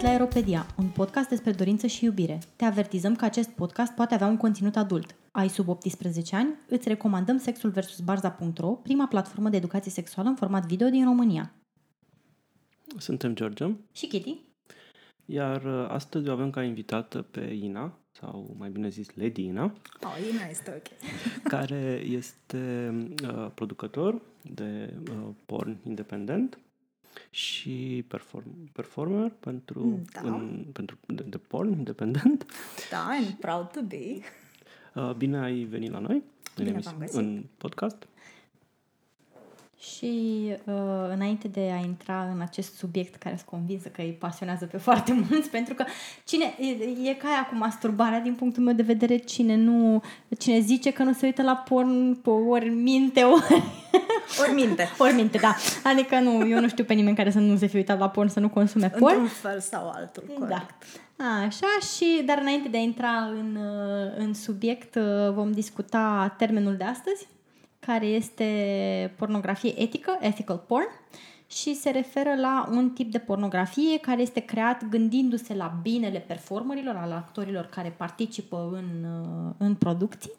venit 0.00 0.18
la 0.18 0.24
Aeropedia, 0.24 0.66
un 0.78 0.88
podcast 0.88 1.28
despre 1.28 1.52
dorință 1.52 1.86
și 1.86 2.04
iubire. 2.04 2.38
Te 2.56 2.64
avertizăm 2.64 3.16
că 3.16 3.24
acest 3.24 3.48
podcast 3.48 3.92
poate 3.92 4.14
avea 4.14 4.26
un 4.26 4.36
conținut 4.36 4.76
adult. 4.76 5.14
Ai 5.30 5.48
sub 5.48 5.68
18 5.68 6.36
ani? 6.36 6.54
Îți 6.68 6.88
recomandăm 6.88 7.38
Sexul 7.38 7.70
vs. 7.70 8.00
Barza.ro, 8.00 8.68
prima 8.68 9.06
platformă 9.06 9.48
de 9.48 9.56
educație 9.56 9.90
sexuală 9.90 10.28
în 10.28 10.34
format 10.34 10.66
video 10.66 10.88
din 10.88 11.04
România. 11.04 11.52
Suntem 12.98 13.34
George, 13.34 13.66
Și 13.92 14.06
Kitty? 14.06 14.38
iar 15.24 15.64
uh, 15.64 15.86
astăzi 15.88 16.28
o 16.28 16.32
avem 16.32 16.50
ca 16.50 16.62
invitată 16.62 17.22
pe 17.22 17.40
Ina, 17.62 17.98
sau 18.12 18.54
mai 18.58 18.70
bine 18.70 18.88
zis 18.88 19.14
Lady 19.14 19.44
Ina, 19.44 19.64
Oh, 20.02 20.30
Ina 20.32 20.44
este 20.50 20.74
ok. 20.76 21.12
care 21.54 22.02
este 22.06 22.92
uh, 23.24 23.50
producător 23.54 24.20
de 24.42 24.94
uh, 25.10 25.28
porn 25.46 25.76
independent 25.86 26.58
și 27.30 28.04
perform- 28.08 28.72
performer 28.72 29.32
pentru, 29.40 29.98
Da. 30.12 30.20
în, 30.28 30.64
pentru 30.72 30.98
de, 31.06 31.24
de 31.28 31.38
porn 31.38 31.72
independent. 31.72 32.46
Da, 32.90 33.08
I'm 33.20 33.38
proud 33.40 33.70
to 33.70 33.80
be. 33.82 34.18
Uh, 34.94 35.12
bine 35.16 35.38
ai 35.38 35.62
venit 35.62 35.90
la 35.90 35.98
noi 35.98 36.22
în, 36.56 36.64
Bine 36.64 36.70
emisi- 36.78 36.82
v-am 36.84 36.96
găsit. 36.98 37.16
în 37.16 37.44
podcast. 37.56 38.06
Și 39.78 40.44
uh, 40.64 40.74
înainte 41.12 41.48
de 41.48 41.60
a 41.72 41.76
intra 41.84 42.30
în 42.34 42.40
acest 42.40 42.74
subiect 42.74 43.14
care 43.14 43.34
sunt 43.36 43.48
convinsă 43.48 43.88
că 43.88 44.00
îi 44.00 44.12
pasionează 44.18 44.66
pe 44.66 44.76
foarte 44.76 45.12
mulți, 45.30 45.50
pentru 45.50 45.74
că 45.74 45.84
cine 46.24 46.44
e, 46.58 46.66
e 47.10 47.14
ca 47.14 47.28
aia 47.28 47.46
cu 47.50 47.54
masturbarea, 47.54 48.20
din 48.20 48.34
punctul 48.34 48.62
meu 48.62 48.74
de 48.74 48.82
vedere, 48.82 49.16
cine 49.16 49.56
nu 49.56 50.02
cine 50.38 50.60
zice 50.60 50.92
că 50.92 51.02
nu 51.02 51.12
se 51.12 51.26
uită 51.26 51.42
la 51.42 51.56
porn, 51.56 52.14
pe 52.14 52.30
ori 52.30 52.68
minte, 52.68 53.22
ori, 53.22 53.62
Ori 54.40 54.52
minte. 54.52 54.88
ori 54.98 55.12
minte, 55.12 55.38
da. 55.38 55.56
Adică 55.84 56.18
nu, 56.18 56.48
eu 56.48 56.60
nu 56.60 56.68
știu 56.68 56.84
pe 56.84 56.94
nimeni 56.94 57.16
care 57.16 57.30
să 57.30 57.38
nu 57.38 57.56
se 57.56 57.66
fi 57.66 57.76
uitat 57.76 57.98
la 57.98 58.08
porn, 58.08 58.28
să 58.28 58.40
nu 58.40 58.48
consume 58.48 58.90
porn. 58.90 59.12
Într-un 59.12 59.28
fel 59.28 59.60
sau 59.60 59.92
altul, 59.94 60.22
corect. 60.38 60.50
Da. 60.50 60.66
Așa 61.46 61.66
și, 61.96 62.22
dar 62.26 62.38
înainte 62.40 62.68
de 62.68 62.76
a 62.76 62.80
intra 62.80 63.10
în, 63.10 63.56
uh, 63.56 64.12
în 64.16 64.34
subiect, 64.34 64.94
uh, 64.94 65.32
vom 65.32 65.52
discuta 65.52 66.34
termenul 66.38 66.76
de 66.76 66.84
astăzi, 66.84 67.28
care 67.78 68.06
este 68.06 68.44
pornografie 69.16 69.80
etică, 69.80 70.18
ethical 70.20 70.64
porn, 70.66 70.88
și 71.52 71.74
se 71.74 71.90
referă 71.90 72.34
la 72.40 72.68
un 72.70 72.90
tip 72.90 73.10
de 73.12 73.18
pornografie 73.18 73.98
care 73.98 74.20
este 74.20 74.40
creat 74.40 74.84
gândindu-se 74.88 75.54
la 75.54 75.78
binele 75.82 76.18
performerilor, 76.18 76.96
al 76.96 77.12
actorilor 77.12 77.64
care 77.64 77.94
participă 77.96 78.70
în, 78.72 79.04
uh, 79.04 79.54
în 79.58 79.74
producții 79.74 80.32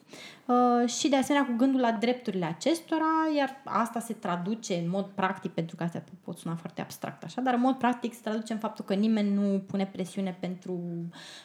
uh, 0.46 0.90
și 0.90 1.10
de 1.10 1.16
asemenea 1.16 1.48
cu 1.48 1.56
gândul 1.58 1.80
la 1.80 1.92
drepturile 1.92 2.46
acestora, 2.46 3.06
iar 3.38 3.62
asta 3.64 4.00
se 4.00 4.14
traduce 4.14 4.74
în 4.74 4.90
mod 4.90 5.06
practic, 5.06 5.52
pentru 5.52 5.76
că 5.76 5.84
astea 5.84 6.04
pot 6.24 6.38
suna 6.38 6.56
foarte 6.56 6.82
abstract 6.82 7.24
așa, 7.24 7.42
dar 7.42 7.54
în 7.54 7.60
mod 7.60 7.76
practic 7.76 8.14
se 8.14 8.20
traduce 8.24 8.54
în 8.54 8.60
faptul 8.60 8.86
că 8.86 8.94
nimeni 8.94 9.34
nu 9.34 9.64
pune 9.68 9.90
presiune 9.92 10.38
pentru, 10.40 10.80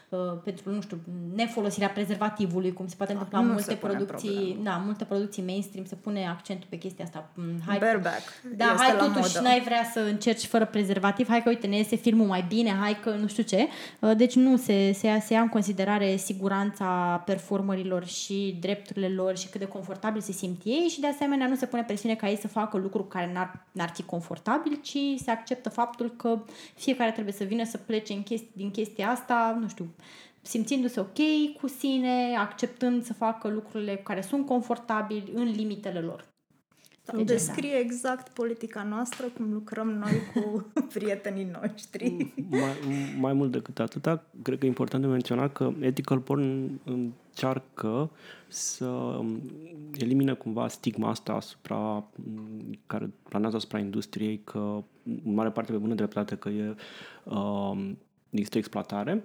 uh, 0.09 0.19
pentru 0.45 0.71
nu 0.71 0.81
știu, 0.81 1.01
nefolosirea 1.35 1.89
prezervativului, 1.89 2.73
cum 2.73 2.87
se 2.87 2.95
poate 2.97 3.13
întâmpla 3.13 3.39
în 3.39 3.45
nu 3.47 3.53
multe 3.53 3.71
se 3.71 3.77
pune 3.77 3.93
producții, 3.93 4.31
problemă. 4.31 4.63
da, 4.63 4.77
multe 4.77 5.05
producții 5.05 5.43
mainstream 5.43 5.85
se 5.87 5.95
pune 5.95 6.29
accentul 6.29 6.67
pe 6.71 6.77
chestia 6.77 7.05
asta. 7.05 7.29
Mm, 7.35 7.61
Hai, 7.67 7.79
Bareback. 7.79 8.23
da, 8.57 8.65
este 8.65 8.83
hai 8.83 8.93
la 8.93 8.99
totuși 8.99 9.37
modă. 9.37 9.49
N-ai 9.57 9.65
vrea 9.65 9.85
să 9.93 10.01
încerci 10.01 10.45
fără 10.45 10.67
prezervativ, 10.67 11.29
hai 11.29 11.43
că 11.43 11.49
uite, 11.49 11.67
ne 11.67 11.77
iese 11.77 11.97
filmul 11.97 12.27
mai 12.27 12.45
bine, 12.49 12.71
hai 12.71 12.99
că 13.01 13.11
nu 13.11 13.27
știu 13.27 13.43
ce. 13.43 13.69
Uh, 14.01 14.17
Deci 14.17 14.35
nu, 14.35 14.57
se, 14.57 14.93
se, 14.93 15.07
ia, 15.07 15.21
se 15.21 15.33
ia 15.33 15.41
în 15.41 15.49
considerare 15.49 16.17
siguranța 16.17 17.23
performerilor 17.27 18.07
și 18.07 18.57
drepturile 18.61 19.09
lor 19.09 19.37
și 19.37 19.49
cât 19.49 19.61
de 19.61 19.67
confortabil 19.67 20.21
se 20.21 20.33
simt 20.33 20.61
ei 20.65 20.89
și 20.89 21.01
de 21.01 21.07
asemenea 21.07 21.47
nu 21.47 21.55
se 21.55 21.67
pune 21.67 21.83
presiune 21.83 22.15
ca 22.15 22.29
ei 22.29 22.37
să 22.37 22.49
facă 22.49 22.77
lucruri 22.77 23.09
care 23.09 23.31
n-ar, 23.33 23.67
n-ar 23.73 23.91
fi 23.95 24.03
confortabil, 24.03 24.79
ci 24.83 25.21
se 25.23 25.31
acceptă 25.31 25.69
faptul 25.69 26.11
că 26.17 26.45
fiecare 26.75 27.11
trebuie 27.11 27.35
să 27.35 27.45
vină 27.45 27.65
să 27.65 27.79
plece 27.79 28.13
în 28.13 28.23
chesti, 28.23 28.49
din 28.53 28.71
chestia 28.71 29.11
asta, 29.11 29.59
nu 29.61 29.69
știu, 29.69 29.95
simțindu-se 30.43 31.01
ok 31.01 31.19
cu 31.61 31.69
sine, 31.69 32.37
acceptând 32.39 33.05
să 33.05 33.13
facă 33.13 33.49
lucrurile 33.49 33.97
care 33.97 34.21
sunt 34.21 34.47
confortabili 34.47 35.33
în 35.35 35.51
limitele 35.51 36.01
lor. 36.01 36.36
Sau 37.07 37.23
descrie 37.23 37.75
exact 37.75 38.29
politica 38.29 38.83
noastră, 38.83 39.27
cum 39.27 39.53
lucrăm 39.53 39.89
noi 39.89 40.13
cu 40.35 40.67
prietenii 40.95 41.57
noștri. 41.61 42.33
Mai, 42.51 43.15
mai 43.19 43.33
mult 43.33 43.53
decât 43.53 43.79
atâta, 43.79 44.25
cred 44.43 44.59
că 44.59 44.65
e 44.65 44.69
important 44.69 45.03
de 45.03 45.09
menționat 45.09 45.53
că 45.53 45.73
ethical 45.81 46.19
porn 46.19 46.71
încearcă 46.85 48.11
să 48.49 49.21
elimine 49.99 50.33
cumva 50.33 50.69
stigma 50.69 51.09
asta 51.09 51.33
asupra 51.33 52.05
care 52.87 53.11
planează 53.29 53.57
asupra 53.57 53.79
industriei 53.79 54.41
că 54.45 54.83
în 55.03 55.35
mare 55.35 55.51
parte 55.51 55.73
pe 55.73 55.79
bună 55.79 55.95
dreptate 55.95 56.37
că 56.37 56.49
e 56.49 56.75
uh, 57.25 57.91
există 58.31 58.59
exploatare. 58.59 59.25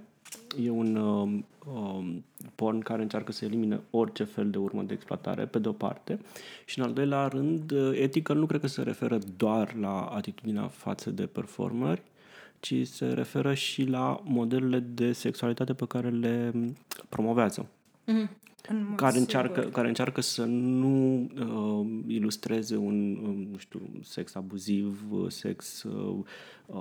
E 0.64 0.69
un 0.69 0.96
uh, 0.96 1.40
uh, 1.74 2.16
porn 2.56 2.80
care 2.80 3.02
încearcă 3.02 3.31
să 3.31 3.46
elimine 3.46 3.81
orice 3.90 4.24
fel 4.24 4.50
de 4.50 4.58
urmă 4.58 4.84
de 4.84 4.94
exploatare, 4.94 5.46
pe 5.46 5.59
de-o 5.59 5.72
parte. 5.72 6.19
Și 6.66 6.80
în 6.80 6.86
al 6.86 6.94
doilea 6.94 7.28
rând, 7.28 7.72
uh, 7.72 7.97
ethical 8.00 8.38
nu 8.38 8.46
cred 8.46 8.59
că 8.59 8.68
se 8.68 8.81
referă 8.81 9.20
doar 9.38 9.75
la 9.75 10.02
atitudinea 10.02 10.68
față 10.68 11.09
de 11.09 11.25
performeri, 11.25 12.02
ci 12.59 12.88
se 12.88 13.06
referă 13.06 13.53
și 13.53 13.84
la 13.84 14.22
modelele 14.24 14.80
de 14.80 15.12
sexualitate 15.12 15.74
pe 15.74 15.86
care 15.86 16.09
le 16.09 16.53
promovează. 17.09 17.70
În 18.68 18.86
mod 18.88 18.98
Care 18.98 19.12
sigur. 19.12 19.28
încearcă, 19.28 19.62
care 19.70 19.88
încearcă 19.88 20.22
să 20.22 20.44
nu 20.46 21.20
uh, 21.36 22.04
ilustreze 22.08 22.76
un, 22.76 23.16
uh, 23.16 23.48
nu 23.52 23.58
știu, 23.58 23.82
sex 24.04 24.36
abuziv, 24.36 25.02
uh, 25.12 25.32
sex 25.32 25.84
uh, 25.84 26.18
uh, 26.66 26.76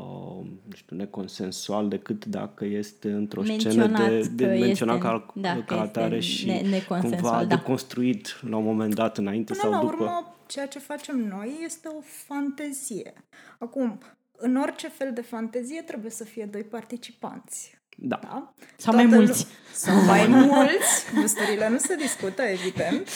nu 0.44 0.74
știu, 0.74 0.96
neconsensual, 0.96 1.88
decât 1.88 2.24
dacă 2.24 2.64
este 2.64 3.10
într-o 3.12 3.42
scenă 3.44 3.74
Menționat 3.74 4.08
de, 4.10 4.28
de 4.34 4.44
că 4.44 4.50
menționat 4.50 4.94
este- 4.94 5.06
ca, 5.08 5.32
da, 5.34 5.54
că 5.54 5.60
ca 5.66 5.74
este 5.74 5.98
atare 5.98 6.20
și 6.20 6.46
ne- 6.46 6.60
neconsensual, 6.60 7.10
cumva 7.20 7.44
da. 7.44 7.54
deconstruit 7.56 8.40
la 8.48 8.56
un 8.56 8.64
moment 8.64 8.94
dat 8.94 9.18
înainte 9.18 9.52
Până 9.52 9.62
sau 9.62 9.70
la 9.70 9.90
după. 9.90 10.02
urmă, 10.02 10.34
ceea 10.46 10.66
ce 10.66 10.78
facem 10.78 11.18
noi 11.28 11.50
este 11.64 11.88
o 11.88 12.00
fantezie. 12.00 13.12
Acum, 13.58 13.98
în 14.36 14.56
orice 14.56 14.88
fel 14.88 15.12
de 15.14 15.20
fantezie 15.20 15.82
trebuie 15.82 16.10
să 16.10 16.24
fie 16.24 16.48
doi 16.52 16.62
participanți. 16.62 17.79
Da. 18.02 18.18
Da? 18.22 18.52
Sau 18.76 18.94
mai 18.94 19.04
Toată 19.04 19.18
mulți. 19.22 19.44
lu- 19.44 19.50
Sau 19.72 19.94
mai 20.04 20.26
mulți. 20.46 21.04
Gusturile 21.20 21.68
nu 21.68 21.78
se 21.78 21.94
discută, 21.96 22.42
evident. 22.42 23.08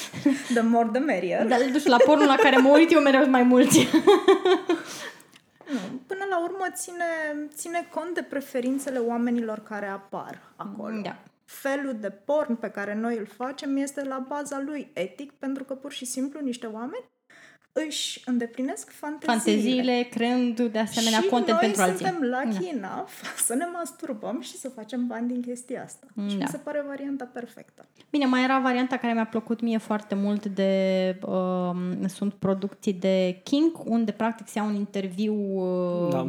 The 0.55 0.61
more 0.61 0.89
the 0.93 1.00
merrier. 1.00 1.47
Dar 1.47 1.61
nu 1.61 1.78
știu, 1.78 1.91
la 1.91 1.97
pornul 2.05 2.27
la 2.27 2.37
care 2.37 2.56
mă 2.56 2.69
uit 2.69 2.93
eu 2.93 3.00
mereu 3.00 3.21
sunt 3.21 3.33
mai 3.33 3.43
mulți. 3.43 3.89
Nu, 5.73 5.78
până 6.06 6.25
la 6.31 6.43
urmă 6.43 6.67
ține, 6.75 7.05
ține 7.55 7.89
cont 7.94 8.15
de 8.15 8.23
preferințele 8.23 8.99
oamenilor 8.99 9.59
care 9.59 9.87
apar 9.87 10.53
acolo. 10.56 11.00
Da. 11.03 11.17
Felul 11.44 11.97
de 12.00 12.11
porn 12.11 12.55
pe 12.55 12.69
care 12.69 12.94
noi 12.94 13.17
îl 13.19 13.27
facem 13.37 13.77
este 13.77 14.05
la 14.05 14.25
baza 14.28 14.62
lui 14.67 14.91
etic, 14.94 15.33
pentru 15.33 15.65
că 15.65 15.75
pur 15.75 15.93
și 15.93 16.05
simplu 16.05 16.41
niște 16.41 16.67
oameni 16.67 17.05
își 17.89 18.23
îndeplinesc 18.25 18.91
fanteziile. 18.91 19.33
Fanteziile, 19.33 20.07
creând 20.11 20.61
de 20.61 20.79
asemenea 20.79 21.21
și 21.21 21.27
content 21.29 21.59
noi 21.61 21.67
pentru 21.67 21.83
alții. 21.83 22.07
suntem 22.07 22.29
lucky 22.29 22.69
enough 22.69 23.09
să 23.37 23.55
ne 23.55 23.65
masturbăm 23.73 24.41
și 24.41 24.57
să 24.57 24.69
facem 24.69 25.07
bani 25.07 25.29
din 25.29 25.41
chestia 25.41 25.83
asta. 25.83 26.07
Și 26.29 26.37
Da. 26.37 26.45
mi 26.45 26.51
se 26.51 26.57
pare 26.57 26.85
varianta 26.87 27.25
perfectă. 27.25 27.87
Bine, 28.11 28.27
mai 28.27 28.43
era 28.43 28.59
varianta 28.59 28.97
care 28.97 29.12
mi-a 29.12 29.27
plăcut 29.27 29.61
mie 29.61 29.79
foarte 29.79 30.15
mult 30.15 30.47
de... 30.47 31.19
Um, 31.27 32.07
sunt 32.09 32.33
producții 32.35 32.93
de 32.93 33.41
King, 33.43 33.73
unde 33.85 34.12
practic 34.12 34.49
se 34.49 34.59
ia 34.59 34.65
un 34.65 34.75
interviu 34.75 35.35
um, 35.35 36.11
Da. 36.11 36.27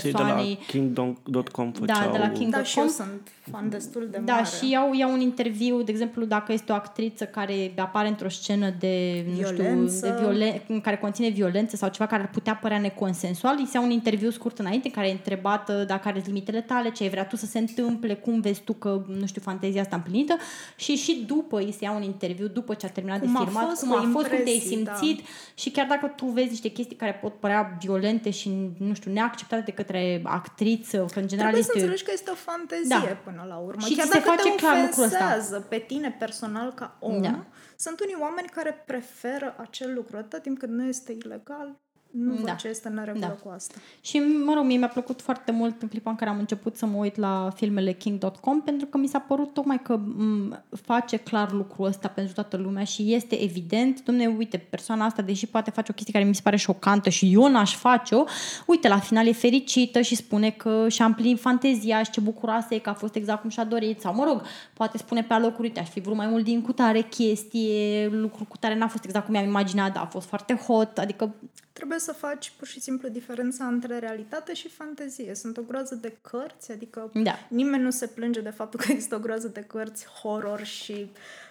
Cei 0.00 0.12
de 0.12 0.18
la 0.18 0.24
persoanei... 0.24 0.58
king.com 0.66 1.72
făceau... 1.72 2.12
de 2.12 2.18
la 2.18 2.28
King. 2.30 2.50
Da, 2.52 2.62
și 2.62 2.78
eu 2.78 2.84
King.com. 2.84 3.06
sunt 3.06 3.28
fan 3.50 3.68
destul 3.68 4.08
de 4.10 4.18
Da, 4.24 4.32
mare. 4.32 4.44
și 4.60 4.70
iau, 4.70 4.94
iau 4.94 5.12
un 5.12 5.20
interviu, 5.20 5.82
de 5.82 5.90
exemplu, 5.90 6.24
dacă 6.24 6.52
este 6.52 6.72
o 6.72 6.74
actriță 6.74 7.24
care 7.24 7.72
apare 7.76 8.08
într-o 8.08 8.28
scenă 8.28 8.74
de, 8.78 9.24
nu 9.28 9.32
Violență. 9.34 10.06
știu, 10.06 10.08
de 10.08 10.14
violen- 10.22 10.62
în 10.68 10.80
care 10.80 10.96
conține 10.96 11.28
violență 11.28 11.76
sau 11.76 11.88
ceva 11.88 12.06
care 12.06 12.22
ar 12.22 12.30
putea 12.30 12.54
părea 12.54 12.78
neconsensual, 12.78 13.56
îi 13.58 13.66
se 13.66 13.76
ia 13.76 13.82
un 13.82 13.90
interviu 13.90 14.30
scurt 14.30 14.58
înainte 14.58 14.86
în 14.88 14.92
care 14.94 15.08
e 15.08 15.12
întrebată 15.12 15.84
dacă 15.86 16.08
are 16.08 16.22
limitele 16.26 16.60
tale, 16.60 16.90
ce 16.90 17.02
ai 17.02 17.08
vrea 17.08 17.24
tu 17.26 17.36
să 17.36 17.46
se 17.46 17.58
întâmple, 17.58 18.14
cum 18.14 18.40
vezi 18.40 18.60
tu 18.62 18.72
că, 18.72 19.02
nu 19.18 19.26
știu, 19.26 19.40
fantezia 19.40 19.80
asta 19.80 19.96
împlinită 19.96 20.36
și 20.76 20.94
și 20.96 21.24
după 21.26 21.58
îi 21.58 21.72
se 21.72 21.84
ia 21.84 21.92
un 21.92 22.02
interviu, 22.02 22.46
după 22.46 22.74
ce 22.74 22.86
a 22.86 22.88
terminat 22.88 23.20
Cum 23.20 23.32
de 23.32 23.38
a 23.38 23.44
filmat, 23.44 23.64
fost, 23.68 23.80
cum 23.80 23.90
cu 23.90 23.96
a 23.96 24.00
fost, 24.12 24.12
cum 24.12 24.22
te-ai 24.42 24.54
impresii, 24.54 24.84
da. 24.84 24.94
simțit 24.94 25.26
și 25.54 25.70
chiar 25.70 25.86
dacă 25.86 26.06
tu 26.16 26.26
vezi 26.26 26.48
niște 26.48 26.68
chestii 26.68 26.96
care 26.96 27.18
pot 27.22 27.34
părea 27.34 27.76
violente 27.80 28.30
și, 28.30 28.50
nu 28.78 28.94
știu, 28.94 29.12
neacceptate 29.12 29.62
de 29.64 29.70
către 29.84 30.20
actriță, 30.24 30.96
că 31.12 31.18
în 31.18 31.26
general 31.26 31.52
Trebuie 31.52 31.62
să 31.62 31.70
este... 31.74 31.78
înțelegi 31.78 32.04
că 32.04 32.10
este 32.14 32.30
o 32.30 32.34
fantezie 32.34 32.88
Da. 32.88 33.18
până 33.24 33.44
la 33.48 33.56
urmă. 33.56 33.86
Și 33.86 33.94
Chiar 33.94 34.06
ți 34.06 34.12
se 34.12 34.18
dacă 34.18 34.30
face 34.30 34.48
te 34.48 34.54
clar 34.54 34.80
lucrul 34.80 35.04
ăsta. 35.04 35.16
ofensează 35.16 35.60
pe 35.60 35.78
tine 35.78 36.16
personal 36.18 36.72
ca 36.74 36.96
om, 37.00 37.22
Da. 37.22 37.44
sunt 37.76 38.00
unii 38.00 38.16
oameni 38.20 38.48
care 38.48 38.82
preferă 38.86 39.54
acel 39.58 39.94
lucru 39.94 40.16
atât 40.16 40.42
timp 40.42 40.58
cât 40.58 40.68
nu 40.68 40.84
este 40.86 41.12
ilegal. 41.12 41.78
Nu 42.18 42.32
văd 42.32 42.44
Da. 42.44 42.52
ce 42.52 42.68
este 42.68 42.88
în 42.88 42.94
neregulă 42.94 43.26
Da. 43.26 43.32
cu 43.32 43.48
asta. 43.54 43.74
Și, 44.00 44.18
mă 44.18 44.52
rog, 44.54 44.64
mie 44.64 44.76
mi-a 44.76 44.88
plăcut 44.88 45.20
foarte 45.20 45.52
mult 45.52 45.82
în 45.82 45.88
clipa 45.88 46.10
în 46.10 46.16
care 46.16 46.30
am 46.30 46.38
început 46.38 46.76
să 46.76 46.86
mă 46.86 46.96
uit 46.96 47.16
la 47.16 47.50
filmele 47.54 47.92
King.com 47.92 48.60
pentru 48.62 48.86
că 48.86 48.98
mi 48.98 49.06
s-a 49.06 49.18
părut 49.18 49.52
tocmai 49.52 49.80
că 49.82 49.96
m, 49.96 50.62
face 50.82 51.16
clar 51.16 51.52
lucrul 51.52 51.86
ăsta 51.86 52.08
pentru 52.08 52.32
toată 52.34 52.56
lumea 52.56 52.84
și 52.84 53.14
este 53.14 53.42
evident, 53.42 54.02
domne, 54.02 54.26
uite, 54.26 54.56
persoana 54.56 55.04
asta, 55.04 55.22
deși 55.22 55.46
poate 55.46 55.70
face 55.70 55.90
o 55.90 55.94
chestie 55.94 56.12
care 56.12 56.24
mi 56.24 56.34
se 56.34 56.40
pare 56.44 56.56
șocantă 56.56 57.08
și 57.08 57.32
eu 57.32 57.48
n-aș 57.48 57.76
face-o, 57.76 58.24
uite, 58.66 58.88
la 58.88 58.98
final 58.98 59.26
e 59.26 59.32
fericită 59.32 60.00
și 60.00 60.14
spune 60.14 60.50
că 60.50 60.88
și-a 60.88 61.04
împlinit 61.04 61.40
fantezia 61.40 62.02
și 62.02 62.10
ce 62.10 62.20
bucuroasă 62.20 62.74
e 62.74 62.78
că 62.78 62.90
a 62.90 62.94
fost 62.94 63.14
exact 63.14 63.40
cum 63.40 63.50
și-a 63.50 63.64
dorit 63.64 64.00
sau, 64.00 64.14
mă 64.14 64.24
rog, 64.24 64.42
poate 64.72 64.98
spune 64.98 65.22
pe 65.22 65.32
alocuri, 65.32 65.66
uite, 65.66 65.80
aș 65.80 65.88
fi 65.88 66.00
vrut 66.00 66.16
mai 66.16 66.26
mult 66.26 66.44
din 66.44 66.62
cutare 66.62 67.00
chestie, 67.00 68.08
lucru 68.12 68.44
cu 68.44 68.56
tare 68.56 68.76
n-a 68.76 68.88
fost 68.88 69.04
exact 69.04 69.24
cum 69.24 69.34
mi-am 69.34 69.46
imaginat, 69.46 69.92
dar 69.92 70.02
a 70.02 70.06
fost 70.06 70.26
foarte 70.26 70.54
hot, 70.54 70.98
adică 70.98 71.34
Trebuie 71.74 71.98
să 71.98 72.12
faci 72.12 72.52
pur 72.56 72.66
și 72.66 72.80
simplu 72.80 73.08
diferența 73.08 73.66
între 73.66 73.98
realitate 73.98 74.54
și 74.54 74.68
fantezie. 74.68 75.34
Sunt 75.34 75.56
o 75.56 75.62
groază 75.62 75.94
de 75.94 76.16
cărți, 76.20 76.72
adică 76.72 77.10
Da. 77.14 77.38
nimeni 77.48 77.82
nu 77.82 77.90
se 77.90 78.06
plânge 78.06 78.40
de 78.40 78.50
faptul 78.50 78.80
că 78.80 78.92
există 78.92 79.14
o 79.14 79.18
groază 79.18 79.48
de 79.48 79.60
cărți 79.60 80.06
horror 80.06 80.62
și 80.62 81.10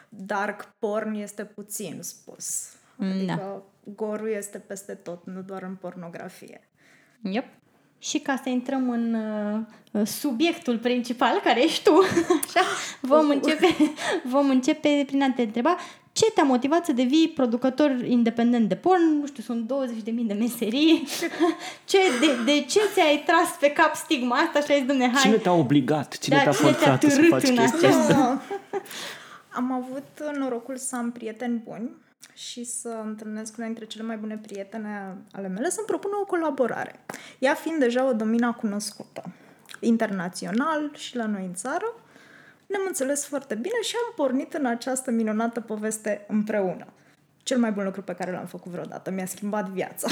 dark 0.09 0.73
porn 0.79 1.13
este 1.13 1.45
puțin 1.45 1.97
spus. 2.01 2.69
Adică 2.97 3.63
gorul 3.83 4.29
este 4.29 4.57
peste 4.57 4.93
tot, 4.93 5.25
nu 5.25 5.41
doar 5.41 5.63
în 5.63 5.75
pornografie. 5.75 6.67
Yep. 7.21 7.45
Și 7.97 8.19
ca 8.19 8.39
să 8.43 8.49
intrăm 8.49 8.89
în 8.89 9.13
uh, 9.13 10.07
subiectul 10.07 10.77
principal, 10.77 11.39
care 11.43 11.63
ești 11.63 11.83
tu, 11.83 11.93
așa, 12.43 12.65
vom 13.01 13.29
începe, 13.29 13.67
vom 14.33 14.49
începe 14.49 15.03
prin 15.05 15.23
a 15.23 15.31
te 15.31 15.41
întreba 15.41 15.77
ce 16.13 16.31
te-a 16.31 16.44
motivat 16.44 16.86
să 16.86 16.92
devii 16.92 17.30
producător 17.36 17.92
independent 18.04 18.69
de 18.69 18.75
porn? 18.75 19.01
Nu 19.19 19.27
știu, 19.27 19.44
sunt 19.44 19.71
20.000 20.06 20.13
de 20.25 20.33
meserii. 20.33 21.07
Ce, 21.92 21.98
de, 22.19 22.44
de 22.51 22.62
ce 22.62 22.80
ți-ai 22.94 23.24
tras 23.25 23.57
pe 23.60 23.71
cap 23.71 23.95
stigma 23.95 24.36
asta 24.36 24.60
și 24.60 24.71
ai 24.71 24.77
zis, 24.77 24.88
domne, 24.88 25.12
hai, 25.12 25.21
Cine 25.21 25.36
te-a 25.36 25.54
obligat? 25.54 26.18
Cine 26.18 26.36
Da, 26.36 26.44
te-a 26.44 26.51
cine 26.51 26.71
te-a 26.71 26.80
forțat 26.81 27.01
să 27.01 27.07
târât 27.15 27.30
faci 27.30 27.48
în 27.48 27.56
chestia 27.56 27.89
acest- 27.89 28.10
asta? 28.10 28.42
Am 29.60 29.71
avut 29.71 30.38
norocul 30.38 30.77
să 30.77 30.95
am 30.95 31.12
prieteni 31.12 31.62
buni 31.63 31.89
și 32.33 32.63
să 32.63 33.01
întâlnesc 33.06 33.57
una 33.57 33.66
dintre 33.66 33.86
cele 33.86 34.04
mai 34.04 34.18
bune 34.18 34.39
prietene 34.42 35.18
ale 35.31 35.48
mele 35.48 35.69
să-mi 35.69 35.88
propună 35.88 36.13
o 36.21 36.25
colaborare. 36.25 37.00
Ea 37.39 37.54
fiind 37.54 37.80
deja 37.80 38.07
o 38.07 38.13
domina 38.13 38.51
cunoscută, 38.54 39.24
internațional 39.80 40.92
și 40.95 41.16
la 41.16 41.25
noi 41.25 41.45
în 41.45 41.54
țară, 41.54 41.94
ne-am 42.73 42.87
înțeles 42.87 43.25
foarte 43.25 43.55
bine 43.55 43.81
și 43.81 43.95
am 43.95 44.13
pornit 44.15 44.53
în 44.53 44.65
această 44.65 45.11
minunată 45.11 45.61
poveste 45.61 46.25
împreună. 46.27 46.85
Cel 47.43 47.57
mai 47.57 47.71
bun 47.71 47.83
lucru 47.83 48.01
pe 48.01 48.13
care 48.13 48.31
l-am 48.31 48.45
făcut 48.45 48.71
vreodată. 48.71 49.11
Mi-a 49.11 49.25
schimbat 49.25 49.69
viața. 49.69 50.07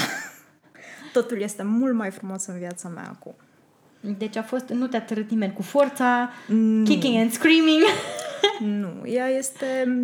Totul 1.12 1.40
este 1.40 1.62
mult 1.62 1.94
mai 1.94 2.10
frumos 2.10 2.46
în 2.46 2.58
viața 2.58 2.88
mea 2.88 3.08
acum. 3.08 3.34
Deci 4.00 4.36
a 4.36 4.42
fost, 4.42 4.68
nu 4.68 4.86
te-a 4.86 5.02
târât 5.02 5.30
nimeni 5.30 5.52
cu 5.52 5.62
forța, 5.62 6.30
kicking 6.84 7.16
and 7.16 7.32
screaming. 7.32 7.82
Nu, 8.60 9.02
ea 9.04 9.28
este... 9.28 9.98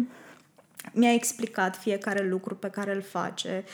Mi-a 0.93 1.13
explicat 1.13 1.77
fiecare 1.77 2.29
lucru 2.29 2.55
pe 2.55 2.69
care 2.69 2.95
îl 2.95 3.03
face, 3.03 3.65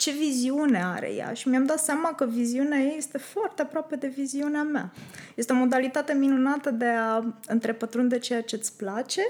ce 0.00 0.10
viziune 0.10 0.82
are 0.84 1.12
ea 1.12 1.32
și 1.32 1.48
mi-am 1.48 1.64
dat 1.64 1.78
seama 1.78 2.14
că 2.14 2.24
viziunea 2.24 2.78
ei 2.78 2.94
este 2.96 3.18
foarte 3.18 3.62
aproape 3.62 3.96
de 3.96 4.06
viziunea 4.06 4.62
mea. 4.62 4.92
Este 5.34 5.52
o 5.52 5.56
modalitate 5.56 6.12
minunată 6.12 6.70
de 6.70 6.86
a 6.86 7.24
întrepătrunde 7.46 8.18
ceea 8.18 8.42
ce 8.42 8.56
îți 8.56 8.76
place 8.76 9.22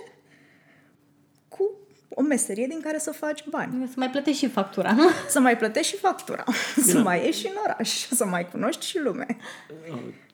cu 1.49 1.71
o 2.09 2.23
meserie 2.23 2.67
din 2.67 2.81
care 2.81 2.99
să 2.99 3.13
faci 3.13 3.45
bani. 3.49 3.89
Să 3.89 3.95
mai 3.97 4.11
plătești 4.11 4.45
și 4.45 4.51
factura, 4.51 4.93
nu? 4.93 5.09
Să 5.29 5.41
mai 5.41 5.57
plătești 5.57 5.95
și 5.95 5.99
factura, 6.01 6.45
să 6.77 6.99
mai 6.99 7.25
ieși 7.25 7.41
și 7.41 7.47
în 7.47 7.57
oraș, 7.65 8.09
să 8.11 8.25
mai 8.25 8.49
cunoști 8.51 8.87
și 8.87 8.99
lume. 8.99 9.27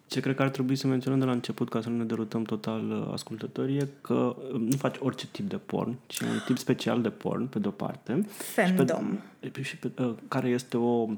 Ce 0.08 0.20
cred 0.20 0.34
că 0.34 0.42
ar 0.42 0.48
trebui 0.48 0.76
să 0.76 0.86
menționăm 0.86 1.18
de 1.18 1.24
la 1.24 1.30
început 1.32 1.68
ca 1.68 1.80
să 1.80 1.88
nu 1.88 1.96
ne 1.96 2.04
derutăm 2.04 2.42
total 2.42 2.90
uh, 2.90 3.12
ascultătorii 3.12 3.76
e 3.76 3.88
că 4.00 4.36
uh, 4.52 4.60
nu 4.60 4.76
faci 4.76 4.96
orice 4.98 5.26
tip 5.26 5.48
de 5.48 5.56
porn, 5.56 5.96
ci 6.06 6.20
un 6.20 6.28
tip 6.46 6.58
special 6.58 7.02
de 7.02 7.08
porn, 7.10 7.46
pe 7.46 7.58
de-o 7.58 7.70
parte. 7.70 8.26
Fandom. 8.54 9.18
Și 9.42 9.48
pe, 9.50 9.62
și 9.62 9.76
pe, 9.76 9.90
uh, 10.02 10.14
care 10.28 10.48
este 10.48 10.76
o 10.76 11.08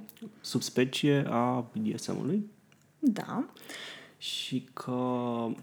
subspecie 0.41 1.25
a 1.29 1.65
BDSM-ului 1.73 2.47
Da. 2.99 3.45
și 4.19 4.65
că 4.73 4.91
uh, 4.91 5.55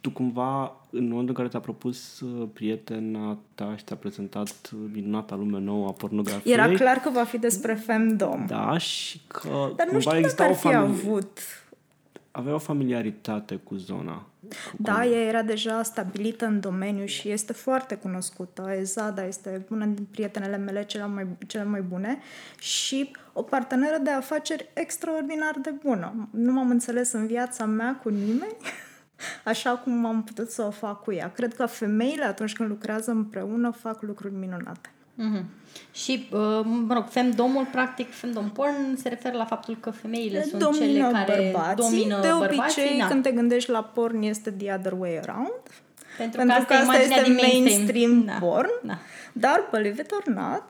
tu 0.00 0.10
cumva, 0.10 0.76
în 0.90 1.02
momentul 1.02 1.28
în 1.28 1.34
care 1.34 1.48
ți-a 1.48 1.60
propus 1.60 2.20
uh, 2.20 2.48
prietena 2.52 3.38
ta 3.54 3.74
și 3.76 3.84
ți-a 3.84 3.96
prezentat 3.96 4.70
uh, 4.74 4.78
minunata 4.92 5.34
lume 5.36 5.58
nouă 5.58 5.86
a 5.88 5.92
pornografiei, 5.92 6.54
Era 6.54 6.68
clar 6.68 6.96
că 6.96 7.10
va 7.10 7.24
fi 7.24 7.38
despre 7.38 7.74
femdom. 7.74 8.46
da, 8.46 8.78
și 8.78 9.20
că 9.26 9.48
Dar 9.76 9.86
nu 9.86 9.92
cumva 9.92 9.98
știu 9.98 10.10
dacă 10.10 10.16
exista 10.18 10.44
ar 10.44 10.50
o, 10.50 10.54
fi 10.54 10.66
famili- 10.66 10.76
avut 11.02 11.38
avea 12.38 12.54
o 12.54 12.58
familiaritate 12.58 13.56
cu 13.56 13.74
zona. 13.74 14.26
Cu 14.40 14.76
Da, 14.76 15.06
ea 15.06 15.20
era 15.20 15.42
deja 15.42 15.82
stabilită 15.82 16.46
în 16.46 16.60
domeniu 16.60 17.04
și 17.04 17.30
este 17.30 17.52
foarte 17.52 17.94
cunoscută. 17.94 18.70
Ezada 18.78 19.24
este 19.24 19.66
una 19.70 19.84
din 19.84 20.06
prietenele 20.10 20.56
mele 20.56 20.84
cele 20.84 21.06
mai, 21.06 21.26
cele 21.46 21.64
mai 21.64 21.80
bune 21.80 22.18
și 22.58 23.10
o 23.32 23.42
parteneră 23.42 23.98
de 24.02 24.10
afaceri 24.10 24.70
extraordinar 24.74 25.58
de 25.62 25.74
bună. 25.84 26.28
Nu 26.30 26.52
m-am 26.52 26.70
înțeles 26.70 27.12
în 27.12 27.26
viața 27.26 27.64
mea 27.64 28.00
cu 28.02 28.08
nimeni 28.08 28.56
așa 29.44 29.70
cum 29.70 30.06
am 30.06 30.24
putut 30.24 30.50
să 30.50 30.62
o 30.62 30.70
fac 30.70 31.02
cu 31.02 31.12
ea. 31.12 31.32
Cred 31.32 31.54
că 31.54 31.66
femeile, 31.66 32.24
atunci 32.24 32.52
când 32.52 32.68
lucrează 32.68 33.10
împreună, 33.10 33.70
fac 33.70 34.02
lucruri 34.02 34.34
minunate. 34.34 34.90
Mhm. 35.20 35.44
Și, 35.92 36.28
uh, 36.32 36.60
mă 36.64 36.94
rog, 36.94 37.06
femdomul, 37.08 37.64
practic, 37.72 38.12
femdom 38.14 38.50
porn 38.50 38.96
se 38.96 39.08
referă 39.08 39.36
la 39.36 39.44
faptul 39.44 39.76
că 39.80 39.90
femeile 39.90 40.42
sunt 40.44 40.62
domină 40.62 40.84
cele 40.86 41.24
care 41.24 41.50
bărbații. 41.52 41.76
domină 41.76 42.20
de 42.20 42.28
bărbații. 42.38 42.82
obicei, 42.82 42.98
da. 42.98 43.06
când 43.06 43.22
te 43.22 43.30
gândești 43.30 43.70
la 43.70 43.82
porn, 43.82 44.22
este 44.22 44.50
the 44.50 44.72
other 44.72 44.92
way 44.92 45.18
around. 45.18 45.62
Pentru, 46.16 46.36
Pentru 46.38 46.64
că 46.66 46.72
asta 46.72 46.84
imaginea 46.84 47.16
este 47.16 47.30
din 47.30 47.38
mainstream 47.42 48.24
Da. 48.24 48.32
porn. 48.32 48.70
Da. 48.82 48.98
Dar, 49.32 49.68
believe 49.70 50.00
it 50.02 50.10
or 50.12 50.34
not, 50.34 50.64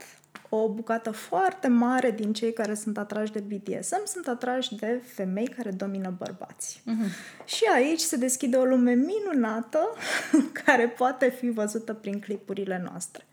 o 0.49 0.69
bucată 0.69 1.11
foarte 1.11 1.69
mare 1.69 2.11
din 2.11 2.33
cei 2.33 2.53
care 2.53 2.75
sunt 2.75 2.99
atrași 2.99 3.33
de 3.33 3.39
BDSM 3.41 4.01
sunt 4.05 4.27
atrași 4.27 4.75
de 4.75 5.03
femei 5.15 5.49
care 5.57 5.71
domină 5.71 6.15
bărbați. 6.19 6.83
Uh-huh. 6.87 7.45
Și 7.45 7.65
aici 7.75 8.01
se 8.01 8.17
deschide 8.17 8.57
o 8.57 8.65
lume 8.65 8.93
minunată 8.93 9.79
care 10.65 10.89
poate 10.89 11.31
fi 11.39 11.51
văzută 11.51 11.93
prin 11.95 12.21
clipurile 12.21 12.83
noastre. 12.91 13.27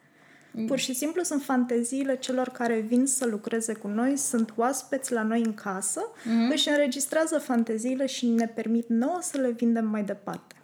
Pur 0.67 0.77
și 0.77 0.93
simplu 0.93 1.23
sunt 1.23 1.41
fanteziile 1.43 2.17
celor 2.17 2.49
care 2.49 2.79
vin 2.79 3.05
să 3.05 3.25
lucreze 3.25 3.73
cu 3.73 3.87
noi, 3.87 4.17
sunt 4.17 4.53
oaspeți 4.55 5.13
la 5.13 5.23
noi 5.23 5.41
în 5.41 5.53
casă, 5.53 6.01
uh-huh. 6.01 6.51
își 6.51 6.69
înregistrează 6.69 7.37
fanteziile 7.37 8.05
și 8.05 8.27
ne 8.27 8.47
permit 8.47 8.87
nouă 8.87 9.17
să 9.21 9.37
le 9.37 9.51
vindem 9.51 9.87
mai 9.87 10.03
departe. 10.03 10.54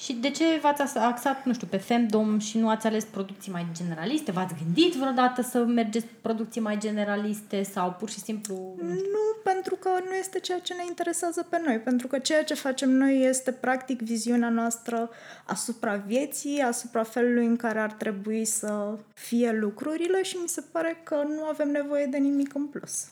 Și 0.00 0.12
de 0.12 0.30
ce 0.30 0.44
v-ați 0.62 0.98
axat, 0.98 1.44
nu 1.44 1.52
știu, 1.52 1.66
pe 1.66 1.76
femdom 1.76 2.38
și 2.38 2.58
nu 2.58 2.68
ați 2.68 2.86
ales 2.86 3.04
producții 3.04 3.52
mai 3.52 3.66
generaliste? 3.72 4.32
V-ați 4.32 4.54
gândit 4.64 4.94
vreodată 4.94 5.42
să 5.42 5.64
mergeți 5.64 6.06
producții 6.20 6.60
mai 6.60 6.78
generaliste 6.78 7.62
sau 7.62 7.96
pur 7.98 8.10
și 8.10 8.18
simplu... 8.20 8.74
Nu, 8.80 9.52
pentru 9.52 9.74
că 9.74 9.88
nu 10.08 10.14
este 10.14 10.38
ceea 10.38 10.58
ce 10.58 10.74
ne 10.74 10.84
interesează 10.86 11.46
pe 11.48 11.60
noi, 11.64 11.78
pentru 11.78 12.06
că 12.06 12.18
ceea 12.18 12.44
ce 12.44 12.54
facem 12.54 12.90
noi 12.90 13.24
este 13.24 13.52
practic 13.52 14.02
viziunea 14.02 14.48
noastră 14.48 15.10
asupra 15.44 15.96
vieții, 15.96 16.60
asupra 16.60 17.02
felului 17.02 17.46
în 17.46 17.56
care 17.56 17.78
ar 17.78 17.92
trebui 17.92 18.44
să 18.44 18.98
fie 19.14 19.52
lucrurile 19.52 20.22
și 20.22 20.36
mi 20.42 20.48
se 20.48 20.64
pare 20.72 21.00
că 21.04 21.24
nu 21.28 21.44
avem 21.44 21.70
nevoie 21.70 22.06
de 22.06 22.16
nimic 22.16 22.54
în 22.54 22.66
plus. 22.66 23.06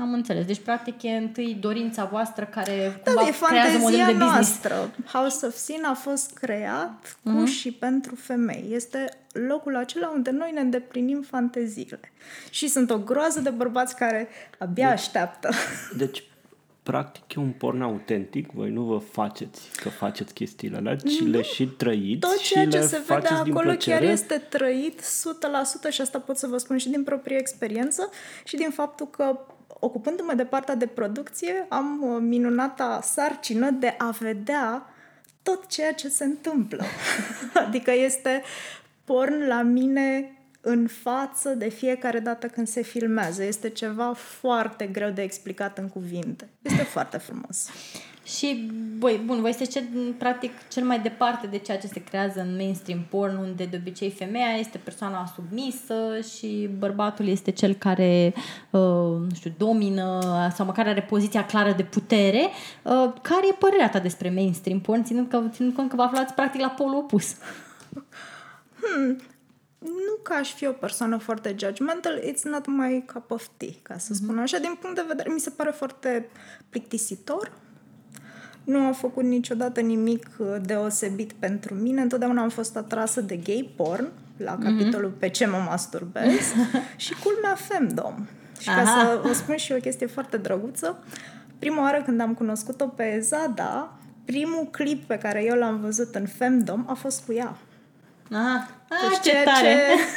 Am 0.00 0.12
înțeles. 0.12 0.44
Deci, 0.46 0.60
practic, 0.60 1.02
e 1.02 1.10
întâi 1.10 1.56
dorința 1.60 2.04
voastră 2.04 2.44
care 2.44 3.00
Da, 3.04 3.12
cumva 3.12 3.28
e 3.28 3.46
creează 3.46 3.78
modelul 3.78 4.04
fantezia 4.04 4.06
de 4.06 4.12
business. 4.12 4.62
noastră. 4.62 4.94
House 5.12 5.46
of 5.46 5.54
Sin 5.54 5.84
a 5.84 5.94
fost 5.94 6.32
creat 6.38 7.18
cu 7.22 7.30
Mhm. 7.30 7.44
și 7.46 7.72
pentru 7.72 8.14
femei. 8.14 8.64
Este 8.70 9.08
locul 9.32 9.76
acela 9.76 10.10
unde 10.14 10.30
noi 10.30 10.50
ne 10.54 10.60
îndeplinim 10.60 11.22
fanteziile. 11.22 12.00
Și 12.50 12.68
sunt 12.68 12.90
o 12.90 12.98
groază 12.98 13.40
de 13.40 13.50
bărbați 13.50 13.96
care 13.96 14.28
abia 14.58 14.90
așteaptă. 14.90 15.48
Deci, 15.96 16.22
practic, 16.82 17.34
e 17.36 17.40
un 17.40 17.50
porn 17.50 17.82
autentic. 17.82 18.50
Voi 18.52 18.70
nu 18.70 18.82
vă 18.82 18.98
faceți 18.98 19.60
că 19.82 19.88
faceți 19.88 20.34
chestiile 20.34 20.76
alea, 20.76 20.96
ci 20.96 21.22
le 21.26 21.42
și 21.42 21.66
trăiți 21.66 22.18
Tot 22.28 22.38
și 22.38 22.52
ceea 22.52 22.68
ce 22.68 22.78
le 22.78 22.86
se 22.86 22.96
vede 22.96 23.04
faceți 23.20 23.42
din 23.42 23.52
acolo 23.52 23.68
plăcere. 23.68 23.98
chiar 24.00 24.10
este 24.12 24.34
trăit 24.48 25.00
100% 25.02 25.90
și 25.90 26.00
asta 26.00 26.18
pot 26.18 26.36
să 26.36 26.46
vă 26.46 26.58
spun 26.58 26.76
și 26.78 26.88
din 26.88 27.04
proprie 27.04 27.36
experiență 27.38 28.10
și 28.44 28.56
din 28.56 28.70
faptul 28.70 29.08
că 29.10 29.38
ocupându-mă 29.84 30.34
de 30.34 30.44
partea 30.44 30.74
de 30.74 30.86
producție, 30.86 31.66
am 31.68 32.02
uh, 32.02 32.18
minunata 32.20 33.00
sarcină 33.02 33.70
de 33.70 33.94
a 33.98 34.10
vedea 34.10 34.86
tot 35.42 35.66
ceea 35.66 35.92
ce 35.92 36.08
se 36.08 36.24
întâmplă. 36.24 36.84
adică 37.66 37.92
este 37.92 38.42
porn 39.04 39.46
la 39.46 39.62
mine 39.62 40.38
în 40.60 40.86
față 40.86 41.48
de 41.48 41.68
fiecare 41.68 42.18
dată 42.18 42.46
când 42.46 42.68
se 42.68 42.82
filmează. 42.82 43.42
Este 43.44 43.68
ceva 43.68 44.12
foarte 44.12 44.86
greu 44.86 45.10
de 45.10 45.22
explicat 45.22 45.78
în 45.78 45.88
cuvinte. 45.88 46.48
Este 46.62 46.82
foarte 46.82 47.18
frumos. 47.18 47.68
Și, 48.24 48.70
voi, 48.98 49.20
bun, 49.24 49.40
voi 49.40 49.50
este 49.50 49.64
cel, 49.64 49.84
practic 50.18 50.68
cel 50.68 50.84
mai 50.84 51.00
departe 51.00 51.46
de 51.46 51.58
ceea 51.58 51.78
ce 51.78 51.86
se 51.86 52.02
creează 52.02 52.40
în 52.40 52.56
mainstream 52.56 53.06
porn, 53.10 53.36
unde 53.36 53.64
de 53.64 53.76
obicei 53.80 54.10
femeia 54.10 54.56
este 54.58 54.78
persoana 54.78 55.32
submisă 55.34 56.20
și 56.36 56.68
bărbatul 56.78 57.26
este 57.26 57.50
cel 57.50 57.74
care, 57.74 58.34
uh, 58.70 58.80
nu 59.28 59.34
știu, 59.34 59.54
domină 59.58 60.20
sau 60.54 60.66
măcar 60.66 60.86
are 60.86 61.02
poziția 61.02 61.46
clară 61.46 61.72
de 61.72 61.82
putere. 61.82 62.48
Uh, 62.82 63.12
care 63.22 63.46
e 63.50 63.56
părerea 63.58 63.90
ta 63.90 63.98
despre 63.98 64.30
mainstream 64.30 64.80
porn, 64.80 65.04
ținând, 65.04 65.28
că, 65.28 65.42
ținând 65.50 65.74
cont 65.74 65.90
că 65.90 65.96
vă 65.96 66.02
aflați 66.02 66.34
practic 66.34 66.60
la 66.60 66.68
polul 66.68 66.96
opus? 66.96 67.36
Hmm, 68.80 69.18
nu 69.80 70.14
că 70.22 70.32
aș 70.32 70.52
fi 70.52 70.66
o 70.66 70.72
persoană 70.72 71.16
foarte 71.16 71.56
judgmental, 71.58 72.20
it's 72.20 72.42
not 72.42 72.66
my 72.66 73.04
cup 73.12 73.30
of 73.30 73.46
tea, 73.56 73.68
ca 73.82 73.98
să 73.98 74.14
spun 74.14 74.38
așa. 74.38 74.58
Din 74.58 74.76
punct 74.80 74.96
de 74.96 75.04
vedere, 75.08 75.32
mi 75.32 75.40
se 75.40 75.50
pare 75.50 75.70
foarte 75.70 76.28
plictisitor. 76.68 77.52
Nu 78.64 78.86
a 78.86 78.92
făcut 78.92 79.24
niciodată 79.24 79.80
nimic 79.80 80.28
uh, 80.38 80.46
deosebit 80.64 81.32
pentru 81.32 81.74
mine. 81.74 82.00
Întotdeauna 82.00 82.42
am 82.42 82.48
fost 82.48 82.76
atrasă 82.76 83.20
de 83.20 83.36
gay 83.36 83.72
porn, 83.76 84.08
la 84.36 84.58
capitolul 84.58 85.10
pe 85.18 85.28
ce 85.28 85.46
mă 85.46 85.64
masturbez, 85.68 86.54
și 86.96 87.14
culmea 87.22 87.54
femdom. 87.54 88.26
Și 88.60 88.68
ca 88.68 88.80
Aha. 88.80 88.84
să 88.84 89.20
vă 89.22 89.32
spun 89.32 89.56
și 89.56 89.72
o 89.72 89.76
chestie 89.76 90.06
foarte 90.06 90.36
drăguță, 90.36 90.98
prima 91.58 91.82
oară 91.82 92.02
când 92.02 92.20
am 92.20 92.34
cunoscut-o 92.34 92.86
pe 92.86 93.18
Zada, 93.22 93.98
primul 94.24 94.68
clip 94.70 95.04
pe 95.04 95.18
care 95.18 95.44
eu 95.44 95.56
l-am 95.56 95.80
văzut 95.80 96.14
în 96.14 96.26
femdom 96.26 96.84
a 96.88 96.94
fost 96.94 97.24
cu 97.24 97.32
ea. 97.32 97.56
Aha, 98.32 98.68
ah, 98.88 98.96
Deci 99.08 99.20
ce 99.20 99.30
ceea 99.30 99.44
tare! 99.44 99.76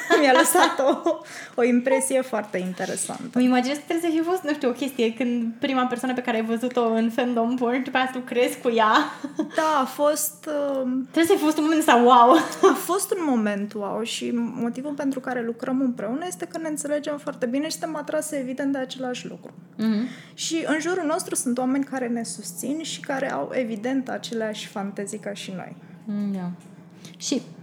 ce 0.09 0.19
mi-a 0.19 0.31
lăsat 0.31 0.79
o, 0.79 1.19
o 1.55 1.63
impresie 1.63 2.21
foarte 2.21 2.57
interesantă. 2.57 3.29
Îmi 3.33 3.45
imaginez 3.45 3.77
că 3.77 3.83
trebuie 3.87 4.11
să 4.11 4.17
fi 4.17 4.23
fost, 4.23 4.41
nu 4.43 4.53
știu, 4.53 4.69
o 4.69 4.71
chestie 4.71 5.13
când 5.13 5.53
prima 5.59 5.85
persoană 5.85 6.13
pe 6.13 6.21
care 6.21 6.37
ai 6.37 6.45
văzut-o 6.45 6.89
în 6.89 7.09
fandom 7.09 7.55
porn, 7.55 7.83
după 7.83 7.97
aia 7.97 8.09
să 8.11 8.17
lucrezi 8.17 8.59
cu 8.59 8.69
ea. 8.69 8.93
Da, 9.55 9.79
a 9.81 9.85
fost, 9.85 10.49
uh, 10.81 10.91
Trebuie 11.11 11.25
să 11.25 11.33
fi 11.33 11.43
fost 11.43 11.57
un 11.57 11.63
moment 11.63 11.83
sau 11.83 12.03
wow! 12.03 12.31
a 12.71 12.73
fost 12.73 13.11
un 13.11 13.23
moment 13.25 13.73
wow 13.73 14.03
și 14.03 14.31
motivul 14.33 14.93
pentru 14.93 15.19
care 15.19 15.43
lucrăm 15.45 15.81
împreună 15.81 16.25
este 16.27 16.45
că 16.45 16.57
ne 16.57 16.67
înțelegem 16.67 17.17
foarte 17.17 17.45
bine 17.45 17.65
și 17.65 17.71
suntem 17.71 17.95
atrase 17.95 18.35
evident 18.35 18.71
de 18.71 18.77
același 18.77 19.27
lucru. 19.27 19.51
Mm-hmm. 19.51 20.33
Și 20.33 20.63
în 20.67 20.79
jurul 20.79 21.05
nostru 21.05 21.35
sunt 21.35 21.57
oameni 21.57 21.83
care 21.83 22.07
ne 22.07 22.23
susțin 22.23 22.83
și 22.83 22.99
care 22.99 23.31
au 23.31 23.49
evident 23.53 24.09
aceleași 24.09 24.67
fantezii 24.67 25.19
ca 25.19 25.33
și 25.33 25.51
noi. 25.55 25.75
Mm, 26.05 26.31
Da. 26.33 26.49
Și 27.17 27.35
m, 27.35 27.56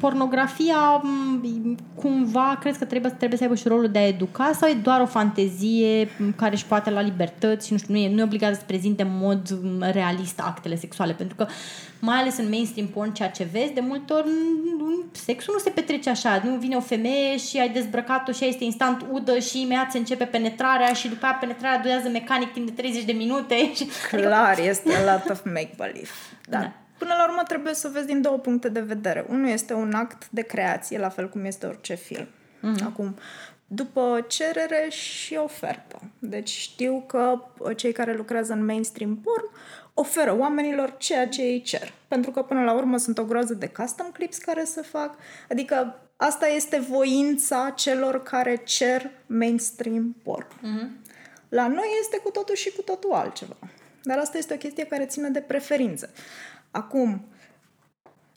pornografia 0.00 1.00
m, 1.02 1.76
cumva 1.94 2.56
crezi 2.60 2.78
că 2.78 2.84
trebuie, 2.84 3.10
trebuie 3.10 3.38
să 3.38 3.44
aibă 3.44 3.56
și 3.56 3.68
rolul 3.68 3.88
de 3.88 3.98
a 3.98 4.06
educa 4.06 4.52
sau 4.54 4.68
e 4.68 4.74
doar 4.82 5.00
o 5.00 5.06
fantezie 5.06 6.08
m, 6.18 6.32
care 6.36 6.54
își 6.54 6.66
poate 6.66 6.90
la 6.90 7.00
libertăți 7.00 7.66
și 7.66 7.72
nu 7.72 7.78
știu, 7.78 7.94
nu 7.94 8.00
e, 8.00 8.10
nu 8.14 8.20
e 8.20 8.22
obligat 8.22 8.54
să 8.54 8.62
prezinte 8.66 9.02
în 9.02 9.10
mod 9.12 9.58
m, 9.62 9.82
realist 9.92 10.40
actele 10.40 10.76
sexuale 10.76 11.12
pentru 11.12 11.36
că 11.36 11.46
mai 11.98 12.16
ales 12.16 12.38
în 12.38 12.48
mainstream 12.48 12.86
porn 12.86 13.12
ceea 13.12 13.30
ce 13.30 13.48
vezi 13.52 13.72
de 13.72 13.80
multe 13.80 14.12
ori 14.12 14.26
m, 14.78 15.04
sexul 15.12 15.54
nu 15.54 15.60
se 15.60 15.70
petrece 15.70 16.10
așa 16.10 16.42
nu 16.44 16.56
vine 16.56 16.76
o 16.76 16.80
femeie 16.80 17.36
și 17.36 17.58
ai 17.58 17.68
dezbrăcat-o 17.68 18.32
și 18.32 18.42
ea 18.42 18.48
este 18.48 18.64
instant 18.64 19.06
udă 19.10 19.38
și 19.38 19.60
imediat 19.60 19.90
se 19.90 19.98
începe 19.98 20.24
penetrarea 20.24 20.92
și 20.92 21.08
după 21.08 21.24
aia 21.24 21.36
penetrarea 21.40 21.80
durează 21.80 22.08
mecanic 22.08 22.52
timp 22.52 22.66
de 22.66 22.72
30 22.72 23.04
de 23.04 23.12
minute 23.12 23.54
și 23.76 23.88
Clar, 24.10 24.58
este 24.58 24.94
a 24.94 25.12
lot 25.12 25.30
of 25.30 25.40
make-believe. 25.44 26.10
Da. 26.48 26.58
Da. 26.58 26.72
Până 27.00 27.14
la 27.16 27.24
urmă 27.28 27.42
trebuie 27.42 27.74
să 27.74 27.88
vezi 27.88 28.06
din 28.06 28.22
două 28.22 28.38
puncte 28.38 28.68
de 28.68 28.80
vedere. 28.80 29.26
Unul 29.28 29.48
este 29.48 29.72
un 29.72 29.92
act 29.92 30.28
de 30.30 30.42
creație, 30.42 30.98
la 30.98 31.08
fel 31.08 31.28
cum 31.28 31.44
este 31.44 31.66
orice 31.66 31.94
film. 31.94 32.26
Mm-hmm. 32.26 32.84
Acum, 32.84 33.16
după 33.66 34.24
cerere 34.28 34.86
și 34.88 35.34
ofertă. 35.34 36.00
Deci 36.18 36.50
știu 36.50 37.04
că 37.06 37.44
cei 37.76 37.92
care 37.92 38.14
lucrează 38.16 38.52
în 38.52 38.64
mainstream 38.64 39.16
porn 39.16 39.44
oferă 39.94 40.38
oamenilor 40.38 40.94
ceea 40.98 41.28
ce 41.28 41.42
ei 41.42 41.62
cer. 41.62 41.92
Pentru 42.08 42.30
că 42.30 42.42
până 42.42 42.62
la 42.62 42.72
urmă 42.72 42.96
sunt 42.96 43.18
o 43.18 43.24
groază 43.24 43.54
de 43.54 43.68
custom 43.68 44.10
clips 44.10 44.38
care 44.38 44.64
se 44.64 44.82
fac. 44.82 45.14
Adică 45.50 45.98
asta 46.16 46.46
este 46.46 46.78
voința 46.78 47.72
celor 47.76 48.22
care 48.22 48.56
cer 48.56 49.10
mainstream 49.26 50.16
porn. 50.22 50.46
Mm-hmm. 50.46 51.08
La 51.48 51.66
noi 51.66 51.88
este 52.00 52.16
cu 52.16 52.30
totul 52.30 52.54
și 52.54 52.72
cu 52.72 52.82
totul 52.82 53.12
altceva. 53.12 53.56
Dar 54.02 54.18
asta 54.18 54.38
este 54.38 54.54
o 54.54 54.56
chestie 54.56 54.84
care 54.84 55.06
ține 55.06 55.28
de 55.28 55.40
preferințe. 55.40 56.10
Acum, 56.70 57.24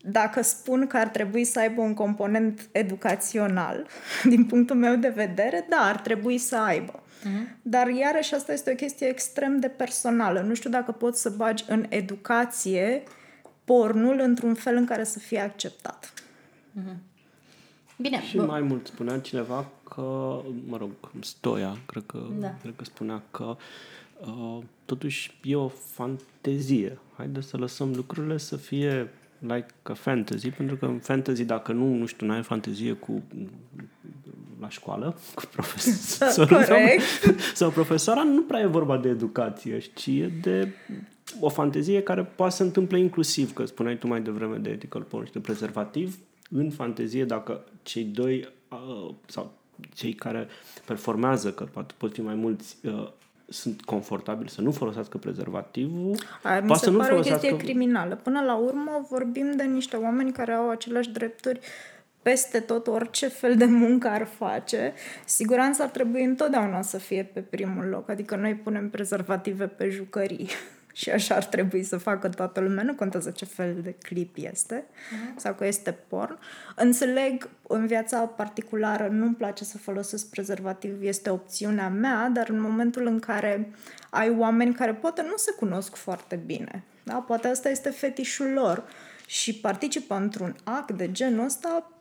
dacă 0.01 0.41
spun 0.41 0.87
că 0.87 0.97
ar 0.97 1.07
trebui 1.07 1.43
să 1.43 1.59
aibă 1.59 1.81
un 1.81 1.93
component 1.93 2.69
educațional, 2.71 3.87
din 4.33 4.45
punctul 4.45 4.75
meu 4.75 4.95
de 4.95 5.09
vedere, 5.09 5.65
da, 5.69 5.77
ar 5.77 5.99
trebui 5.99 6.37
să 6.37 6.57
aibă. 6.57 6.99
Mm-hmm. 6.99 7.61
Dar 7.61 7.87
iarăși 7.87 8.33
asta 8.33 8.53
este 8.53 8.71
o 8.71 8.75
chestie 8.75 9.07
extrem 9.07 9.59
de 9.59 9.67
personală. 9.67 10.41
Nu 10.41 10.53
știu 10.53 10.69
dacă 10.69 10.91
poți 10.91 11.21
să 11.21 11.29
bagi 11.29 11.63
în 11.67 11.85
educație 11.89 13.03
pornul 13.63 14.19
într-un 14.19 14.53
fel 14.53 14.75
în 14.75 14.85
care 14.85 15.03
să 15.03 15.19
fie 15.19 15.39
acceptat. 15.39 16.13
Bine, 17.97 18.21
Și 18.21 18.35
bă, 18.35 18.45
mai 18.45 18.61
mult 18.61 18.87
spunea 18.87 19.19
cineva 19.19 19.65
că, 19.83 20.37
mă 20.67 20.77
rog, 20.77 20.89
Stoia, 21.21 21.77
cred 21.85 22.03
că, 22.05 22.19
Da. 22.39 22.55
cred 22.61 22.73
că 22.75 22.83
spunea 22.83 23.21
că 23.31 23.43
uh, 23.43 23.57
totuși 24.85 25.39
e 25.43 25.55
o 25.55 25.67
fantezie. 25.67 26.99
Haideți 27.17 27.47
să 27.47 27.57
lăsăm 27.57 27.93
lucrurile 27.95 28.37
să 28.37 28.55
fie 28.57 29.09
like 29.39 29.73
a 29.83 29.93
fantasy, 29.93 30.49
pentru 30.49 30.75
că 30.75 30.85
în 30.85 30.99
fantasy, 30.99 31.45
dacă 31.45 31.71
nu, 31.71 31.93
nu 31.93 32.05
știu, 32.05 32.27
n-ai 32.27 32.43
fantezie 32.43 32.93
cu 32.93 33.23
la 34.59 34.69
școală, 34.69 35.15
cu 35.35 35.43
profesorul 35.51 36.31
sau, 36.31 36.47
Corect. 36.57 37.01
sau 37.59 37.69
profesoara, 37.69 38.23
nu 38.23 38.43
prea 38.43 38.59
e 38.59 38.65
vorba 38.65 38.97
de 38.97 39.09
educație, 39.09 39.79
ci 39.79 40.07
e 40.07 40.31
de 40.41 40.73
o 41.39 41.49
fantezie 41.49 42.01
care 42.01 42.23
poate 42.23 42.51
să 42.51 42.57
se 42.57 42.63
întâmple 42.63 42.99
inclusiv, 42.99 43.53
că 43.53 43.65
spuneai 43.65 43.97
tu 43.97 44.07
mai 44.07 44.21
devreme 44.21 44.57
de 44.57 44.69
ethical 44.69 45.01
porn 45.01 45.25
și 45.25 45.31
de 45.31 45.39
prezervativ, 45.39 46.17
în 46.49 46.69
fantezie, 46.69 47.25
dacă 47.25 47.63
cei 47.83 48.03
doi 48.03 48.49
uh, 48.69 49.13
sau 49.25 49.53
cei 49.93 50.13
care 50.13 50.47
performează, 50.85 51.51
că 51.51 51.63
poate 51.63 51.93
pot 51.97 52.13
fi 52.13 52.21
mai 52.21 52.35
mulți, 52.35 52.77
uh, 52.83 53.09
sunt 53.47 53.81
confortabili 53.81 54.49
să 54.49 54.61
nu 54.61 54.71
folosească 54.71 55.17
prezervativul, 55.17 56.15
Aia 56.41 56.59
mi 56.59 56.67
poate 56.67 56.83
se 56.83 56.85
să 56.85 56.91
nu 56.91 56.97
pare 56.97 57.11
o 57.11 57.15
folosească... 57.15 57.47
chestie 57.47 57.65
criminală. 57.65 58.15
Până 58.15 58.41
la 58.41 58.55
urmă 58.55 59.05
vorbim 59.09 59.51
de 59.55 59.63
niște 59.63 59.95
oameni 59.95 60.31
care 60.31 60.51
au 60.51 60.69
aceleași 60.69 61.09
drepturi 61.09 61.59
peste 62.21 62.59
tot, 62.59 62.87
orice 62.87 63.27
fel 63.27 63.55
de 63.55 63.65
muncă 63.65 64.07
ar 64.07 64.25
face. 64.25 64.93
Siguranța 65.25 65.83
ar 65.83 65.89
trebui 65.89 66.23
întotdeauna 66.23 66.81
să 66.81 66.97
fie 66.97 67.23
pe 67.33 67.39
primul 67.39 67.85
loc. 67.85 68.09
Adică 68.09 68.35
noi 68.35 68.55
punem 68.55 68.89
prezervative 68.89 69.67
pe 69.67 69.89
jucării 69.89 70.49
și 70.93 71.09
așa 71.09 71.35
ar 71.35 71.45
trebui 71.45 71.83
să 71.83 71.97
facă 71.97 72.29
toată 72.29 72.59
lumea. 72.59 72.83
Nu 72.83 72.93
contează 72.93 73.31
ce 73.31 73.45
fel 73.45 73.75
de 73.81 73.95
clip 74.01 74.35
este 74.39 74.83
uh-huh. 74.83 75.35
sau 75.35 75.53
că 75.53 75.65
este 75.65 75.91
porn. 76.07 76.37
Înțeleg, 76.75 77.49
în 77.67 77.85
viața 77.87 78.19
particulară 78.19 79.07
nu-mi 79.07 79.35
place 79.35 79.63
să 79.63 79.77
folosesc 79.77 80.29
prezervativ, 80.29 81.01
este 81.01 81.29
opțiunea 81.29 81.89
mea, 81.89 82.29
dar 82.33 82.49
în 82.49 82.61
momentul 82.61 83.05
în 83.05 83.19
care 83.19 83.71
ai 84.09 84.35
oameni 84.37 84.73
care 84.73 84.93
poate 84.93 85.21
nu 85.21 85.35
se 85.35 85.51
cunosc 85.51 85.95
foarte 85.95 86.35
bine, 86.45 86.83
da? 87.03 87.13
poate 87.13 87.47
asta 87.47 87.69
este 87.69 87.89
fetișul 87.89 88.51
lor 88.51 88.83
și 89.27 89.55
participă 89.55 90.15
într-un 90.15 90.55
act 90.63 90.91
de 90.91 91.11
genul 91.11 91.45
ăsta, 91.45 91.92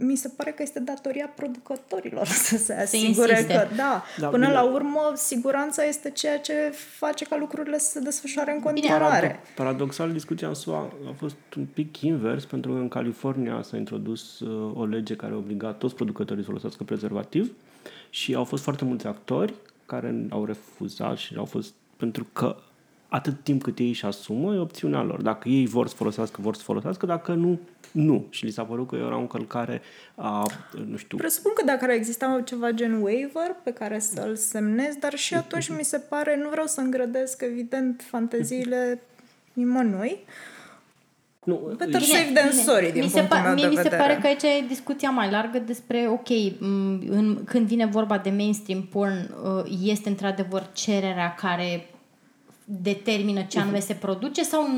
mi 0.00 0.16
se 0.16 0.28
pare 0.36 0.50
că 0.50 0.62
este 0.62 0.80
datoria 0.80 1.32
producătorilor 1.36 2.26
să 2.48 2.56
se 2.56 2.72
asigure 2.74 3.30
insiste. 3.30 3.52
că, 3.52 3.74
da, 3.76 4.04
Da, 4.18 4.28
până 4.28 4.44
bine. 4.46 4.56
la 4.58 4.62
urmă, 4.62 5.12
siguranța 5.14 5.84
este 5.84 6.10
ceea 6.10 6.38
ce 6.38 6.52
face 6.98 7.24
ca 7.24 7.36
lucrurile 7.36 7.78
să 7.78 7.90
se 7.90 8.00
desfășoare 8.00 8.50
în 8.52 8.56
Bine, 8.58 8.70
continuare. 8.70 9.26
Parado- 9.42 9.54
paradoxal, 9.54 10.12
discuția 10.12 10.48
în 10.48 10.54
SUA 10.54 10.92
a 11.08 11.12
fost 11.16 11.36
un 11.56 11.64
pic 11.74 12.00
invers, 12.00 12.44
pentru 12.44 12.72
că 12.72 12.78
în 12.78 12.88
California 12.88 13.62
s-a 13.62 13.76
introdus 13.76 14.40
uh, 14.40 14.72
o 14.76 14.84
lege 14.84 15.14
care 15.16 15.34
obliga 15.34 15.72
toți 15.72 15.94
producătorii 15.94 16.42
să 16.42 16.48
folosească 16.48 16.84
prezervativ 16.84 17.52
și 18.10 18.34
au 18.34 18.44
fost 18.44 18.62
foarte 18.62 18.84
mulți 18.84 19.06
actori 19.06 19.54
care 19.86 20.26
au 20.30 20.44
refuzat 20.44 21.16
și 21.16 21.34
au 21.36 21.44
fost 21.44 21.74
pentru 21.96 22.26
că 22.32 22.56
atât 23.10 23.42
timp 23.42 23.62
cât 23.62 23.78
ei 23.78 23.88
își 23.88 24.04
asumă, 24.04 24.54
e 24.54 24.58
opțiunea 24.58 25.02
lor. 25.02 25.22
Dacă 25.22 25.48
ei 25.48 25.66
vor 25.66 25.88
să 25.88 25.94
folosească, 25.94 26.38
vor 26.40 26.54
să 26.54 26.62
folosească, 26.62 27.06
dacă 27.06 27.32
nu, 27.32 27.58
nu. 27.92 28.26
Și 28.30 28.44
li 28.44 28.50
s-a 28.50 28.62
părut 28.62 28.88
că 28.88 28.96
era 28.96 29.16
o 29.16 29.20
încălcare 29.20 29.82
a, 30.14 30.46
nu 30.86 30.96
știu, 30.96 31.16
Presupun 31.16 31.52
că 31.54 31.64
dacă 31.64 31.84
ar 31.84 31.90
exista 31.90 32.40
ceva 32.44 32.70
gen 32.70 33.00
waiver 33.02 33.56
pe 33.64 33.72
care 33.72 33.98
să-l 33.98 34.36
semnez, 34.36 34.94
dar 34.94 35.14
și 35.14 35.34
atunci 35.34 35.68
mi 35.68 35.84
se 35.84 35.98
pare, 35.98 36.36
nu 36.42 36.48
vreau 36.48 36.66
să 36.66 36.80
îngrădesc, 36.80 37.42
evident, 37.42 38.04
fanteziile 38.08 39.02
nimănui. 39.52 40.18
nu, 41.44 41.74
Better 41.76 42.02
safe 42.02 42.32
than 42.34 42.52
sorry, 42.52 42.92
din 42.92 43.02
mi 43.02 43.08
se, 43.08 43.18
punctul 43.18 43.38
meu 43.38 43.54
mie 43.54 43.62
de 43.62 43.68
mi 43.68 43.76
se 43.76 43.82
vedere. 43.82 44.02
pare 44.02 44.18
că 44.20 44.26
aici 44.26 44.42
e 44.42 44.66
discuția 44.68 45.10
mai 45.10 45.30
largă 45.30 45.58
despre, 45.58 46.08
ok, 46.08 46.28
m, 46.58 46.66
în, 47.08 47.44
când 47.44 47.66
vine 47.66 47.86
vorba 47.86 48.18
de 48.18 48.30
mainstream 48.30 48.82
porn, 48.82 49.34
uh, 49.44 49.78
este 49.82 50.08
într-adevăr 50.08 50.70
cererea 50.72 51.34
care 51.34 51.89
determină 52.82 53.42
ce 53.48 53.58
anume 53.58 53.80
se 53.80 53.94
produce 53.94 54.42
sau 54.42 54.68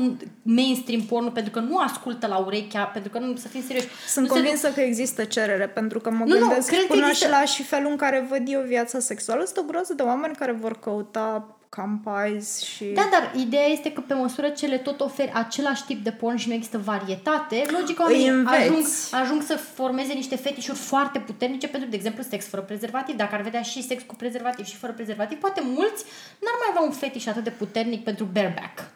mainstream 0.41 1.01
porn 1.01 1.31
pentru 1.31 1.51
că 1.51 1.59
nu 1.59 1.77
ascultă 1.77 2.27
la 2.27 2.37
urechea, 2.37 2.83
pentru 2.83 3.11
că 3.11 3.19
nu, 3.19 3.35
să 3.35 3.47
fim 3.47 3.61
serioși. 3.67 3.87
Sunt 4.07 4.27
nu 4.27 4.33
se- 4.33 4.39
convinsă 4.39 4.67
că 4.71 4.79
există 4.81 5.23
cerere, 5.23 5.67
pentru 5.67 5.99
că 5.99 6.09
mă 6.11 6.23
Nu, 6.25 6.33
nu, 6.33 6.39
gândesc 6.39 6.67
cred 6.67 6.79
că 6.79 6.85
până 6.93 7.05
există- 7.07 7.25
și 7.25 7.31
la 7.31 7.45
și 7.45 7.63
felul 7.63 7.91
în 7.91 7.97
care 7.97 8.25
văd 8.29 8.41
eu 8.45 8.61
viața 8.67 8.99
sexuală. 8.99 9.43
Sunt 9.45 9.57
o 9.57 9.63
groază 9.67 9.93
de 9.93 10.01
oameni 10.03 10.35
care 10.35 10.51
vor 10.51 10.79
căuta 10.79 11.57
camp 11.75 12.07
eyes 12.25 12.61
și... 12.61 12.85
Da, 12.85 13.09
dar 13.11 13.31
ideea 13.41 13.65
este 13.65 13.91
că 13.91 14.01
pe 14.01 14.13
măsură 14.13 14.49
ce 14.49 14.65
le 14.65 14.77
tot 14.77 15.01
oferi 15.01 15.31
același 15.33 15.85
tip 15.85 16.03
de 16.03 16.11
porn 16.11 16.35
și 16.35 16.47
nu 16.47 16.53
există 16.53 16.77
varietate, 16.77 17.63
logic 17.71 17.99
oamenii 17.99 18.27
înveți. 18.27 18.61
ajung, 18.61 18.85
ajung 19.11 19.41
să 19.41 19.55
formeze 19.55 20.13
niște 20.13 20.35
fetișuri 20.35 20.77
foarte 20.77 21.19
puternice 21.19 21.67
pentru, 21.67 21.89
de 21.89 21.95
exemplu, 21.95 22.23
sex 22.23 22.45
fără 22.45 22.61
prezervativ. 22.61 23.15
Dacă 23.15 23.35
ar 23.35 23.41
vedea 23.41 23.61
și 23.61 23.83
sex 23.83 24.03
cu 24.03 24.15
prezervativ 24.15 24.65
și 24.65 24.75
fără 24.75 24.93
prezervativ, 24.93 25.37
poate 25.37 25.61
mulți 25.63 26.03
n-ar 26.39 26.55
mai 26.59 26.67
avea 26.69 26.81
un 26.81 26.91
fetiș 26.91 27.25
atât 27.25 27.43
de 27.43 27.49
puternic 27.49 28.03
pentru 28.03 28.25
bareback. 28.25 28.91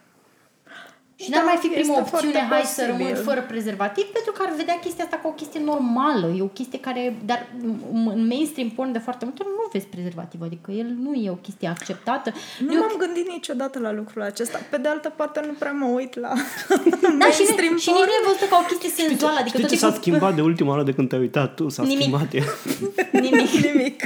Și 1.23 1.29
n-ar 1.29 1.39
Da, 1.41 1.45
mai 1.51 1.57
fi 1.63 1.67
prima 1.67 1.79
este 1.97 1.99
opțiune, 2.13 2.31
foarte 2.33 2.53
hai 2.53 2.63
să 2.63 2.81
posibil. 2.85 3.05
rămân 3.07 3.23
fără 3.29 3.41
prezervativ, 3.51 4.05
pentru 4.17 4.31
că 4.35 4.39
ar 4.47 4.51
vedea 4.61 4.77
chestia 4.85 5.03
asta 5.03 5.17
ca 5.21 5.27
o 5.33 5.37
chestie 5.41 5.61
normală. 5.71 6.27
E 6.37 6.41
o 6.51 6.55
chestie 6.59 6.79
care, 6.87 7.01
dar 7.29 7.39
m- 8.03 8.11
în 8.19 8.27
mainstream 8.31 8.69
porn 8.69 8.91
de 8.91 9.01
foarte 9.07 9.25
multe 9.25 9.41
ori 9.45 9.53
nu 9.59 9.63
vezi 9.73 9.85
prezervativ, 9.95 10.39
adică 10.49 10.71
el 10.81 10.89
nu 11.05 11.11
e 11.25 11.29
o 11.37 11.39
chestie 11.47 11.67
acceptată. 11.75 12.29
Nu 12.65 12.73
E 12.73 12.77
o 12.77 12.79
m-am 12.79 12.95
gândit 13.03 13.27
niciodată 13.37 13.79
la 13.79 13.91
lucrul 13.99 14.21
acesta. 14.21 14.57
Pe 14.71 14.77
de 14.77 14.87
altă 14.87 15.09
parte, 15.19 15.37
nu 15.49 15.53
prea 15.61 15.71
mă 15.71 15.85
uit 15.99 16.13
la 16.25 16.31
Da, 17.21 17.27
și, 17.35 17.41
mainstream 17.41 17.73
nu, 17.77 17.77
și 17.83 17.89
nici 17.89 17.97
porn. 17.97 18.07
nu 18.09 18.13
e 18.19 18.25
văzută 18.27 18.45
ca 18.49 18.57
o 18.63 18.65
chestie 18.71 18.89
senzuală. 19.05 19.37
Adică 19.43 19.57
Știi 19.57 19.61
tot 19.61 19.71
ce 19.71 19.77
s-a 19.77 19.89
timpul- 19.91 20.01
schimbat 20.01 20.35
de 20.35 20.41
ultima 20.41 20.69
oară 20.73 20.83
de 20.83 20.93
când 20.97 21.07
te-ai 21.09 21.21
uitat 21.21 21.49
tu? 21.55 21.69
S-a 21.69 21.83
Nimic. 21.83 21.99
schimbat 21.99 22.33
e. 22.33 22.41
Nimic. 23.25 23.49
Nimic. 23.67 23.97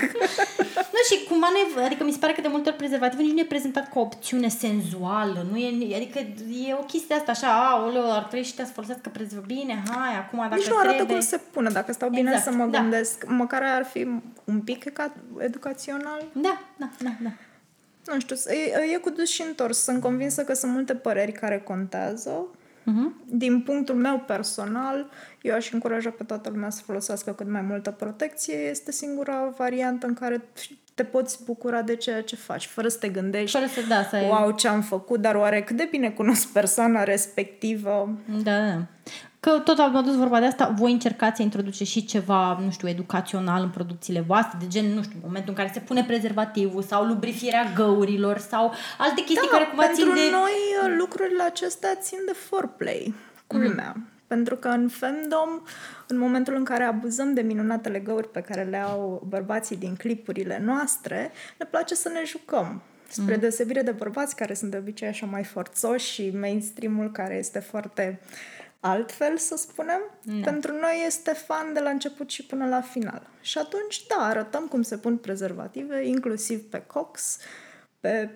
Nu, 1.02 1.16
și 1.16 1.24
cumva 1.24 1.48
nu 1.52 1.82
e, 1.82 1.86
adică 1.86 2.04
mi 2.04 2.12
se 2.12 2.18
pare 2.18 2.34
că 2.34 2.42
de 2.42 2.48
multe 2.48 2.70
ori 2.70 2.78
prezervativul 2.78 3.24
nici 3.24 3.34
nu 3.34 3.40
e 3.40 3.46
prezentat 3.46 3.84
ca 3.84 4.00
o 4.00 4.02
opțiune 4.02 4.48
senzuală. 4.48 5.46
Nu 5.52 5.58
e, 5.58 5.96
adică 5.96 6.20
e 6.68 6.74
o 6.74 6.84
chestie 6.84 7.16
asta 7.16 7.32
așa, 7.32 7.48
a, 7.70 7.86
oleo, 7.86 8.12
ar 8.12 8.24
trebui 8.24 8.46
și 8.46 8.56
te 8.56 8.66
să 8.66 8.72
folosească 8.72 9.10
prezervativ. 9.10 9.58
Bine, 9.58 9.84
hai, 9.90 10.18
acum 10.18 10.40
dacă 10.40 10.56
Nici 10.56 10.68
nu 10.68 10.78
arată 10.78 10.96
trebuie. 10.96 11.16
cum 11.16 11.26
se 11.26 11.40
pune. 11.52 11.70
Dacă 11.70 11.92
stau 11.92 12.10
bine 12.10 12.30
Exact, 12.30 12.44
să 12.44 12.52
mă 12.52 12.66
da. 12.66 12.80
gândesc, 12.80 13.24
măcar 13.28 13.64
ar 13.64 13.86
fi 13.86 14.08
un 14.44 14.60
pic 14.60 14.84
eca- 14.90 15.18
educațional. 15.38 16.26
Da, 16.34 16.62
da, 16.78 16.90
da, 17.00 17.10
da. 17.20 17.30
Nu 18.14 18.20
știu, 18.20 18.36
e, 18.52 18.94
e 18.94 18.98
cu 18.98 19.10
dus 19.10 19.30
și 19.30 19.44
întors. 19.48 19.78
Sunt 19.78 20.02
convinsă 20.02 20.44
că 20.44 20.54
sunt 20.54 20.72
multe 20.72 20.96
păreri 20.96 21.32
care 21.32 21.60
contează. 21.60 22.48
Uh-huh. 22.82 23.26
Din 23.26 23.62
punctul 23.62 23.96
meu 23.96 24.24
personal, 24.28 25.10
eu 25.42 25.56
aș 25.56 25.72
încuraja 25.72 26.10
pe 26.10 26.24
toată 26.24 26.50
lumea 26.50 26.70
să 26.70 26.82
folosească 26.86 27.32
cât 27.32 27.50
mai 27.50 27.62
multă 27.62 27.92
protecție. 27.92 28.56
Este 28.56 28.92
singura 28.92 29.54
variantă 29.58 30.08
în 30.08 30.14
care 30.14 30.42
te 30.94 31.04
poți 31.04 31.44
bucura 31.44 31.82
de 31.82 31.96
ceea 31.96 32.22
ce 32.22 32.36
faci, 32.36 32.66
fără 32.66 32.88
să 32.88 32.98
te 32.98 33.10
gândești 33.10 33.58
Fără 33.58 33.70
să, 33.70 33.82
da, 33.88 34.04
să 34.04 34.16
ai... 34.16 34.28
wow, 34.28 34.52
ce 34.52 34.68
am 34.68 34.82
făcut, 34.82 35.22
dar 35.22 35.36
oare 35.36 35.62
cât 35.62 35.76
de 35.76 35.88
bine 35.92 36.10
cunosc 36.10 36.48
persoana 36.48 37.04
respectivă? 37.04 38.10
Da, 38.44 38.58
da. 38.58 38.86
Că 39.40 39.50
tot 39.50 39.80
am 39.80 39.96
adus 39.96 40.16
vorba 40.16 40.40
de 40.40 40.46
asta, 40.46 40.74
voi 40.76 40.92
încercați 40.92 41.36
să 41.36 41.42
introduceți 41.42 41.92
și 41.92 42.06
ceva, 42.06 42.60
nu 42.64 42.72
știu, 42.72 42.88
educațional 42.88 43.64
în 43.64 43.70
producțiile 43.70 44.20
voastre, 44.20 44.58
de 44.62 44.68
gen, 44.68 44.94
nu 44.94 45.04
știu, 45.04 45.20
momentul 45.24 45.50
în 45.50 45.56
care 45.56 45.72
se 45.74 45.80
pune 45.80 46.04
prezervativul 46.04 46.82
sau 46.82 47.04
lubrifierea 47.06 47.72
găurilor 47.76 48.38
sau 48.38 48.74
alte 48.98 49.24
chestii 49.24 49.50
care 49.50 49.64
cumva 49.64 49.82
Da, 49.82 49.88
pentru 49.88 50.06
țin 50.06 50.14
de... 50.14 50.30
noi 50.32 50.52
uh, 50.84 50.96
lucrurile 50.98 51.44
acestea 51.44 51.96
țin 51.96 52.18
de 52.26 52.32
foreplay, 52.32 53.14
culmea. 53.48 53.96
Mm-hmm. 53.96 54.21
Pentru 54.32 54.56
că 54.56 54.68
în 54.68 54.90
femdom, 54.90 55.62
în 56.08 56.18
momentul 56.18 56.56
în 56.56 56.64
care 56.64 56.84
abuzăm 56.84 57.34
de 57.34 57.42
minunatele 57.42 58.00
găuri 58.00 58.30
pe 58.30 58.42
care 58.42 58.64
le 58.64 58.78
au 58.78 59.24
bărbații 59.28 59.76
din 59.76 59.96
clipurile 59.96 60.60
noastre, 60.64 61.32
ne 61.60 61.66
place 61.66 61.96
să 61.96 62.10
ne 62.10 62.24
jucăm. 62.26 62.82
Spre 63.08 63.34
mm. 63.34 63.40
deosebire 63.40 63.82
de 63.82 63.92
bărbați 63.92 64.36
care 64.36 64.54
sunt 64.54 64.72
de 64.72 64.78
obicei 64.78 65.08
așa 65.08 65.26
mai 65.26 65.44
forțoși 65.44 66.12
și 66.12 66.30
mainstream-ul 66.30 67.12
care 67.12 67.36
este 67.36 67.60
foarte 67.60 68.20
altfel, 68.80 69.38
să 69.38 69.56
spunem, 69.58 70.02
mm. 70.24 70.42
pentru 70.42 70.72
noi 70.72 71.04
este 71.06 71.32
fan 71.34 71.74
de 71.74 71.80
la 71.80 71.90
început 71.90 72.30
și 72.30 72.46
până 72.46 72.68
la 72.68 72.82
final. 72.82 73.30
Și 73.42 73.58
atunci, 73.58 74.06
da, 74.08 74.26
arătăm 74.26 74.68
cum 74.68 74.82
se 74.82 74.98
pun 74.98 75.18
prezervative, 75.18 76.08
inclusiv 76.08 76.70
pe 76.70 76.84
cox, 76.88 77.38
pe 78.00 78.30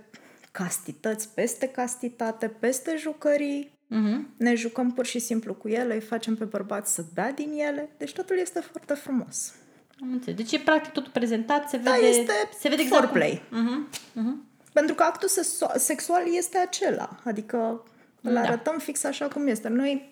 castități 0.52 1.30
peste 1.34 1.68
castitate, 1.68 2.48
peste 2.48 2.96
jucării. 2.98 3.75
Uh-huh. 3.92 4.20
Ne 4.38 4.56
jucăm 4.56 4.92
pur 4.94 5.06
și 5.06 5.20
simplu 5.20 5.54
cu 5.54 5.68
ele, 5.68 5.94
îi 5.94 6.02
facem 6.02 6.36
pe 6.36 6.44
bărbați 6.44 6.94
să 6.94 7.04
bea 7.14 7.32
din 7.32 7.52
ele. 7.52 7.90
Deci 7.98 8.14
totul 8.14 8.38
este 8.38 8.60
foarte 8.60 8.94
frumos. 8.94 9.54
Am 10.02 10.12
înțeles. 10.12 10.38
Deci 10.38 10.52
e 10.52 10.60
practic 10.60 10.92
totul 10.92 11.12
prezentat, 11.12 11.70
se 11.70 11.78
Da, 11.78 11.92
vede, 11.92 12.06
este 12.06 12.32
se 12.60 12.70
vede 12.70 12.82
exact 12.82 13.02
foreplay. 13.02 13.42
Cum... 13.50 13.60
Uh-huh. 13.60 13.98
Uh-huh. 14.20 14.54
Pentru 14.74 14.96
că 14.96 15.04
actul 15.04 15.28
sesu- 15.28 15.72
sexual 15.76 16.24
este 16.36 16.58
acela. 16.58 17.20
Adică 17.24 17.84
îl 18.22 18.34
Da. 18.34 18.40
arătăm 18.40 18.78
fix 18.78 19.04
așa 19.04 19.28
cum 19.28 19.48
este. 19.48 19.68
Noi, 19.68 20.12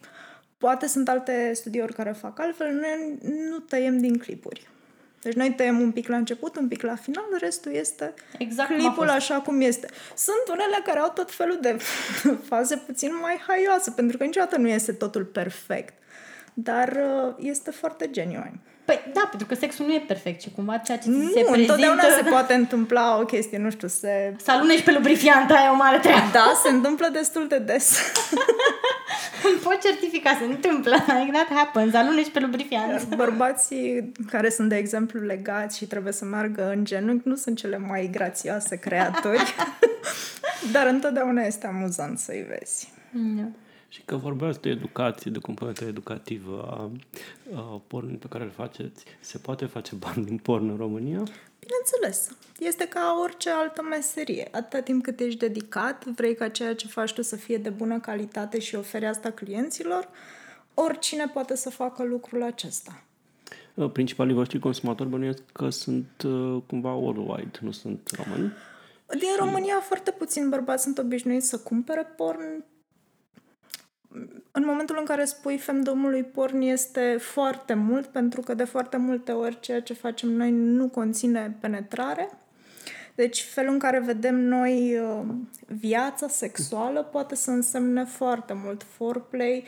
poate 0.57 0.87
sunt 0.87 1.09
alte 1.09 1.51
studiouri 1.53 1.93
care 1.93 2.11
fac 2.11 2.39
altfel, 2.39 2.71
noi 2.73 3.17
nu 3.49 3.57
tăiem 3.59 3.97
din 3.97 4.17
clipuri. 4.17 4.69
Deci 5.23 5.33
noi 5.33 5.53
tăiem 5.53 5.79
un 5.79 5.91
pic 5.91 6.07
la 6.07 6.15
început, 6.15 6.55
un 6.55 6.67
pic 6.67 6.81
la 6.81 6.95
final, 6.95 7.25
restul 7.39 7.71
este 7.71 8.13
Exact 8.37 8.67
cum 8.67 8.75
a 8.75 8.79
clipul 8.79 9.05
fost. 9.05 9.17
așa 9.17 9.41
cum 9.41 9.61
este. 9.61 9.87
Sunt 10.15 10.47
unele 10.49 10.81
care 10.85 10.99
au 10.99 11.09
tot 11.09 11.31
felul 11.31 11.57
de 11.61 11.77
faze 12.51 12.75
puțin 12.77 13.09
mai 13.21 13.41
haioase, 13.47 13.91
pentru 13.91 14.17
că 14.17 14.23
niciodată 14.23 14.57
nu 14.57 14.67
este 14.67 14.91
totul 14.91 15.23
perfect. 15.23 15.93
Dar 16.53 16.89
uh, 16.89 17.33
este 17.37 17.71
foarte 17.71 18.09
genuine. 18.09 18.59
Păi 18.85 19.11
da, 19.13 19.27
pentru 19.29 19.47
că 19.47 19.55
sexul 19.55 19.85
nu 19.85 19.93
e 19.93 20.03
perfect 20.07 20.41
și 20.41 20.51
cumva 20.55 20.77
ceea 20.77 20.97
ce 20.97 21.03
ți 21.03 21.09
Nu, 21.09 21.27
se 21.27 21.31
prezintă... 21.31 21.59
întotdeauna 21.59 22.01
se 22.01 22.29
poate 22.29 22.53
întâmpla 22.53 23.19
o 23.19 23.25
chestie, 23.25 23.57
nu 23.57 23.69
știu, 23.69 23.87
se... 23.87 24.35
Să 24.43 24.51
alunești 24.51 24.83
pe 24.83 24.91
lubrifiant, 24.91 25.51
aia 25.51 25.65
e 25.65 25.69
o 25.69 25.75
mare 25.75 25.99
treabă. 25.99 26.29
Da, 26.31 26.61
se 26.63 26.69
întâmplă 26.69 27.07
destul 27.11 27.47
de 27.47 27.57
des. 27.57 27.97
Îmi 29.47 29.59
pot 29.63 29.81
certifica, 29.81 30.37
se 30.39 30.45
întâmplă. 30.45 30.95
Like 30.95 31.31
that 31.31 31.57
happens, 31.57 31.93
alunești 31.93 32.31
pe 32.31 32.39
lubrifiant. 32.39 33.15
Bărbații 33.15 34.11
care 34.29 34.49
sunt, 34.49 34.69
de 34.69 34.75
exemplu, 34.75 35.19
legați 35.19 35.77
și 35.77 35.85
trebuie 35.85 36.13
să 36.13 36.25
meargă 36.25 36.69
în 36.69 36.85
genunchi 36.85 37.27
nu 37.27 37.35
sunt 37.35 37.57
cele 37.57 37.77
mai 37.77 38.09
grațioase 38.11 38.75
creaturi, 38.75 39.55
dar 40.73 40.87
întotdeauna 40.87 41.41
este 41.41 41.67
amuzant 41.67 42.19
să-i 42.19 42.45
vezi. 42.49 42.91
Da. 43.11 43.43
Și 43.93 44.01
că 44.05 44.15
vorbeați 44.15 44.61
de 44.61 44.69
educație, 44.69 45.31
de 45.31 45.39
componenta 45.39 45.85
educativă 45.85 46.61
a, 46.69 46.91
a 47.55 47.81
pornului 47.87 48.17
pe 48.17 48.27
care 48.27 48.43
îl 48.43 48.49
faceți, 48.49 49.03
se 49.19 49.37
poate 49.37 49.65
face 49.65 49.95
bani 49.95 50.25
din 50.25 50.37
porn 50.37 50.69
în 50.69 50.77
România? 50.77 51.23
Bineînțeles, 51.59 52.37
este 52.59 52.87
ca 52.87 53.19
orice 53.23 53.49
altă 53.49 53.81
meserie. 53.81 54.47
Atâta 54.51 54.83
timp 54.83 55.03
cât 55.03 55.19
ești 55.19 55.39
dedicat, 55.39 56.05
vrei 56.05 56.35
ca 56.35 56.49
ceea 56.49 56.75
ce 56.75 56.87
faci 56.87 57.13
tu 57.13 57.21
să 57.21 57.35
fie 57.35 57.57
de 57.57 57.69
bună 57.69 57.99
calitate 57.99 58.59
și 58.59 58.75
oferi 58.75 59.05
asta 59.05 59.31
clienților, 59.31 60.09
oricine 60.73 61.27
poate 61.33 61.55
să 61.55 61.69
facă 61.69 62.03
lucrul 62.03 62.43
acesta. 62.43 63.03
Uh, 63.73 63.91
Principalii 63.91 64.33
voștri 64.33 64.59
consumatori 64.59 65.09
bănuiesc 65.09 65.41
că 65.51 65.69
sunt 65.69 66.23
uh, 66.25 66.61
cumva 66.67 66.93
worldwide, 66.93 67.59
nu 67.61 67.71
sunt 67.71 68.09
români. 68.23 68.51
Din 69.07 69.35
România 69.37 69.79
foarte 69.79 70.11
puțini 70.11 70.49
bărbați 70.49 70.83
sunt 70.83 70.97
obișnuiți 70.97 71.47
să 71.47 71.59
cumpere 71.59 72.03
porn. 72.17 72.63
În 74.55 74.63
momentul 74.65 74.95
în 74.99 75.05
care 75.05 75.25
spui 75.25 75.57
femdomului 75.57 76.23
porn 76.23 76.61
este 76.61 77.17
foarte 77.19 77.73
mult, 77.73 78.05
pentru 78.05 78.41
că 78.41 78.53
de 78.53 78.63
foarte 78.63 78.97
multe 78.97 79.31
ori 79.31 79.59
ceea 79.59 79.81
ce 79.81 79.93
facem 79.93 80.29
noi 80.29 80.51
nu 80.51 80.87
conține 80.87 81.57
penetrare. 81.59 82.29
Deci 83.15 83.43
felul 83.43 83.73
în 83.73 83.79
care 83.79 83.99
vedem 83.99 84.39
noi 84.39 84.97
uh, 84.97 85.21
viața 85.67 86.27
sexuală 86.27 87.03
poate 87.03 87.35
să 87.35 87.51
însemne 87.51 88.03
foarte 88.03 88.53
mult 88.53 88.83
foreplay 88.83 89.63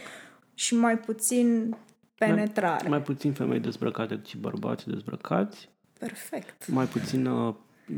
și 0.53 0.75
mai 0.75 0.97
puțin 0.97 1.75
penetrare. 2.17 2.81
Mai, 2.81 2.89
mai 2.89 3.01
puțin 3.01 3.33
femei 3.33 3.59
dezbrăcate, 3.59 4.21
ci 4.21 4.35
bărbați 4.35 4.87
dezbrăcați. 4.87 5.69
Perfect. 5.99 6.67
Mai 6.67 6.85
puțin 6.85 7.25
uh, 7.25 7.55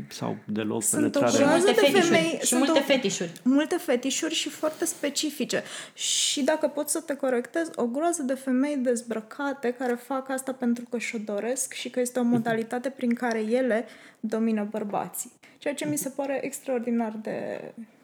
sau 0.08 0.36
deloc 0.44 0.82
Sunt 0.82 1.14
o 1.16 1.18
penetrare. 1.20 1.30
Și 1.30 1.36
groază 1.42 1.64
multe 1.66 1.80
de 1.80 1.86
fetișuri. 1.86 2.16
femei- 2.16 2.38
și 2.40 2.46
sunt 2.46 2.60
multe 2.64 2.78
o- 2.78 2.82
fetișuri. 2.82 3.32
multe 3.42 3.76
fetișuri 3.76 4.34
și 4.34 4.48
foarte 4.48 4.84
specifice. 4.84 5.62
Și 5.94 6.42
dacă 6.42 6.66
pot 6.68 6.88
să 6.88 7.00
te 7.00 7.14
corectez, 7.14 7.70
o 7.74 7.84
groază 7.86 8.22
de 8.22 8.34
femei 8.34 8.76
dezbrăcate 8.76 9.74
care 9.78 9.94
fac 10.06 10.30
asta 10.30 10.52
pentru 10.52 10.84
că 10.90 10.98
și-o 10.98 11.18
doresc 11.24 11.72
și 11.72 11.90
că 11.90 12.00
este 12.00 12.18
o 12.18 12.22
modalitate 12.22 12.88
prin 12.90 13.14
care 13.14 13.38
ele 13.40 13.86
domină 14.20 14.66
bărbații. 14.70 15.32
Ceea 15.58 15.74
ce 15.74 15.86
mi 15.86 15.96
se 15.98 16.08
pare 16.08 16.40
extraordinar 16.44 17.12
de, 17.22 17.60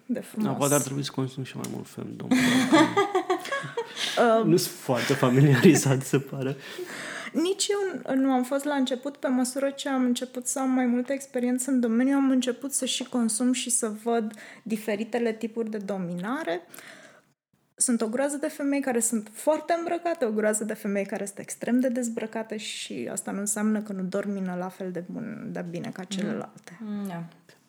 de 0.06 0.20
frumos. 0.20 0.48
Da, 0.48 0.54
poate 0.54 0.74
ar 0.74 0.80
trebui 0.82 1.04
să 1.04 1.10
consum 1.14 1.42
și 1.44 1.56
mai 1.56 1.68
mult 1.72 1.86
femdom. 1.88 2.28
nu 4.50 4.56
sunt 4.56 4.74
foarte 4.74 5.12
familiarizat, 5.14 6.02
se 6.02 6.18
pare. 6.18 6.56
Nici 7.34 7.66
eu 7.68 8.14
nu 8.14 8.32
am 8.32 8.42
fost 8.42 8.64
la 8.64 8.74
început, 8.74 9.16
pe 9.16 9.28
măsură 9.28 9.70
ce 9.70 9.88
am 9.88 10.04
început 10.04 10.46
să 10.46 10.58
am 10.58 10.70
mai 10.70 10.86
multă 10.86 11.12
experiență 11.12 11.70
în 11.70 11.80
domeniu, 11.80 12.16
am 12.16 12.30
început 12.30 12.72
să 12.72 12.84
și 12.84 13.04
consum 13.04 13.52
și 13.52 13.70
să 13.70 13.92
văd 14.02 14.32
diferitele 14.62 15.32
tipuri 15.32 15.70
de 15.70 15.76
dominare. 15.76 16.60
Sunt 17.76 18.00
o 18.00 18.08
groază 18.08 18.36
de 18.36 18.48
femei 18.48 18.80
care 18.80 19.00
sunt 19.00 19.30
foarte 19.32 19.74
îmbrăcate, 19.78 20.24
o 20.24 20.30
groază 20.30 20.64
de 20.64 20.74
femei 20.74 21.06
care 21.06 21.24
sunt 21.24 21.38
extrem 21.38 21.80
de 21.80 21.88
dezbrăcate 21.88 22.56
și 22.56 23.08
asta 23.12 23.30
nu 23.30 23.38
înseamnă 23.38 23.80
că 23.80 23.92
nu 23.92 24.02
domină 24.02 24.56
la 24.58 24.68
fel 24.68 24.90
de, 24.90 25.04
bun, 25.06 25.48
de 25.52 25.64
bine 25.70 25.90
ca 25.92 26.04
celelalte. 26.04 26.78
Da. 27.08 27.24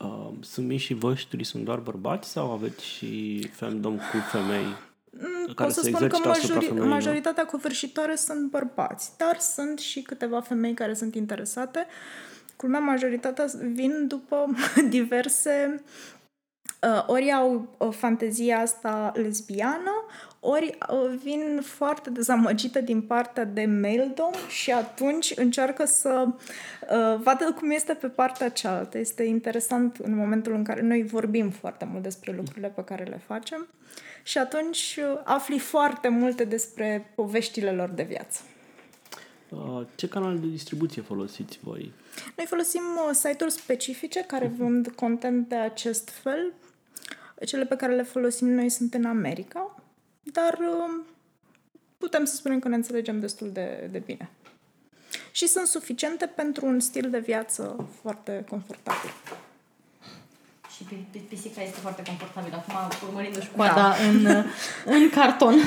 Uh, 0.05 0.31
sunt 0.41 0.67
mișii 0.67 0.95
voștri, 0.95 1.43
sunt 1.43 1.63
doar 1.63 1.79
bărbați 1.79 2.29
sau 2.29 2.51
aveți 2.51 2.85
și 2.85 3.41
femdom 3.47 3.95
cu 3.95 4.17
femei? 4.31 4.65
Mm, 5.19 5.53
care 5.53 5.67
Pot 5.67 5.71
să 5.71 5.81
se 5.81 5.87
spun 5.87 5.99
că 5.99 6.05
exercită 6.05 6.29
asupra 6.29 6.53
majori, 6.53 6.65
femeilor? 6.65 6.93
majoritatea 6.93 7.45
covârșitoare 7.45 8.15
sunt 8.15 8.49
bărbați, 8.49 9.11
dar 9.17 9.39
sunt 9.39 9.79
și 9.79 10.01
câteva 10.01 10.41
femei 10.41 10.73
care 10.73 10.93
sunt 10.93 11.15
interesate. 11.15 11.85
Culmea, 12.55 12.79
majoritatea 12.79 13.45
vin 13.73 14.07
după 14.07 14.49
diverse 14.89 15.83
Uh, 16.85 17.03
ori 17.07 17.31
au 17.31 17.75
uh, 17.77 17.87
fantezia 17.91 18.59
asta 18.59 19.11
lesbiană, 19.15 20.05
ori 20.39 20.77
uh, 20.89 21.17
vin 21.23 21.61
foarte 21.63 22.09
dezamăgită 22.09 22.79
din 22.81 23.01
partea 23.01 23.45
de 23.45 23.65
male 23.65 24.11
dom 24.15 24.31
și 24.47 24.71
atunci 24.71 25.33
încearcă 25.35 25.85
să 25.85 26.25
uh, 26.27 27.21
vadă 27.23 27.55
cum 27.59 27.71
este 27.71 27.93
pe 27.93 28.07
partea 28.07 28.49
cealaltă. 28.49 28.97
Este 28.97 29.23
interesant 29.23 29.97
în 29.97 30.15
momentul 30.15 30.53
în 30.53 30.63
care 30.63 30.81
noi 30.81 31.03
vorbim 31.03 31.49
foarte 31.49 31.87
mult 31.91 32.03
despre 32.03 32.33
lucrurile 32.35 32.71
pe 32.75 32.83
care 32.83 33.03
le 33.03 33.21
facem 33.27 33.67
și 34.27 34.37
atunci 34.37 34.99
uh, 34.99 35.21
afli 35.23 35.59
foarte 35.59 36.07
multe 36.07 36.43
despre 36.43 37.11
poveștile 37.15 37.71
lor 37.71 37.89
de 37.89 38.03
viață. 38.03 38.41
Uh, 39.49 39.81
ce 39.95 40.07
canal 40.07 40.39
de 40.39 40.47
distribuție 40.47 41.01
folosiți 41.01 41.59
voi? 41.63 41.93
Noi 42.35 42.45
folosim 42.45 42.81
uh, 42.81 43.13
site-uri 43.13 43.51
specifice 43.51 44.21
care 44.21 44.47
vând 44.57 44.87
content 44.87 45.47
de 45.47 45.55
acest 45.55 46.09
fel. 46.09 46.53
Cele 47.45 47.65
pe 47.65 47.75
care 47.75 47.95
le 47.95 48.03
folosim 48.03 48.47
noi 48.47 48.69
sunt 48.69 48.93
în 48.93 49.05
America, 49.05 49.75
dar 50.23 50.53
uh, 50.53 51.05
putem 51.97 52.25
să 52.25 52.35
spunem 52.35 52.59
că 52.59 52.67
ne 52.67 52.75
înțelegem 52.75 53.19
destul 53.19 53.51
de, 53.51 53.89
de 53.91 53.99
bine. 53.99 54.29
Și 55.31 55.47
sunt 55.47 55.67
suficiente 55.67 56.25
pentru 56.25 56.65
un 56.65 56.79
stil 56.79 57.09
de 57.09 57.19
viață 57.19 57.87
foarte 58.01 58.45
confortabil. 58.49 59.11
Și 60.75 60.83
pisica 61.29 61.61
este 61.61 61.79
foarte 61.79 62.01
confortabilă. 62.07 62.55
Acum, 62.55 63.07
urmărindu-și 63.07 63.49
coada 63.55 63.73
da. 63.73 63.95
în, 64.07 64.25
în 64.85 65.09
carton. 65.09 65.55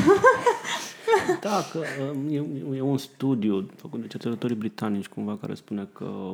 Da, 1.40 1.64
că 1.72 1.78
um, 2.12 2.28
e, 2.72 2.76
e 2.76 2.80
un 2.80 2.98
studiu 2.98 3.70
făcut 3.76 4.00
de 4.00 4.06
cercetătorii 4.06 4.56
britanici 4.56 5.06
cumva 5.06 5.38
care 5.40 5.54
spune 5.54 5.88
că 5.92 6.32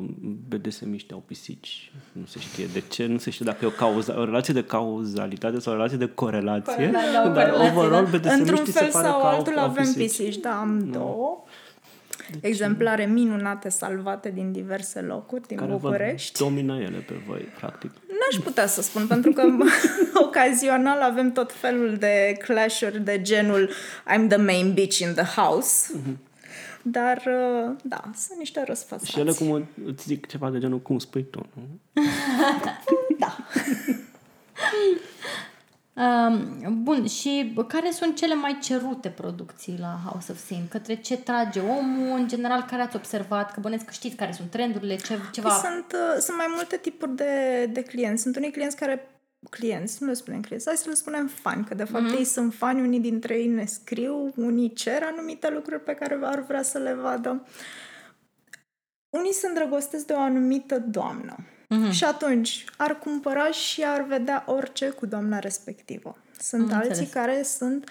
BDSM-iști 0.48 1.12
au 1.12 1.22
pisici. 1.26 1.92
Nu 2.12 2.24
se 2.26 2.38
știe 2.38 2.66
de 2.72 2.82
ce, 2.88 3.06
nu 3.06 3.18
se 3.18 3.30
știe 3.30 3.46
dacă 3.46 3.64
e 3.64 3.66
o, 3.66 3.70
cauza, 3.70 4.18
o 4.18 4.24
relație 4.24 4.54
de 4.54 4.64
cauzalitate 4.64 5.58
sau 5.58 5.72
o 5.72 5.76
relație 5.76 5.98
de 5.98 6.08
corelație. 6.14 6.74
Corelație, 6.74 7.10
da, 7.12 7.28
dar 7.28 7.50
corelație, 7.50 7.78
overall 7.78 8.20
da. 8.20 8.32
Într-un 8.32 8.56
fel 8.56 8.72
se 8.72 8.90
pare 8.92 9.06
sau 9.06 9.22
altul 9.22 9.58
au, 9.58 9.64
avem 9.64 9.84
pisici. 9.84 10.02
pisici. 10.02 10.37
Da, 10.37 10.60
am 10.60 10.78
no. 10.78 10.98
două. 10.98 11.44
Deci, 12.30 12.50
exemplare 12.50 13.04
minunate 13.04 13.68
salvate 13.68 14.30
din 14.30 14.52
diverse 14.52 15.00
locuri 15.00 15.46
din 15.46 15.56
care 15.56 15.70
București. 15.70 16.38
Care 16.38 16.50
domină 16.50 16.76
ele 16.76 16.98
pe 16.98 17.14
voi, 17.26 17.40
practic. 17.40 17.90
N-aș 18.24 18.44
putea 18.44 18.66
să 18.66 18.82
spun, 18.82 19.06
pentru 19.06 19.32
că 19.32 19.42
ocazional 20.26 21.00
avem 21.00 21.32
tot 21.32 21.52
felul 21.52 21.96
de 21.96 22.37
clash-uri 22.44 23.00
de 23.00 23.22
genul 23.22 23.70
I'm 24.14 24.28
the 24.28 24.37
main 24.37 24.72
bitch 24.72 24.98
in 24.98 25.14
the 25.14 25.40
house. 25.40 25.92
Mm-hmm. 25.92 26.16
Dar, 26.82 27.16
uh, 27.26 27.76
da, 27.82 28.00
sunt 28.16 28.38
niște 28.38 28.62
răsfățați. 28.66 29.10
Și 29.10 29.18
ele 29.18 29.32
cum 29.32 29.68
îți 29.87 30.04
zic 30.04 30.26
ceva 30.26 30.50
de 30.50 30.58
genul, 30.58 30.80
cum 30.80 30.98
spui 30.98 31.24
tu, 31.30 31.46
nu? 31.54 31.62
da. 33.18 33.37
Um, 35.96 36.83
bun, 36.83 37.07
și 37.07 37.54
care 37.68 37.90
sunt 37.90 38.16
cele 38.16 38.35
mai 38.35 38.59
cerute 38.62 39.09
producții 39.09 39.76
la 39.80 39.98
House 40.11 40.33
of 40.33 40.38
Sin? 40.38 40.66
Către 40.70 40.94
ce 40.94 41.16
trage 41.16 41.61
omul? 41.61 42.18
În 42.18 42.28
general, 42.28 42.62
care 42.62 42.83
ați 42.83 42.96
observat? 42.96 43.52
Că 43.52 43.61
bănesc 43.61 43.85
că 43.85 43.92
știți 43.92 44.16
care 44.16 44.33
sunt 44.33 44.50
trendurile, 44.50 44.96
ce, 44.96 45.18
ceva... 45.33 45.48
Păi 45.48 45.70
sunt, 45.70 45.92
uh, 45.92 46.20
sunt 46.20 46.37
mai 46.37 46.46
multe 46.54 46.76
tipuri 46.76 47.16
de, 47.16 47.66
de 47.72 47.83
clienți. 47.83 48.22
Sunt 48.22 48.37
unii 48.37 48.50
clienți 48.50 48.76
care 48.76 49.09
clienți, 49.50 50.02
nu 50.02 50.09
le 50.09 50.14
spunem 50.14 50.40
clienți, 50.40 50.66
hai 50.66 50.76
să 50.76 50.88
le 50.88 50.94
spunem 50.94 51.26
fani, 51.26 51.64
că 51.64 51.74
de 51.74 51.85
fapt 51.85 52.04
mm-hmm. 52.04 52.18
ei 52.18 52.24
sunt 52.24 52.54
fani, 52.54 52.80
unii 52.80 53.00
dintre 53.00 53.35
ei 53.35 53.46
ne 53.46 53.64
scriu, 53.64 54.33
unii 54.37 54.72
cer 54.72 55.02
anumite 55.02 55.50
lucruri 55.50 55.80
pe 55.80 55.94
care 55.94 56.18
ar 56.22 56.40
vrea 56.40 56.62
să 56.62 56.78
le 56.78 56.94
vadă. 56.94 57.46
Unii 59.11 59.33
se 59.33 59.46
îndrăgostesc 59.46 60.07
de 60.07 60.12
o 60.12 60.20
anumită 60.20 60.78
doamnă. 60.78 61.37
Mm-hmm. 61.64 61.90
Și 61.90 62.05
atunci 62.05 62.64
ar 62.77 62.98
cumpăra 62.98 63.50
și 63.50 63.85
ar 63.85 64.03
vedea 64.03 64.44
orice 64.46 64.88
cu 64.88 65.07
doamna 65.07 65.38
respectivă. 65.38 66.18
Sunt 66.40 66.72
Am 66.72 66.77
alții 66.77 66.88
înțeles. 66.88 67.12
care 67.12 67.42
sunt 67.42 67.90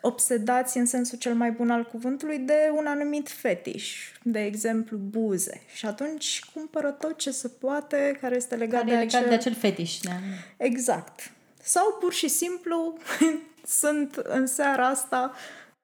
obsedați 0.00 0.78
în 0.78 0.86
sensul 0.86 1.18
cel 1.18 1.34
mai 1.34 1.50
bun 1.50 1.70
al 1.70 1.84
cuvântului 1.84 2.38
de 2.38 2.72
un 2.76 2.86
anumit 2.86 3.28
fetiș, 3.28 4.12
de 4.22 4.44
exemplu 4.44 4.96
buze. 4.96 5.62
Și 5.74 5.86
atunci 5.86 6.40
cumpără 6.54 6.90
tot 6.90 7.18
ce 7.18 7.30
se 7.30 7.48
poate 7.48 8.18
care 8.20 8.36
este 8.36 8.54
legat, 8.54 8.80
care 8.80 8.92
de, 8.92 8.98
legat 8.98 9.14
acel... 9.14 9.28
de 9.28 9.34
acel 9.34 9.54
fetiș. 9.54 9.98
Da. 9.98 10.12
Exact. 10.56 11.32
Sau 11.62 11.96
pur 12.00 12.12
și 12.12 12.28
simplu 12.28 12.96
sunt 13.80 14.14
în 14.16 14.46
seara 14.46 14.86
asta 14.86 15.34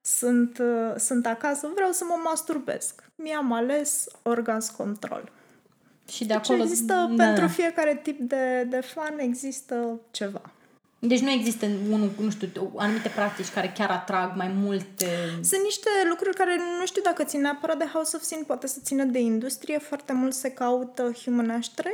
sunt, 0.00 0.62
sunt 0.96 1.26
acasă, 1.26 1.70
vreau 1.74 1.92
să 1.92 2.04
mă 2.04 2.20
masturbez. 2.24 2.94
Mi-am 3.14 3.52
ales 3.52 4.06
orgasm 4.22 4.76
control. 4.76 5.32
Și 6.10 6.24
de 6.24 6.26
deci 6.26 6.36
acolo... 6.36 6.62
există, 6.62 7.12
da. 7.16 7.24
pentru 7.24 7.46
fiecare 7.46 8.00
tip 8.02 8.18
de, 8.20 8.66
de 8.70 8.80
fan 8.80 9.18
există 9.18 10.00
ceva. 10.10 10.40
Deci 10.98 11.20
nu 11.20 11.30
există 11.30 11.66
unul, 11.90 12.10
nu 12.18 12.30
știu, 12.30 12.72
anumite 12.76 13.08
practici 13.08 13.48
care 13.48 13.72
chiar 13.74 13.90
atrag 13.90 14.36
mai 14.36 14.48
multe... 14.48 15.06
Sunt 15.42 15.62
niște 15.62 15.88
lucruri 16.08 16.36
care 16.36 16.56
nu 16.78 16.86
știu 16.86 17.02
dacă 17.02 17.24
țin 17.24 17.40
neapărat 17.40 17.78
de 17.78 17.84
House 17.92 18.16
of 18.16 18.22
Sin, 18.22 18.42
poate 18.46 18.66
să 18.66 18.78
țină 18.82 19.04
de 19.04 19.18
industrie. 19.18 19.78
Foarte 19.78 20.12
mult 20.12 20.34
se 20.34 20.50
caută 20.50 21.12
Human 21.24 21.50
Ashtray. 21.50 21.92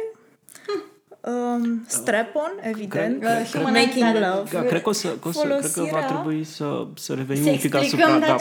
Hm. 0.67 0.92
Um, 1.25 1.85
strap-on, 1.87 2.51
evident. 2.63 3.21
Cred, 3.21 3.51
cred, 3.51 3.63
making 3.63 4.11
cred, 4.11 4.23
love. 4.23 4.51
Da, 4.53 4.63
cred 4.63 4.83
că, 4.83 4.89
o 4.89 4.93
să, 4.93 5.09
că, 5.09 5.29
o 5.29 5.31
să, 5.31 5.41
cred 5.47 5.71
că 5.71 5.89
va 5.91 6.03
trebui 6.03 6.45
să, 6.45 6.87
să 6.95 7.15
revenim 7.15 7.47
un 7.47 7.57
pic 7.57 7.75
asupra... 7.75 8.19
Da, 8.19 8.37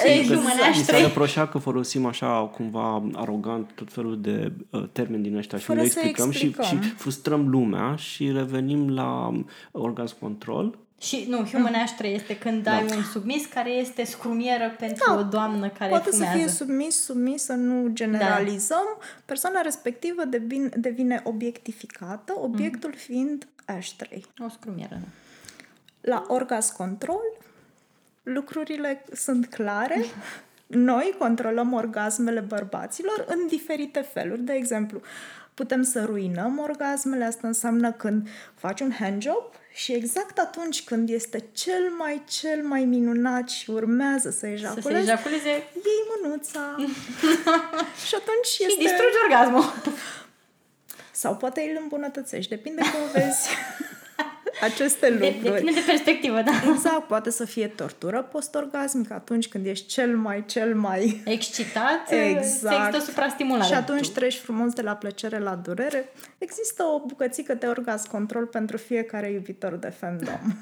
mi 0.70 0.84
s-a 0.84 0.98
reproșat 0.98 1.52
că 1.52 1.58
folosim 1.58 2.06
așa 2.06 2.52
cumva 2.56 3.04
arogant 3.14 3.72
tot 3.76 3.94
felul 3.94 4.22
de 4.22 4.52
uh, 4.70 4.84
termeni 4.92 5.24
din 5.24 5.36
ăștia 5.36 5.58
și 5.58 5.72
nu 5.72 5.82
explicăm, 5.82 6.28
explicăm. 6.28 6.66
Și, 6.66 6.70
și 6.70 6.90
frustrăm 6.90 7.48
lumea 7.50 7.96
și 7.96 8.32
revenim 8.32 8.90
la 8.90 9.42
orgasm 9.72 10.20
control 10.20 10.78
și 11.02 11.26
nu, 11.30 11.44
human 11.44 11.74
ashtray 11.74 12.14
este 12.14 12.38
când 12.38 12.64
da. 12.64 12.72
ai 12.72 12.86
un 12.96 13.04
submis 13.04 13.46
care 13.46 13.70
este 13.70 14.04
scrumieră 14.04 14.76
pentru 14.80 15.04
da. 15.08 15.18
o 15.20 15.24
doamnă 15.24 15.70
care 15.70 15.90
Poate 15.90 16.10
fumează. 16.10 16.34
să 16.34 16.38
fie 16.38 16.48
submis, 16.48 17.04
submis, 17.04 17.44
să 17.44 17.54
nu 17.54 17.90
generalizăm. 17.94 18.98
Da. 19.00 19.06
Persoana 19.26 19.62
respectivă 19.62 20.24
devine, 20.26 20.70
devine 20.76 21.22
obiectificată, 21.24 22.34
obiectul 22.40 22.90
mm. 22.90 22.96
fiind 22.96 23.48
ashtray. 23.66 24.26
O 24.46 24.50
scrumieră, 24.50 25.00
da. 25.02 25.08
La 26.02 26.26
orgasm 26.28 26.76
control, 26.76 27.38
lucrurile 28.24 29.06
sunt 29.14 29.48
clare. 29.48 30.06
Noi 30.68 31.16
controlăm 31.18 31.74
orgasmele 31.74 32.40
bărbaților 32.40 33.26
în 33.28 33.48
diferite 33.48 34.00
feluri. 34.00 34.42
De 34.42 34.54
exemplu, 34.54 35.02
putem 35.62 35.84
să 35.84 36.04
ruinăm 36.06 36.60
orgasmele, 36.60 37.24
asta 37.24 37.48
înseamnă 37.48 37.92
când 37.92 38.28
faci 38.56 38.80
un 38.80 38.92
handjob 39.00 39.44
și 39.74 39.94
exact 39.94 40.38
atunci 40.38 40.84
când 40.84 41.10
este 41.10 41.46
cel 41.52 41.90
mai, 41.98 42.24
cel 42.30 42.64
mai 42.64 42.86
minunat 42.86 43.50
și 43.50 43.70
urmează 43.70 44.30
să 44.30 44.48
ejaculeze, 44.48 44.90
să 44.90 44.96
se 44.96 45.00
ejaculeze. 45.00 45.50
iei 45.74 46.04
mânuța 46.22 46.76
și 48.08 48.16
atunci 48.16 48.46
și 48.54 48.64
este... 48.64 48.78
distrugi 48.78 49.18
orgasmul. 49.24 49.74
Sau 51.12 51.36
poate 51.36 51.62
îl 51.62 51.80
îmbunătățești, 51.82 52.50
depinde 52.50 52.82
cum 52.82 53.02
vezi 53.14 53.50
aceste 54.62 55.10
lucruri. 55.10 55.42
Depinde 55.42 55.72
de 55.72 55.84
perspectivă, 55.86 56.42
da. 56.42 56.52
Exact, 56.72 57.08
poate 57.08 57.32
să 57.32 57.46
fie 57.46 57.68
tortură 57.68 58.28
post-orgasmică 58.32 59.14
atunci 59.14 59.48
când 59.48 59.66
ești 59.66 59.88
cel 59.88 60.18
mai, 60.18 60.46
cel 60.46 60.76
mai... 60.76 61.22
Excitat, 61.26 62.12
exact. 62.12 62.86
există 62.86 63.12
suprastimulare. 63.12 63.66
Și 63.66 63.74
atunci 63.74 64.10
treci 64.10 64.38
frumos 64.38 64.74
de 64.74 64.82
la 64.82 64.96
plăcere 64.96 65.40
la 65.40 65.56
durere. 65.56 66.10
Există 66.38 66.84
o 66.84 67.06
bucățică 67.06 67.54
de 67.54 67.66
orgasm 67.66 68.10
control 68.10 68.46
pentru 68.46 68.78
fiecare 68.78 69.32
iubitor 69.32 69.76
de 69.76 69.90
femdom. 69.90 70.40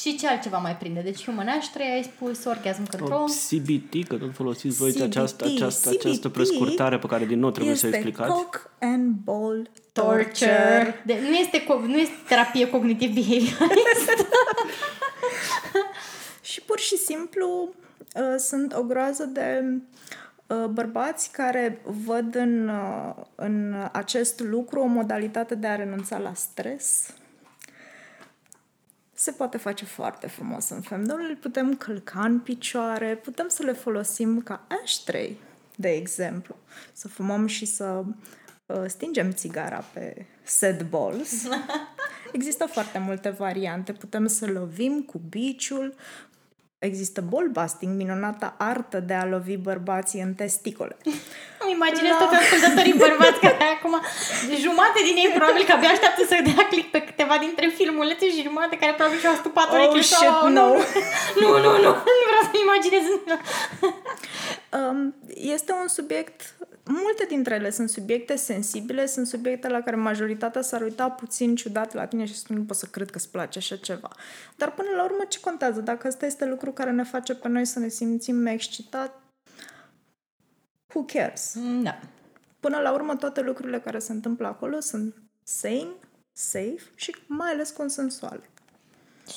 Și 0.00 0.16
ce 0.16 0.28
altceva 0.28 0.58
mai 0.58 0.76
prinde? 0.76 1.00
Deci 1.00 1.24
Human 1.24 1.48
Ashtray, 1.48 1.94
ai 1.94 2.02
spus 2.02 2.44
Orgasm 2.44 2.86
Control. 2.90 3.28
CBT, 3.48 4.08
că 4.08 4.16
tot 4.16 4.34
folosiți 4.34 4.76
voi 4.76 5.02
această, 5.02 5.44
această, 5.44 5.88
această 5.88 6.28
prescurtare 6.28 6.98
pe 6.98 7.06
care 7.06 7.24
din 7.24 7.38
nou 7.38 7.50
trebuie 7.50 7.74
să 7.74 7.86
o 7.86 7.88
explicați. 7.88 8.32
cock 8.32 8.70
and 8.80 9.14
ball 9.24 9.70
torture. 9.92 11.02
De, 11.04 11.18
nu, 11.28 11.34
este, 11.34 11.64
nu 11.86 11.98
este 11.98 12.14
terapie 12.28 12.70
cognitiv 12.70 13.14
behaviorist. 13.14 14.26
și 16.50 16.60
pur 16.60 16.78
și 16.78 16.96
simplu 16.96 17.68
uh, 18.14 18.34
sunt 18.38 18.74
o 18.74 18.82
groază 18.82 19.24
de 19.24 19.64
uh, 20.46 20.64
bărbați 20.64 21.30
care 21.32 21.80
văd 22.04 22.34
în, 22.34 22.68
uh, 22.68 23.14
în 23.34 23.74
acest 23.92 24.40
lucru 24.40 24.80
o 24.80 24.86
modalitate 24.86 25.54
de 25.54 25.66
a 25.66 25.76
renunța 25.76 26.18
la 26.18 26.34
stres, 26.34 27.14
se 29.18 29.30
poate 29.30 29.56
face 29.56 29.84
foarte 29.84 30.26
frumos 30.26 30.68
în 30.68 30.80
femdom. 30.80 31.18
Îl 31.20 31.36
putem 31.36 31.76
călca 31.76 32.20
în 32.20 32.38
picioare, 32.38 33.14
putem 33.14 33.48
să 33.48 33.62
le 33.62 33.72
folosim 33.72 34.40
ca 34.40 34.66
ashtray, 34.82 35.38
de 35.76 35.88
exemplu. 35.88 36.56
Să 36.92 37.08
fumăm 37.08 37.46
și 37.46 37.64
să 37.64 38.04
uh, 38.66 38.84
stingem 38.86 39.32
țigara 39.32 39.84
pe 39.92 40.26
sad 40.42 40.82
balls. 40.82 41.32
Există 42.32 42.66
foarte 42.66 42.98
multe 42.98 43.28
variante. 43.28 43.92
Putem 43.92 44.26
să 44.26 44.46
lovim 44.46 45.02
cu 45.02 45.20
biciul, 45.28 45.94
există 46.78 47.20
ball 47.30 47.48
busting, 47.48 47.96
minunata 47.96 48.54
artă 48.58 49.00
de 49.00 49.14
a 49.14 49.26
lovi 49.26 49.56
bărbații 49.56 50.20
în 50.20 50.34
testicole. 50.34 50.96
Îmi 51.62 51.72
imaginez 51.72 52.10
la... 52.10 52.18
toți 52.22 52.36
ascultătorii 52.42 52.94
bărbați 53.04 53.40
care 53.40 53.64
acum, 53.76 53.94
jumate 54.64 55.00
din 55.08 55.16
ei 55.16 55.32
probabil 55.34 55.64
că 55.64 55.72
abia 55.72 55.88
așteaptă 55.88 56.22
să 56.24 56.36
dea 56.48 56.66
click 56.72 56.90
pe 56.90 57.00
câteva 57.08 57.36
dintre 57.38 57.66
filmulețe 57.78 58.26
și 58.30 58.42
jumate 58.42 58.78
care 58.78 58.92
probabil 58.92 59.18
și-au 59.18 59.34
stupat 59.34 59.68
oh, 59.68 59.74
urechile. 59.74 60.02
Shit, 60.02 60.28
oh, 60.42 60.50
no. 60.58 60.66
nu, 61.40 61.48
nu, 61.64 61.70
nu, 61.84 61.90
nu 62.18 62.24
vreau 62.30 62.44
să 62.50 62.56
imaginez. 62.66 63.04
um, 64.78 65.14
este 65.34 65.72
un 65.82 65.88
subiect 65.88 66.55
Multe 66.88 67.24
dintre 67.28 67.54
ele 67.54 67.70
sunt 67.70 67.88
subiecte 67.88 68.36
sensibile, 68.36 69.06
sunt 69.06 69.26
subiecte 69.26 69.68
la 69.68 69.80
care 69.80 69.96
majoritatea 69.96 70.62
s-ar 70.62 70.82
uita 70.82 71.10
puțin 71.10 71.54
ciudat 71.54 71.94
la 71.94 72.06
tine 72.06 72.24
și 72.24 72.34
spune 72.34 72.58
nu 72.58 72.64
pot 72.64 72.76
să 72.76 72.86
cred 72.86 73.10
că 73.10 73.16
îți 73.16 73.30
place 73.30 73.58
așa 73.58 73.76
ceva. 73.76 74.10
Dar 74.56 74.72
până 74.74 74.88
la 74.96 75.04
urmă 75.04 75.24
ce 75.28 75.40
contează? 75.40 75.80
Dacă 75.80 76.08
ăsta 76.08 76.26
este 76.26 76.44
lucru 76.44 76.72
care 76.72 76.90
ne 76.90 77.02
face 77.02 77.34
pe 77.34 77.48
noi 77.48 77.64
să 77.64 77.78
ne 77.78 77.88
simțim 77.88 78.46
excitat, 78.46 79.22
who 80.94 81.04
cares? 81.04 81.56
Da. 81.82 82.00
Până 82.60 82.78
la 82.78 82.92
urmă 82.92 83.16
toate 83.16 83.40
lucrurile 83.40 83.80
care 83.80 83.98
se 83.98 84.12
întâmplă 84.12 84.46
acolo 84.46 84.80
sunt 84.80 85.14
sane, 85.42 85.94
safe 86.32 86.82
și 86.94 87.16
mai 87.26 87.50
ales 87.50 87.70
consensuale. 87.70 88.50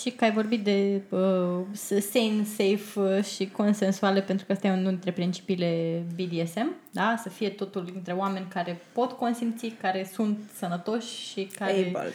Și 0.02 0.12
că 0.12 0.23
ai 0.23 0.32
vorbit 0.32 0.63
de 0.63 1.02
uh, 1.10 1.65
sane, 1.73 2.43
safe 2.43 2.99
uh, 2.99 3.23
și 3.23 3.49
consensuale, 3.49 4.21
pentru 4.21 4.45
că 4.45 4.52
asta 4.52 4.67
e 4.67 4.71
unul 4.71 4.89
dintre 4.89 5.12
principiile 5.12 6.04
BDSM, 6.15 6.75
da? 6.91 7.15
Să 7.23 7.30
fie 7.30 7.49
totul 7.49 7.86
dintre 7.86 8.13
oameni 8.13 8.45
care 8.49 8.82
pot 8.91 9.12
consimți, 9.12 9.67
care 9.82 10.10
sunt 10.13 10.39
sănătoși 10.58 11.30
și 11.30 11.49
care, 11.58 11.91
Able. 11.95 12.12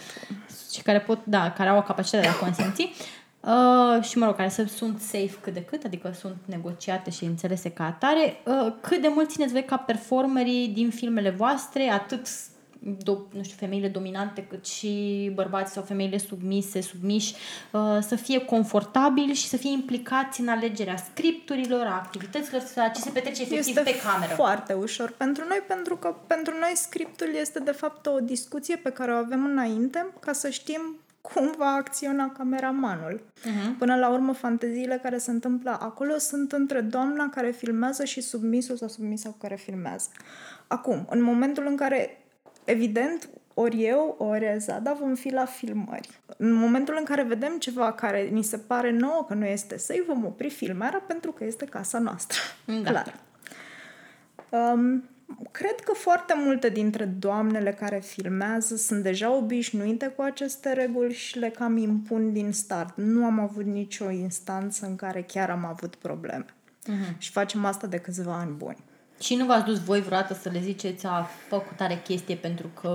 și 0.72 0.82
care 0.82 1.00
pot, 1.00 1.18
da, 1.24 1.50
care 1.50 1.68
au 1.68 1.76
o 1.78 1.82
capacitate 1.82 2.22
de 2.22 2.28
a 2.28 2.34
consimți. 2.34 2.90
Uh, 3.40 4.02
și, 4.02 4.18
mă 4.18 4.26
rog, 4.26 4.36
care 4.36 4.48
să 4.48 4.64
sunt 4.64 5.00
safe 5.00 5.36
cât 5.40 5.52
de 5.52 5.64
cât, 5.64 5.84
adică 5.84 6.12
sunt 6.18 6.36
negociate 6.44 7.10
și 7.10 7.24
înțelese 7.24 7.70
ca 7.70 7.84
atare. 7.84 8.36
Uh, 8.44 8.72
cât 8.80 9.00
de 9.00 9.08
mult 9.08 9.30
țineți 9.30 9.52
voi 9.52 9.64
ca 9.64 9.76
performerii 9.76 10.68
din 10.68 10.90
filmele 10.90 11.30
voastre, 11.30 11.88
atât 11.88 12.26
do, 13.02 13.18
nu 13.30 13.42
știu, 13.42 13.56
femeile 13.58 13.88
dominante, 13.88 14.46
cât 14.46 14.66
și 14.66 15.30
bărbații 15.34 15.74
sau 15.74 15.82
femeile 15.82 16.18
submise, 16.18 16.80
submiși, 16.80 17.34
uh, 17.72 17.98
să 18.00 18.16
fie 18.16 18.38
confortabili 18.38 19.34
și 19.34 19.48
să 19.48 19.56
fie 19.56 19.70
implicați 19.70 20.40
în 20.40 20.48
alegerea 20.48 20.96
scripturilor, 20.96 21.86
a 21.86 21.94
activităților, 21.94 22.62
a 22.76 22.88
ce 22.88 23.00
se 23.00 23.10
petrece 23.10 23.42
efectiv 23.42 23.76
este 23.76 23.90
pe 23.90 24.00
cameră. 24.04 24.34
foarte 24.34 24.72
ușor 24.72 25.14
pentru 25.16 25.44
noi, 25.48 25.62
pentru 25.66 25.96
că 25.96 26.14
pentru 26.26 26.52
noi 26.60 26.72
scriptul 26.74 27.28
este 27.40 27.58
de 27.58 27.72
fapt 27.72 28.06
o 28.06 28.20
discuție 28.20 28.76
pe 28.76 28.90
care 28.90 29.12
o 29.12 29.16
avem 29.16 29.44
înainte 29.44 30.06
ca 30.20 30.32
să 30.32 30.48
știm 30.48 30.98
cum 31.32 31.54
va 31.58 31.66
acționa 31.66 32.32
cameramanul. 32.32 33.20
Uh-huh. 33.20 33.78
Până 33.78 33.96
la 33.96 34.08
urmă, 34.08 34.32
fanteziile 34.32 35.00
care 35.02 35.18
se 35.18 35.30
întâmplă 35.30 35.78
acolo 35.80 36.18
sunt 36.18 36.52
între 36.52 36.80
doamna 36.80 37.28
care 37.28 37.50
filmează 37.50 38.04
și 38.04 38.20
submisul 38.20 38.76
sau 38.76 38.88
submisa 38.88 39.34
care 39.40 39.54
filmează. 39.54 40.08
Acum, 40.66 41.06
în 41.10 41.22
momentul 41.22 41.66
în 41.66 41.76
care 41.76 42.23
evident, 42.64 43.28
ori 43.54 43.84
eu, 43.84 44.16
ori 44.18 44.54
Zada 44.58 44.92
vom 44.92 45.14
fi 45.14 45.32
la 45.32 45.44
filmări. 45.44 46.20
În 46.36 46.52
momentul 46.52 46.94
în 46.98 47.04
care 47.04 47.22
vedem 47.22 47.58
ceva 47.58 47.92
care 47.92 48.22
ni 48.22 48.42
se 48.42 48.56
pare 48.56 48.90
nouă 48.90 49.24
că 49.28 49.34
nu 49.34 49.44
este 49.44 49.76
safe, 49.76 50.04
vom 50.06 50.24
opri 50.24 50.50
filmarea 50.50 51.02
pentru 51.06 51.32
că 51.32 51.44
este 51.44 51.64
casa 51.64 51.98
noastră. 51.98 52.38
Da. 52.82 52.90
Clar. 52.90 53.14
Um, 54.48 55.08
cred 55.50 55.80
că 55.84 55.92
foarte 55.92 56.34
multe 56.36 56.68
dintre 56.68 57.04
doamnele 57.04 57.72
care 57.72 57.98
filmează 57.98 58.76
sunt 58.76 59.02
deja 59.02 59.36
obișnuite 59.36 60.06
cu 60.06 60.22
aceste 60.22 60.72
reguli 60.72 61.14
și 61.14 61.38
le 61.38 61.48
cam 61.48 61.76
impun 61.76 62.32
din 62.32 62.52
start. 62.52 62.96
Nu 62.96 63.24
am 63.24 63.38
avut 63.38 63.64
nicio 63.64 64.10
instanță 64.10 64.86
în 64.86 64.96
care 64.96 65.22
chiar 65.22 65.50
am 65.50 65.64
avut 65.64 65.94
probleme. 65.94 66.44
Uh-huh. 66.44 67.18
Și 67.18 67.30
facem 67.30 67.64
asta 67.64 67.86
de 67.86 67.98
câțiva 67.98 68.34
ani 68.34 68.52
buni. 68.56 68.78
Și 69.20 69.34
nu 69.34 69.44
v-ați 69.44 69.64
dus 69.64 69.84
voi 69.84 70.00
vreodată 70.00 70.34
să 70.34 70.48
le 70.52 70.60
ziceți 70.62 71.06
a 71.06 71.28
făcut 71.48 71.76
tare 71.76 72.02
chestie 72.04 72.36
pentru 72.36 72.70
că, 72.80 72.88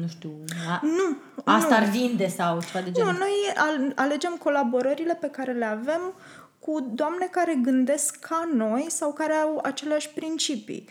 nu 0.00 0.06
știu, 0.08 0.30
a, 0.68 0.80
nu, 0.82 1.16
asta 1.44 1.78
nu. 1.78 1.84
ar 1.84 1.90
vinde 1.90 2.28
sau 2.28 2.60
ceva 2.60 2.84
de 2.84 2.90
genul? 2.90 3.12
Nu, 3.12 3.18
noi 3.18 3.92
alegem 3.94 4.36
colaborările 4.42 5.14
pe 5.20 5.26
care 5.26 5.52
le 5.52 5.64
avem 5.64 6.14
cu 6.58 6.92
doamne 6.94 7.28
care 7.30 7.58
gândesc 7.62 8.18
ca 8.18 8.48
noi 8.54 8.86
sau 8.88 9.12
care 9.12 9.32
au 9.32 9.60
aceleași 9.62 10.10
principii 10.10 10.88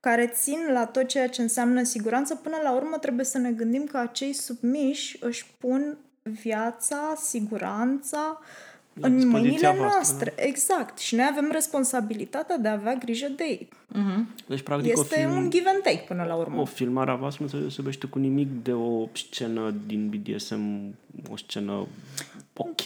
care 0.00 0.26
țin 0.26 0.58
la 0.72 0.86
tot 0.86 1.06
ceea 1.06 1.28
ce 1.28 1.42
înseamnă 1.42 1.82
siguranță. 1.82 2.34
Până 2.34 2.56
la 2.62 2.72
urmă 2.72 2.96
trebuie 2.96 3.24
să 3.24 3.38
ne 3.38 3.50
gândim 3.52 3.84
că 3.84 3.96
acei 3.96 4.32
submiși 4.32 5.16
își 5.20 5.46
pun 5.58 5.98
viața, 6.22 7.14
siguranța, 7.22 8.40
în 9.00 9.28
mâinile 9.28 9.76
noastre. 9.76 10.32
Da. 10.36 10.42
Exact. 10.42 10.98
Și 10.98 11.14
noi 11.14 11.26
avem 11.30 11.50
responsabilitatea 11.52 12.56
de 12.56 12.68
a 12.68 12.72
avea 12.72 12.94
grijă 12.94 13.28
de 13.28 13.44
ei. 13.44 13.68
Uh-huh. 13.68 14.46
Deci, 14.46 14.60
practic, 14.60 14.92
este 14.92 15.18
film... 15.18 15.36
un 15.36 15.50
give 15.50 15.68
and 15.68 15.82
take 15.82 16.04
până 16.08 16.24
la 16.24 16.34
urmă. 16.34 16.60
O 16.60 16.64
filmare 16.64 17.10
a 17.10 17.14
voastră 17.14 17.44
nu 17.44 17.50
se 17.50 17.58
deosebește 17.58 18.06
cu 18.06 18.18
nimic 18.18 18.48
de 18.62 18.72
o 18.72 19.08
scenă 19.12 19.74
din 19.86 20.08
BDSM, 20.08 20.94
o 21.30 21.36
scenă 21.36 21.86
ok. 22.56 22.84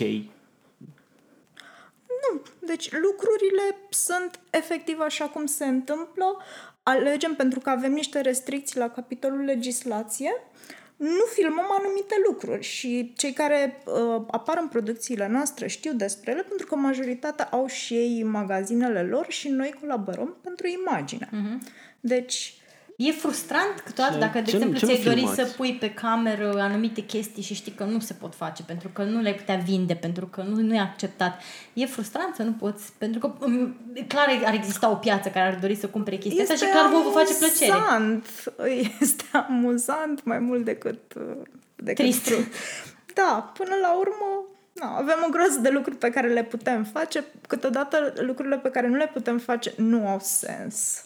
Nu. 2.22 2.40
Deci 2.66 2.90
lucrurile 2.92 3.76
sunt 3.90 4.40
efectiv 4.50 5.00
așa 5.00 5.24
cum 5.24 5.46
se 5.46 5.64
întâmplă. 5.64 6.36
Alegem 6.82 7.34
pentru 7.34 7.60
că 7.60 7.70
avem 7.70 7.92
niște 7.92 8.20
restricții 8.20 8.78
la 8.78 8.88
capitolul 8.88 9.44
legislație 9.44 10.32
nu 10.96 11.24
filmăm 11.34 11.66
anumite 11.78 12.14
lucruri 12.26 12.62
și 12.62 13.12
cei 13.16 13.32
care 13.32 13.82
uh, 13.84 14.22
apar 14.30 14.58
în 14.60 14.68
producțiile 14.68 15.28
noastre 15.28 15.66
știu 15.66 15.92
despre 15.92 16.30
ele 16.30 16.42
pentru 16.42 16.66
că 16.66 16.74
majoritatea 16.74 17.48
au 17.50 17.66
și 17.66 17.94
ei 17.94 18.22
magazinele 18.22 19.02
lor 19.02 19.26
și 19.28 19.48
noi 19.48 19.74
colaborăm 19.80 20.36
pentru 20.42 20.66
imagine. 20.66 21.28
Uh-huh. 21.28 21.68
Deci, 22.00 22.54
E 22.96 23.12
frustrant 23.12 23.80
câteodată 23.84 24.18
dacă, 24.18 24.40
de 24.40 24.50
ce, 24.50 24.56
exemplu, 24.56 24.78
ce 24.78 24.86
ți-ai 24.86 25.02
dori 25.02 25.28
să 25.34 25.52
pui 25.56 25.74
pe 25.74 25.90
cameră 25.90 26.54
anumite 26.58 27.00
chestii 27.00 27.42
și 27.42 27.54
știi 27.54 27.72
că 27.72 27.84
nu 27.84 28.00
se 28.00 28.12
pot 28.12 28.34
face 28.34 28.62
pentru 28.62 28.88
că 28.88 29.02
nu 29.02 29.20
le-ai 29.20 29.34
putea 29.34 29.56
vinde, 29.56 29.94
pentru 29.94 30.26
că 30.26 30.42
nu, 30.42 30.60
nu 30.60 30.74
e 30.74 30.78
acceptat. 30.78 31.40
E 31.72 31.86
frustrant 31.86 32.34
să 32.34 32.42
nu 32.42 32.52
poți, 32.52 32.92
pentru 32.98 33.20
că 33.20 33.32
um, 33.44 33.76
clar 34.06 34.40
ar 34.44 34.54
exista 34.54 34.90
o 34.90 34.94
piață 34.94 35.28
care 35.28 35.46
ar 35.46 35.58
dori 35.60 35.74
să 35.74 35.88
cumpere 35.88 36.16
chestia 36.16 36.42
asta 36.42 36.54
și 36.54 36.70
clar 36.70 36.90
vă 36.90 37.10
face 37.10 37.34
plăcere. 37.34 38.22
Este 39.00 39.24
amuzant 39.32 40.24
mai 40.24 40.38
mult 40.38 40.64
decât, 40.64 41.14
uh, 41.16 41.36
decât 41.76 42.04
Trist. 42.04 42.30
Da, 43.14 43.52
până 43.56 43.74
la 43.82 43.96
urmă 43.96 44.46
No, 44.72 44.86
avem 44.86 45.24
o 45.26 45.30
groază 45.30 45.58
de 45.58 45.68
lucruri 45.68 45.96
pe 45.96 46.10
care 46.10 46.28
le 46.28 46.44
putem 46.44 46.84
face, 46.84 47.24
câteodată 47.48 48.12
lucrurile 48.16 48.58
pe 48.58 48.70
care 48.70 48.88
nu 48.88 48.96
le 48.96 49.10
putem 49.12 49.38
face 49.38 49.72
nu 49.76 50.08
au 50.08 50.18
sens. 50.20 51.04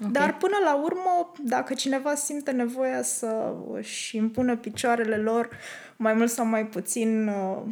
Okay. 0.00 0.12
Dar 0.12 0.36
până 0.36 0.56
la 0.64 0.74
urmă, 0.74 1.32
dacă 1.44 1.74
cineva 1.74 2.14
simte 2.14 2.50
nevoia 2.50 3.02
să 3.02 3.54
își 3.72 4.16
impună 4.16 4.56
picioarele 4.56 5.16
lor 5.16 5.48
mai 5.96 6.12
mult 6.12 6.30
sau 6.30 6.46
mai 6.46 6.66
puțin 6.66 7.28
uh, 7.28 7.62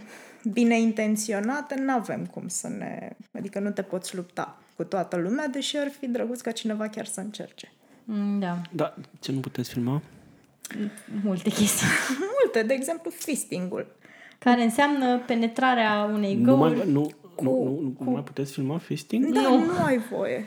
bine 0.53 0.81
intenționate, 0.81 1.81
nu 1.81 1.93
avem 1.93 2.27
cum 2.27 2.49
să 2.49 2.69
ne... 2.69 3.11
Adică 3.39 3.59
nu 3.59 3.71
te 3.71 3.83
poți 3.83 4.17
lupta 4.17 4.59
cu 4.77 4.85
toată 4.85 5.17
lumea, 5.17 5.49
deși 5.49 5.77
ar 5.77 5.91
fi 5.99 6.07
drăguț 6.07 6.41
ca 6.41 6.51
cineva 6.51 6.89
chiar 6.89 7.07
să 7.07 7.21
încerce. 7.21 7.73
Mm, 8.05 8.39
da. 8.39 8.61
Da, 8.73 8.95
ce 9.21 9.33
nu 9.33 9.41
puteți 9.41 9.71
filma? 9.71 10.03
Multe 11.23 11.51
chestii. 11.51 11.87
Multe, 12.43 12.63
de 12.67 12.75
exemplu 12.75 13.11
fisting-ul. 13.11 13.87
Care 14.39 14.63
înseamnă 14.63 15.19
penetrarea 15.19 16.11
unei 16.13 16.41
găuri. 16.43 16.75
Nu 16.75 16.77
mai, 16.77 16.93
nu, 16.93 17.11
cu, 17.35 17.45
nu, 17.45 17.81
nu, 17.81 17.95
cu... 17.99 18.05
nu 18.05 18.11
mai 18.11 18.23
puteți 18.23 18.53
filma 18.53 18.79
fisting? 18.79 19.33
Da, 19.33 19.41
nu, 19.41 19.65
nu 19.65 19.83
ai 19.85 19.99
voie. 19.99 20.45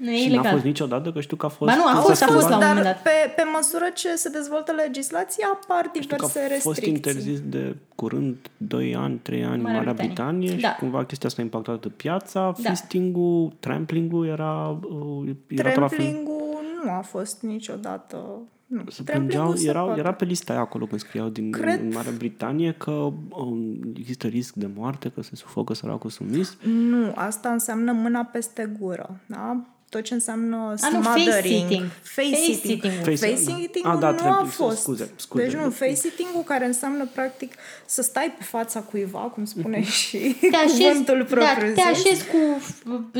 Nu 0.00 0.10
e 0.10 0.16
și 0.16 0.26
ilegal. 0.26 0.44
n-a 0.44 0.50
fost 0.50 0.64
niciodată, 0.64 1.12
că 1.12 1.20
știu 1.20 1.36
că 1.36 1.46
a 1.46 1.48
fost... 1.48 1.70
Ba 1.70 1.76
nu, 1.76 1.86
a 1.86 2.00
fost, 2.00 2.22
a 2.22 2.26
fost 2.26 2.48
la 2.48 2.56
un 2.56 2.64
moment 2.66 2.84
dat. 2.84 3.02
Pe, 3.02 3.32
pe 3.36 3.42
măsură 3.56 3.84
ce 3.94 4.14
se 4.14 4.28
dezvoltă 4.28 4.72
legislația, 4.72 5.46
apar 5.52 5.90
diverse 5.92 6.14
știu 6.14 6.16
că 6.16 6.24
a 6.24 6.46
restricții. 6.46 6.60
fost 6.60 6.82
interzis 6.82 7.40
de 7.40 7.76
curând 7.94 8.36
2 8.56 8.96
ani, 8.96 9.18
3 9.22 9.44
ani 9.44 9.62
Marea, 9.62 9.76
Marea 9.76 9.92
Britanie, 9.92 10.48
Britanie 10.48 10.60
da. 10.60 10.68
și 10.68 10.78
cumva 10.78 11.04
chestia 11.04 11.28
asta 11.28 11.40
a 11.40 11.44
impactat 11.44 11.86
piața. 11.86 12.54
Da. 12.62 12.70
Fisting-ul, 12.70 13.52
trampling-ul 13.60 14.26
era... 14.26 14.78
Uh, 14.90 15.30
era 15.48 15.70
trampling-ul 15.70 16.50
nu 16.84 16.90
a 16.90 17.00
fost 17.00 17.42
niciodată... 17.42 18.42
Nu. 18.66 18.82
Se 18.88 19.02
plângeau, 19.02 19.54
era, 19.64 19.94
era 19.96 20.12
pe 20.12 20.24
lista 20.24 20.52
aia 20.52 20.62
acolo 20.62 20.86
când 20.86 21.00
scriau 21.00 21.28
din 21.28 21.50
Cred... 21.50 21.80
în 21.80 21.88
Marea 21.88 22.12
Britanie 22.16 22.72
că 22.72 22.90
um, 22.90 23.78
există 23.96 24.26
risc 24.26 24.54
de 24.54 24.70
moarte, 24.74 25.08
că 25.08 25.22
se 25.22 25.36
sufocă 25.36 25.74
săracul 25.74 26.10
sumis. 26.10 26.56
Nu, 26.64 27.12
asta 27.14 27.48
înseamnă 27.48 27.92
mâna 27.92 28.24
peste 28.24 28.76
gură, 28.78 29.20
da? 29.26 29.64
Tot 29.90 30.02
ce 30.02 30.14
înseamnă 30.14 30.56
A, 30.56 30.76
smothering. 30.76 31.04
nu, 31.04 31.10
face 31.10 31.48
sitting. 31.48 31.84
Face 32.02 32.34
sitting. 32.52 32.92
Face 33.02 33.36
sitting 33.36 33.86
a, 33.86 33.96
da, 33.96 34.10
nu 34.10 34.16
trebuie, 34.16 34.40
a 34.40 34.44
fost. 34.44 34.80
Scuze, 34.80 35.10
scuze. 35.16 35.44
Deci 35.44 35.52
nu, 35.52 35.70
face 35.70 35.94
sitting 35.94 36.44
care 36.44 36.64
înseamnă 36.64 37.08
practic 37.14 37.54
să 37.86 38.02
stai 38.02 38.34
pe 38.38 38.44
fața 38.44 38.80
cuiva, 38.80 39.18
cum 39.18 39.44
spune 39.44 39.78
mhm. 39.78 39.88
și 39.88 40.36
te 40.50 40.56
așezi, 40.56 40.82
cuvântul 40.82 41.18
da, 41.18 41.24
propriu 41.24 41.74
da, 41.74 41.82
te 41.82 41.88
așezi 41.88 42.24
cu 42.26 42.62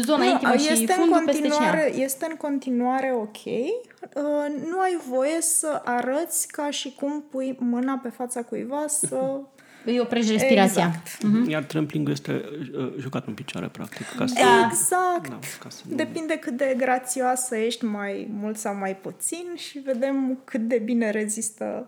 zona 0.00 0.24
nu, 0.24 0.30
intimă 0.30 0.54
este 0.54 0.74
și 0.74 0.86
fundul 0.86 1.18
în 1.18 1.24
continuare, 1.24 1.82
peste 1.84 2.02
Este 2.02 2.26
în 2.30 2.36
continuare 2.36 3.12
ok. 3.14 3.44
Uh, 3.44 4.68
nu 4.70 4.80
ai 4.80 4.98
voie 5.08 5.40
să 5.40 5.82
arăți 5.84 6.48
ca 6.48 6.70
și 6.70 6.94
cum 7.00 7.24
pui 7.30 7.56
mâna 7.58 8.00
pe 8.02 8.08
fața 8.08 8.42
cuiva 8.42 8.84
să 8.86 9.16
Îi 9.84 9.98
oprești 10.00 10.32
respirația. 10.32 10.84
Exact. 10.86 11.06
Mm-hmm. 11.16 11.48
Iar 11.50 11.62
tramplingul 11.62 12.12
este 12.12 12.44
uh, 12.78 12.92
jucat 12.98 13.26
în 13.26 13.34
picioare, 13.34 13.66
practic. 13.66 14.06
Ca 14.16 14.26
să, 14.26 14.34
Da. 14.34 14.66
Exact. 14.70 15.28
Da, 15.28 15.38
ca 15.62 15.68
să 15.68 15.82
nu- 15.88 15.96
Depinde 15.96 16.34
cât 16.36 16.56
de 16.56 16.74
grațioasă 16.76 17.56
ești, 17.56 17.84
mai 17.84 18.28
mult 18.40 18.56
sau 18.56 18.74
mai 18.74 18.96
puțin 18.96 19.44
și 19.56 19.78
vedem 19.78 20.38
cât 20.44 20.60
de 20.60 20.78
bine 20.84 21.10
rezistă 21.10 21.86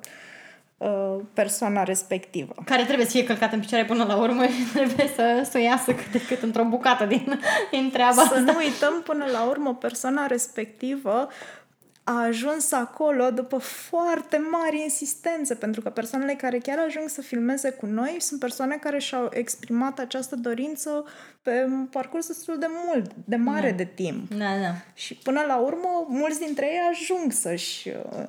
uh, 0.77 1.17
persoana 1.33 1.83
respectivă. 1.83 2.55
Care 2.65 2.85
trebuie 2.85 3.07
să 3.07 3.13
fie 3.13 3.25
călcată 3.25 3.55
în 3.55 3.61
picioare 3.61 3.85
până 3.85 4.05
la 4.05 4.17
urmă 4.17 4.45
și 4.47 4.63
trebuie 4.75 5.11
să, 5.15 5.49
să 5.51 5.59
o 5.59 5.61
iasă 5.61 5.93
cât 5.95 6.13
de 6.13 6.21
cât 6.29 6.43
într-o 6.43 6.65
bucată 6.65 7.05
din, 7.05 7.41
din 7.73 7.91
treaba 7.93 8.13
Să 8.13 8.21
asta. 8.21 8.39
nu 8.41 8.55
uităm 8.57 9.03
până 9.05 9.25
la 9.33 9.43
urmă 9.49 9.75
persoana 9.75 10.27
respectivă 10.27 11.29
a 12.05 12.23
ajuns 12.23 12.73
acolo 12.73 13.31
după 13.31 13.59
foarte 13.59 14.41
mari 14.51 14.83
insistențe, 14.83 15.55
pentru 15.55 15.81
că 15.81 15.91
persoanele 15.91 16.35
care 16.35 16.59
chiar 16.59 16.79
ajung 16.87 17.09
să 17.09 17.21
filmeze 17.21 17.71
cu 17.71 17.87
noi 17.87 18.17
sunt 18.19 18.41
persoane 18.41 18.77
care 18.77 18.99
și-au 18.99 19.29
exprimat 19.33 19.99
această 19.99 20.37
dorință 20.37 21.05
pe 21.43 21.65
un 21.65 21.87
parcurs 21.91 22.27
destul 22.27 22.59
de 22.59 22.67
mult, 22.87 23.11
de 23.25 23.37
mare 23.37 23.71
Da. 23.71 23.77
de 23.77 23.85
timp. 23.95 24.31
Da, 24.31 24.45
da. 24.63 24.75
Și 24.95 25.15
până 25.15 25.41
la 25.47 25.57
urmă, 25.57 26.07
mulți 26.09 26.41
dintre 26.41 26.67
ei 26.67 26.81
ajung 26.91 27.33
să-și... 27.33 27.89
uh, 27.89 28.25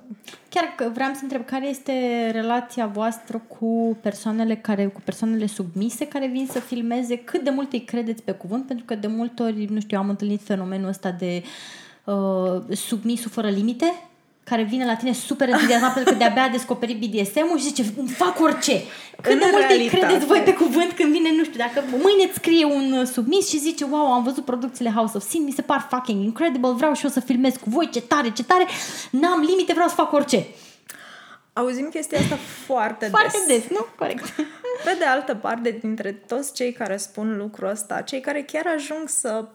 Chiar 0.49 0.73
că 0.77 0.89
vreau 0.93 1.13
să 1.13 1.19
întreb 1.21 1.45
care 1.45 1.67
este 1.67 2.29
relația 2.31 2.85
voastră 2.85 3.43
cu 3.47 3.97
persoanele 4.01 4.55
care, 4.55 4.87
cu 4.87 5.01
persoanele 5.01 5.45
submise 5.45 6.07
care 6.07 6.27
vin 6.27 6.47
să 6.51 6.59
filmeze, 6.59 7.17
cât 7.17 7.43
de 7.43 7.49
mult 7.49 7.73
îi 7.73 7.83
credeți 7.83 8.23
pe 8.23 8.31
cuvânt, 8.31 8.65
pentru 8.65 8.85
că 8.85 8.95
de 8.95 9.07
multe 9.07 9.43
ori, 9.43 9.65
nu 9.65 9.79
știu, 9.79 9.97
am 9.97 10.09
întâlnit 10.09 10.41
fenomenul 10.41 10.87
ăsta 10.87 11.11
de 11.11 11.41
uh, 11.43 11.49
submisul 12.71 13.31
fără 13.31 13.49
limite, 13.49 13.93
care 14.43 14.63
vine 14.63 14.85
la 14.85 14.95
tine 14.95 15.13
super 15.13 15.49
entuziasmat 15.49 15.93
pentru 15.93 16.11
că 16.11 16.17
de-abia 16.17 16.43
a 16.43 16.47
descoperit 16.49 16.97
BDSM-ul 16.99 17.57
și 17.57 17.63
zice, 17.63 17.83
fac 18.15 18.39
orice. 18.39 18.81
Cât 19.21 19.31
În 19.31 19.39
de 19.39 19.45
mult 19.51 19.63
îi 19.63 19.67
realitate. 19.67 20.05
credeți 20.05 20.25
voi 20.25 20.39
pe 20.39 20.53
cuvânt 20.53 20.91
când 20.91 21.11
vine, 21.11 21.31
nu 21.35 21.43
știu, 21.43 21.57
dacă 21.57 21.83
mâine 21.89 22.23
îți 22.23 22.33
scrie 22.33 22.65
un 22.65 22.91
uh, 22.91 23.07
submis 23.07 23.49
și 23.49 23.59
zice, 23.59 23.83
wow, 23.83 24.11
am 24.13 24.23
văzut 24.23 24.45
producțiile 24.45 24.91
House 24.91 25.17
of 25.17 25.23
Sin, 25.23 25.43
mi 25.43 25.51
se 25.51 25.61
par 25.61 25.87
fucking 25.89 26.23
incredible, 26.23 26.71
vreau 26.71 26.93
și 26.93 27.03
eu 27.03 27.09
să 27.09 27.19
filmez 27.19 27.53
cu 27.53 27.69
voi, 27.69 27.89
ce 27.89 28.01
tare, 28.01 28.31
ce 28.31 28.43
tare, 28.43 28.65
n-am 29.11 29.41
limite, 29.41 29.73
vreau 29.73 29.87
să 29.87 29.95
fac 29.95 30.11
orice. 30.13 30.45
Auzim 31.53 31.89
chestia 31.89 32.19
asta 32.19 32.35
foarte, 32.65 33.05
Foarte 33.05 33.37
des, 33.47 33.67
nu? 33.69 33.85
Corect. 33.95 34.25
Pe 34.85 34.95
de 34.99 35.05
altă 35.05 35.35
parte, 35.35 35.77
dintre 35.81 36.11
toți 36.11 36.53
cei 36.53 36.71
care 36.71 36.97
spun 36.97 37.37
lucrul 37.37 37.69
ăsta, 37.69 38.01
cei 38.01 38.19
care 38.19 38.41
chiar 38.41 38.65
ajung 38.75 39.09
să 39.09 39.45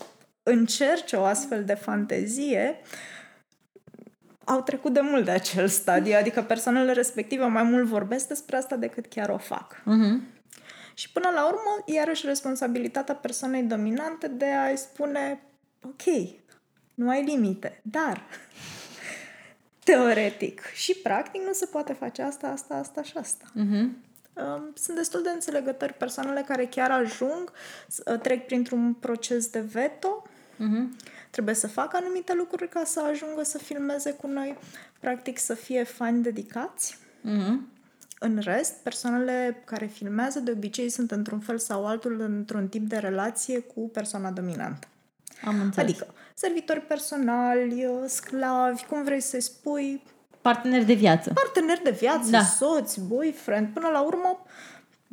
încerce 0.49 1.17
o 1.17 1.25
astfel 1.25 1.65
de 1.65 1.75
fantezie, 1.75 2.81
au 4.45 4.63
trecut 4.63 4.93
de 4.93 5.01
mult 5.01 5.25
de 5.25 5.31
acel 5.31 5.69
stadiu, 5.69 6.17
adică 6.17 6.43
persoanele 6.43 6.93
respective 6.93 7.45
mai 7.45 7.63
mult 7.63 7.87
vorbesc 7.87 8.29
despre 8.29 8.57
asta 8.57 8.77
decât 8.77 9.07
chiar 9.07 9.29
o 9.29 9.39
fac. 9.39 9.75
Uh-huh. 9.81 10.37
Și 10.95 11.13
până 11.13 11.29
la 11.35 11.47
urmă, 11.47 11.83
iarăși 11.87 12.27
responsabilitatea 12.27 13.15
persoanei 13.15 13.63
dominante 13.63 14.29
de 14.29 14.45
a-i 14.45 14.77
spune 14.77 15.43
ok, 15.83 16.03
nu 16.95 17.09
ai 17.09 17.25
limite, 17.25 17.81
dar 17.83 18.23
teoretic 19.85 20.63
și 20.75 20.95
practic 20.95 21.41
nu 21.43 21.53
se 21.53 21.67
poate 21.67 21.93
face 21.93 22.23
asta, 22.23 22.47
asta, 22.47 22.75
asta 22.75 23.03
și 23.03 23.13
asta. 23.17 23.45
Uh-huh. 23.51 24.07
Um, 24.35 24.73
Sunt 24.75 24.97
destul 24.97 25.23
de 25.23 25.31
înțelegători 25.31 25.93
persoanele 25.93 26.45
care 26.49 26.67
chiar 26.67 26.91
ajung, 26.91 27.53
s- 27.89 28.01
uh, 28.13 28.21
trec 28.21 28.47
printr-un 28.47 28.95
proces 28.95 29.47
de 29.51 29.61
veto, 29.61 30.23
Uh-huh. 30.59 31.07
trebuie 31.31 31.55
să 31.55 31.69
facă 31.69 31.97
anumite 32.03 32.35
lucruri 32.35 32.69
ca 32.69 32.83
să 32.85 33.01
ajungă 33.11 33.43
să 33.45 33.59
filmeze 33.59 34.13
cu 34.13 34.27
noi, 34.27 34.57
practic 35.01 35.39
să 35.39 35.55
fie 35.55 35.83
fani 35.85 36.23
dedicați. 36.23 36.99
Uh-huh. 37.25 37.77
În 38.21 38.39
rest, 38.43 38.73
persoanele 38.83 39.63
care 39.65 39.87
filmează 39.87 40.39
de 40.41 40.51
obicei 40.51 40.89
sunt 40.89 41.11
într-un 41.11 41.41
fel 41.41 41.59
sau 41.59 41.87
altul 41.87 42.21
într-un 42.21 42.69
tip 42.69 42.89
de 42.89 42.97
relație 42.97 43.59
cu 43.59 43.81
persoana 43.93 44.31
dominantă. 44.31 44.87
Am 45.45 45.61
înțeles. 45.61 45.91
Adică 45.91 46.15
servitori 46.35 46.81
personali, 46.81 47.85
uh, 47.87 48.05
sclavi, 48.07 48.85
cum 48.85 49.03
vrei 49.05 49.21
să-i 49.21 49.41
spui, 49.41 50.03
Partener 50.41 50.85
de 50.85 50.93
viață. 50.95 51.33
parteneri 51.33 51.83
de 51.83 51.91
viață, 51.91 52.31
Da. 52.31 52.43
soți, 52.43 53.01
boyfriend, 53.01 53.69
până 53.69 53.89
la 53.89 54.01
urmă 54.01 54.45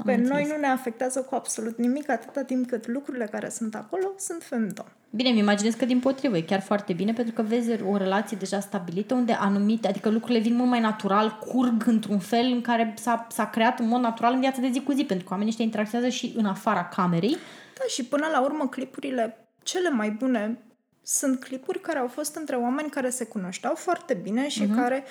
pe 0.06 0.14
înțeles. 0.14 0.30
noi 0.30 0.48
nu 0.48 0.58
ne 0.58 0.68
afectează 0.68 1.22
cu 1.22 1.36
absolut 1.36 1.78
nimic 1.78 2.10
atâta 2.10 2.44
timp 2.44 2.68
cât 2.70 2.88
lucrurile 2.88 3.26
care 3.26 3.50
sunt 3.50 3.76
acolo 3.76 4.14
sunt 4.18 4.44
femdom. 4.44 4.86
Bine, 5.15 5.30
îmi 5.30 5.39
imaginez 5.39 5.73
că 5.73 5.86
din 5.86 5.99
potrivă 5.99 6.38
e 6.38 6.41
chiar 6.41 6.62
foarte 6.62 6.93
bine 6.93 7.13
pentru 7.13 7.34
că 7.34 7.41
vezi 7.41 7.82
o 7.84 7.97
relație 7.97 8.38
deja 8.39 8.60
stabilită 8.60 9.13
unde 9.13 9.34
anumite, 9.34 9.88
adică 9.88 10.10
lucrurile 10.10 10.39
vin 10.39 10.56
mult 10.56 10.69
mai 10.69 10.80
natural, 10.80 11.38
curg 11.47 11.88
într-un 11.88 12.19
fel 12.19 12.45
în 12.51 12.62
care 12.62 12.93
s-a, 12.97 13.28
s-a 13.30 13.49
creat 13.49 13.80
în 13.80 13.88
mod 13.88 14.01
natural 14.01 14.34
în 14.34 14.39
viața 14.39 14.62
de 14.62 14.69
zi 14.71 14.82
cu 14.82 14.91
zi, 14.91 15.04
pentru 15.04 15.25
că 15.25 15.32
oamenii 15.32 15.51
ăștia 15.51 15.65
interacționează 15.65 16.15
și 16.15 16.34
în 16.36 16.45
afara 16.45 16.86
camerei. 16.86 17.38
Da, 17.78 17.84
și 17.88 18.06
până 18.06 18.28
la 18.32 18.41
urmă 18.41 18.67
clipurile 18.67 19.49
cele 19.63 19.89
mai 19.89 20.10
bune 20.10 20.60
sunt 21.04 21.39
clipuri 21.39 21.80
care 21.80 21.99
au 21.99 22.08
fost 22.08 22.36
între 22.36 22.56
oameni 22.56 22.89
care 22.89 23.10
se 23.10 23.25
cunoșteau 23.25 23.75
foarte 23.75 24.13
bine 24.13 24.47
și 24.47 24.63
uh-huh. 24.63 24.75
care 24.75 25.04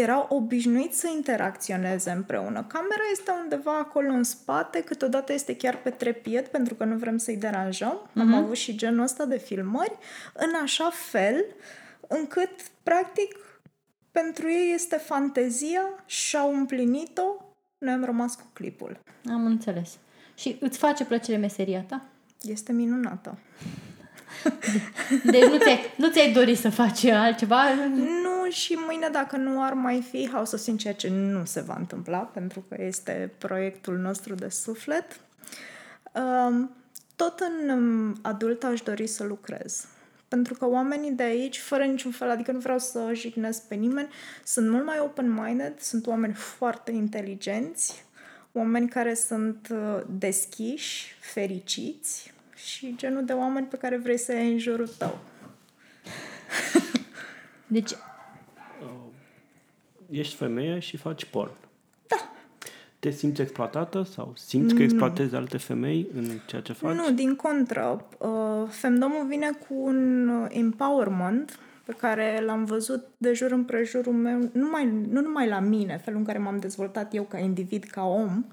erau 0.00 0.26
obișnuiți 0.28 1.00
să 1.00 1.10
interacționeze 1.14 2.10
împreună. 2.10 2.64
Camera 2.68 3.02
este 3.12 3.30
undeva 3.42 3.78
acolo 3.78 4.12
în 4.12 4.22
spate, 4.22 4.82
câteodată 4.82 5.32
este 5.32 5.56
chiar 5.56 5.76
pe 5.76 5.90
trepied 5.90 6.46
pentru 6.46 6.74
că 6.74 6.84
nu 6.84 6.96
vrem 6.96 7.18
să-i 7.18 7.36
deranjăm. 7.36 8.08
Uh-huh. 8.10 8.20
Am 8.20 8.34
avut 8.34 8.56
și 8.56 8.76
genul 8.76 9.02
ăsta 9.02 9.24
de 9.24 9.38
filmări, 9.38 9.98
în 10.32 10.50
așa 10.62 10.90
fel 11.10 11.44
încât, 12.08 12.50
practic, 12.82 13.36
pentru 14.10 14.48
ei 14.48 14.72
este 14.74 14.96
fantezia 14.96 15.82
și-au 16.06 16.54
împlinit-o, 16.54 17.54
noi 17.78 17.92
am 17.92 18.04
rămas 18.04 18.34
cu 18.34 18.50
clipul. 18.52 19.00
Am 19.30 19.46
înțeles. 19.46 19.98
Și 20.34 20.56
îți 20.60 20.78
face 20.78 21.04
plăcere 21.04 21.36
meseria 21.36 21.82
ta? 21.82 22.04
Este 22.42 22.72
minunată. 22.72 23.38
Deci 25.24 25.44
nu 25.44 25.58
ți-ai, 25.58 25.94
nu 25.96 26.10
ți-ai 26.10 26.32
dorit 26.32 26.58
să 26.58 26.70
faci 26.70 27.04
altceva? 27.04 27.74
Nu, 27.96 28.50
și 28.50 28.78
mâine 28.86 29.08
dacă 29.12 29.36
nu 29.36 29.62
ar 29.62 29.72
mai 29.72 30.06
fi 30.10 30.30
House 30.32 30.54
of 30.54 30.60
Sin, 30.60 30.76
ceea 30.76 30.94
ce 30.94 31.08
nu 31.08 31.44
se 31.44 31.60
va 31.60 31.74
întâmpla, 31.78 32.18
pentru 32.18 32.64
că 32.68 32.76
este 32.82 33.32
proiectul 33.38 33.96
nostru 33.98 34.34
de 34.34 34.48
suflet, 34.48 35.20
um, 36.12 36.70
tot 37.16 37.40
în 37.40 37.68
um, 37.68 38.18
adult 38.22 38.64
aș 38.64 38.80
dori 38.80 39.06
să 39.06 39.24
lucrez. 39.24 39.86
Pentru 40.28 40.54
că 40.54 40.68
oamenii 40.68 41.10
de 41.10 41.22
aici, 41.22 41.58
fără 41.58 41.84
niciun 41.84 42.10
fel, 42.10 42.30
adică 42.30 42.52
nu 42.52 42.58
vreau 42.58 42.78
să 42.78 43.10
jignesc 43.12 43.62
pe 43.62 43.74
nimeni, 43.74 44.08
sunt 44.44 44.70
mult 44.70 44.84
mai 44.84 44.98
open-minded, 44.98 45.80
sunt 45.80 46.06
oameni 46.06 46.32
foarte 46.32 46.90
inteligenți, 46.90 48.04
oameni 48.52 48.88
care 48.88 49.14
sunt 49.14 49.68
uh, 49.70 50.02
deschiși, 50.18 51.16
fericiți 51.20 52.31
și 52.64 52.94
genul 52.96 53.24
de 53.24 53.32
oameni 53.32 53.66
pe 53.66 53.76
care 53.76 53.96
vrei 53.96 54.18
să 54.18 54.32
ai 54.32 54.52
în 54.52 54.58
jurul 54.58 54.88
tău. 54.88 55.18
Deci, 57.66 57.92
Ești 60.12 60.34
femeie 60.34 60.78
și 60.78 60.96
faci 60.96 61.24
porn. 61.24 61.50
Da. 62.06 62.32
Te 62.98 63.10
simți 63.10 63.40
exploatată 63.40 64.02
sau 64.02 64.32
simți 64.36 64.74
că 64.74 64.82
exploatezi 64.82 65.34
alte 65.34 65.56
femei 65.56 66.06
în 66.14 66.24
ceea 66.46 66.60
ce 66.60 66.72
faci? 66.72 66.94
Nu, 66.94 67.12
din 67.12 67.34
contră. 67.34 68.04
Uh, 68.18 68.68
Femdomul 68.68 69.26
vine 69.26 69.50
cu 69.50 69.74
un 69.74 70.28
uh, 70.28 70.46
empowerment 70.48 71.58
pe 71.84 71.92
care 71.92 72.42
l-am 72.44 72.64
văzut 72.64 73.06
de 73.16 73.32
jur 73.32 73.50
împrejurul 73.50 74.12
meu, 74.12 74.50
nu, 74.52 74.68
mai, 74.70 74.92
nu 75.08 75.20
numai 75.20 75.48
la 75.48 75.58
mine, 75.58 76.00
felul 76.04 76.18
în 76.18 76.24
care 76.24 76.38
m-am 76.38 76.58
dezvoltat 76.58 77.14
eu 77.14 77.22
ca 77.22 77.38
individ, 77.38 77.84
ca 77.84 78.02
om, 78.04 78.44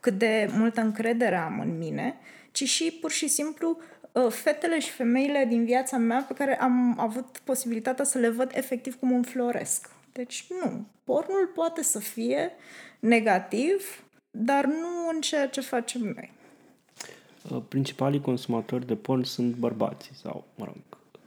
cât 0.00 0.18
de 0.18 0.48
multă 0.52 0.80
încredere 0.80 1.36
am 1.36 1.60
în 1.60 1.78
mine, 1.78 2.14
ci 2.56 2.64
și 2.64 2.98
pur 3.00 3.10
și 3.10 3.28
simplu 3.28 3.78
uh, 4.12 4.26
fetele 4.28 4.80
și 4.80 4.90
femeile 4.90 5.46
din 5.48 5.64
viața 5.64 5.96
mea 5.96 6.24
pe 6.28 6.34
care 6.34 6.60
am 6.60 7.00
avut 7.00 7.40
posibilitatea 7.44 8.04
să 8.04 8.18
le 8.18 8.28
văd 8.28 8.50
efectiv 8.54 8.94
cum 8.94 9.14
înfloresc. 9.14 9.90
Deci 10.12 10.46
nu, 10.48 10.86
pornul 11.04 11.50
poate 11.54 11.82
să 11.82 11.98
fie 11.98 12.50
negativ, 13.00 14.04
dar 14.30 14.64
nu 14.64 15.08
în 15.14 15.20
ceea 15.20 15.48
ce 15.48 15.60
facem 15.60 16.00
noi. 16.00 16.32
Uh, 17.50 17.62
Principalii 17.68 18.20
consumatori 18.20 18.86
de 18.86 18.94
porn 18.94 19.22
sunt 19.22 19.54
bărbații 19.54 20.14
sau, 20.14 20.44
mă 20.54 20.64
rog, 20.64 20.76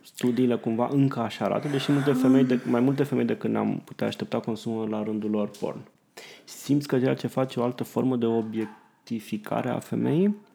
studiile 0.02 0.56
cumva 0.56 0.90
încă 0.92 1.20
așa 1.20 1.46
arată, 1.46 1.68
deși 1.68 1.92
multe 1.92 2.14
femei 2.14 2.44
de, 2.44 2.60
mai 2.66 2.82
multe 2.82 3.04
femei 3.04 3.26
decât 3.26 3.50
ne-am 3.50 3.82
putea 3.86 4.08
aștepta 4.08 4.40
consumă 4.40 4.88
la 4.88 5.04
rândul 5.04 5.30
lor 5.30 5.50
porn. 5.60 5.80
Simți 6.44 6.88
că 6.88 7.00
ceea 7.00 7.16
ce 7.16 7.28
faci 7.28 7.56
e 7.56 7.60
o 7.60 7.64
altă 7.64 7.84
formă 7.84 8.16
de 8.16 8.26
obiectificare 8.26 9.70
a 9.70 9.80
femeii? 9.80 10.48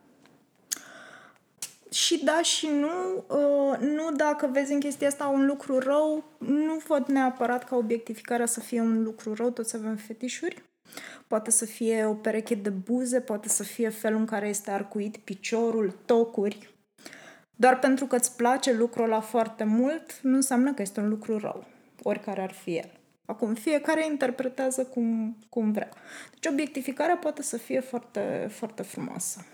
Și 1.94 2.24
da 2.24 2.42
și 2.42 2.66
nu, 2.66 3.24
uh, 3.28 3.78
nu 3.78 4.12
dacă 4.16 4.46
vezi 4.52 4.72
în 4.72 4.80
chestia 4.80 5.08
asta 5.08 5.26
un 5.26 5.46
lucru 5.46 5.78
rău, 5.78 6.24
nu 6.38 6.80
văd 6.86 7.06
neapărat 7.06 7.64
ca 7.64 7.76
obiectificarea 7.76 8.46
să 8.46 8.60
fie 8.60 8.80
un 8.80 9.02
lucru 9.02 9.34
rău, 9.34 9.50
toți 9.50 9.76
avem 9.76 9.96
fetișuri. 9.96 10.62
Poate 11.26 11.50
să 11.50 11.64
fie 11.64 12.04
o 12.04 12.14
pereche 12.14 12.54
de 12.54 12.70
buze, 12.70 13.20
poate 13.20 13.48
să 13.48 13.62
fie 13.62 13.88
felul 13.88 14.18
în 14.18 14.26
care 14.26 14.48
este 14.48 14.70
arcuit 14.70 15.16
piciorul, 15.16 15.94
tocuri. 16.04 16.74
Doar 17.56 17.78
pentru 17.78 18.06
că 18.06 18.16
îți 18.16 18.36
place 18.36 18.72
lucrul 18.72 19.04
ăla 19.04 19.20
foarte 19.20 19.64
mult, 19.64 20.20
nu 20.22 20.34
înseamnă 20.34 20.72
că 20.72 20.82
este 20.82 21.00
un 21.00 21.08
lucru 21.08 21.38
rău, 21.38 21.64
oricare 22.02 22.42
ar 22.42 22.52
fi 22.52 22.76
el. 22.76 22.90
Acum, 23.24 23.54
fiecare 23.54 24.06
interpretează 24.06 24.84
cum, 24.84 25.36
cum 25.48 25.72
vrea. 25.72 25.90
Deci 26.30 26.52
obiectificarea 26.52 27.16
poate 27.16 27.42
să 27.42 27.56
fie 27.56 27.80
foarte, 27.80 28.48
foarte 28.50 28.82
frumoasă. 28.82 29.44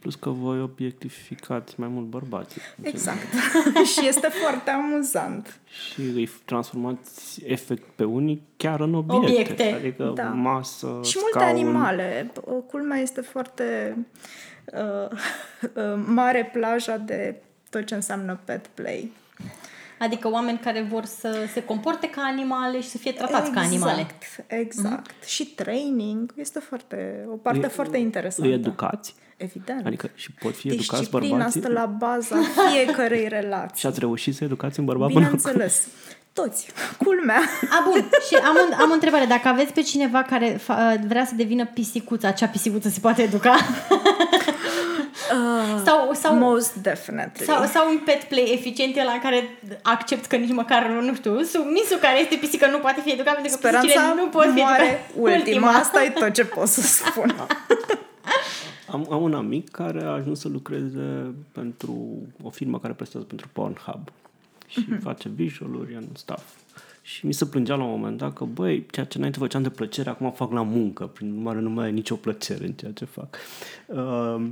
Plus 0.00 0.14
că 0.14 0.30
voi 0.30 0.60
obiectificați 0.60 1.74
mai 1.80 1.88
mult 1.88 2.06
bărbații. 2.06 2.60
Exact. 2.82 3.18
și 3.92 4.06
este 4.08 4.28
foarte 4.28 4.70
amuzant. 4.70 5.60
Și 5.92 6.00
îi 6.00 6.30
transformați 6.44 7.44
efect 7.46 7.82
pe 7.96 8.04
unii 8.04 8.42
chiar 8.56 8.80
în 8.80 8.94
obiecte. 8.94 9.26
Obiecte. 9.26 9.72
Adică 9.72 10.12
Da. 10.14 10.22
masă, 10.22 10.86
Și 11.04 11.16
multe 11.20 11.38
scaun. 11.38 11.48
animale. 11.48 12.30
Culmea 12.66 12.98
este 12.98 13.20
foarte 13.20 13.96
uh, 14.64 15.10
uh, 15.74 16.02
mare 16.06 16.50
plaja 16.52 16.96
de 16.96 17.36
tot 17.70 17.84
ce 17.84 17.94
înseamnă 17.94 18.38
pet 18.44 18.66
play. 18.66 19.10
Adică 19.98 20.30
oameni 20.30 20.58
care 20.58 20.86
vor 20.90 21.04
să 21.04 21.36
se 21.52 21.62
comporte 21.64 22.08
ca 22.10 22.20
animale 22.22 22.80
și 22.80 22.88
să 22.88 22.98
fie 22.98 23.12
tratați 23.12 23.50
ca 23.50 23.60
animale. 23.60 24.06
Exact. 24.46 25.10
Mm-hmm. 25.12 25.26
Și 25.26 25.46
training 25.46 26.32
este 26.36 26.58
foarte, 26.58 27.26
o 27.32 27.36
parte 27.36 27.66
Îi- 27.66 27.70
foarte 27.70 27.98
interesantă. 27.98 28.50
Îi 28.50 28.56
educați? 28.56 29.14
Evident. 29.36 29.86
Adică 29.86 30.10
și 30.14 30.32
pot 30.32 30.56
fi 30.56 30.68
educați 30.68 30.98
Disciplina 31.00 31.28
bărbații? 31.36 31.60
stă 31.60 31.70
la 31.72 31.86
baza 31.86 32.36
fiecărei 32.70 33.28
relații. 33.38 33.78
Și 33.80 33.86
ați 33.86 33.98
reușit 33.98 34.34
să 34.34 34.44
educați 34.44 34.78
un 34.78 34.84
bărbat 34.84 35.12
până 35.12 35.26
acum? 35.26 35.38
Bineînțeles. 35.38 35.86
Toți. 36.32 36.68
Culmea. 36.98 37.40
A, 37.70 37.88
bun. 37.90 38.08
Și 38.28 38.34
am, 38.34 38.54
un, 38.66 38.72
am 38.80 38.90
o 38.90 38.92
întrebare. 38.92 39.24
Dacă 39.24 39.48
aveți 39.48 39.72
pe 39.72 39.80
cineva 39.80 40.22
care 40.22 40.54
fa- 40.56 41.06
vrea 41.06 41.24
să 41.24 41.34
devină 41.34 41.66
pisicuță, 41.66 42.26
acea 42.26 42.46
pisicuță 42.46 42.88
se 42.88 43.00
poate 43.00 43.22
educa? 43.22 43.56
Sau, 45.88 46.12
sau, 46.12 46.34
Most 46.38 46.74
definitely. 46.74 47.44
sau, 47.46 47.64
sau 47.64 47.90
un 47.90 47.98
pet 48.04 48.22
play 48.22 48.52
eficient 48.52 48.96
e 48.96 49.04
la 49.04 49.12
în 49.12 49.20
care 49.20 49.58
accept 49.82 50.26
că 50.26 50.36
nici 50.36 50.52
măcar, 50.52 50.86
nu 50.88 51.14
știu, 51.14 51.42
submisul 51.42 51.96
care 52.00 52.20
este 52.20 52.36
pisică 52.36 52.66
nu 52.70 52.78
poate 52.78 53.00
fi 53.04 53.10
educat 53.12 53.34
pentru 53.34 53.52
că 53.52 53.58
Speranța 53.58 53.86
pisicile 53.86 54.14
nu 54.22 54.26
pot 54.28 54.42
fi 54.54 54.60
moare 54.60 54.84
educate. 54.84 55.34
ultima. 55.36 55.68
Asta 55.72 56.04
e 56.04 56.10
tot 56.10 56.32
ce 56.32 56.44
pot 56.44 56.66
să 56.68 56.80
spun. 56.80 57.34
Am, 58.90 59.06
am 59.10 59.22
un 59.22 59.34
amic 59.34 59.70
care 59.70 60.02
a 60.04 60.08
ajuns 60.10 60.40
să 60.40 60.48
lucreze 60.48 61.34
pentru 61.52 62.16
o 62.42 62.50
firmă 62.50 62.78
care 62.78 62.92
prestează 62.92 63.26
pentru 63.26 63.48
Pornhub 63.52 64.08
și 64.66 64.78
Mhm. 64.88 64.96
uh-huh. 64.96 65.02
face 65.02 65.28
visual-uri 65.28 65.94
în 65.94 66.04
stuff. 66.12 66.42
Și 67.02 67.26
mi 67.26 67.32
se 67.32 67.46
plângea 67.46 67.74
la 67.74 67.84
un 67.84 67.90
moment 67.90 68.18
dat 68.18 68.32
că, 68.32 68.44
băi, 68.44 68.86
ceea 68.90 69.06
ce 69.06 69.16
înainte 69.18 69.38
făceam 69.38 69.62
de 69.62 69.68
plăcere, 69.70 70.08
acum 70.10 70.32
fac 70.32 70.52
la 70.52 70.62
muncă. 70.62 71.06
Prin 71.06 71.32
urmare, 71.36 71.58
nu 71.60 71.70
mai 71.70 71.88
e 71.88 71.90
nicio 71.90 72.14
plăcere 72.14 72.64
în 72.64 72.72
ceea 72.72 72.92
ce 72.92 73.04
fac. 73.04 73.36
Uh, 73.86 74.46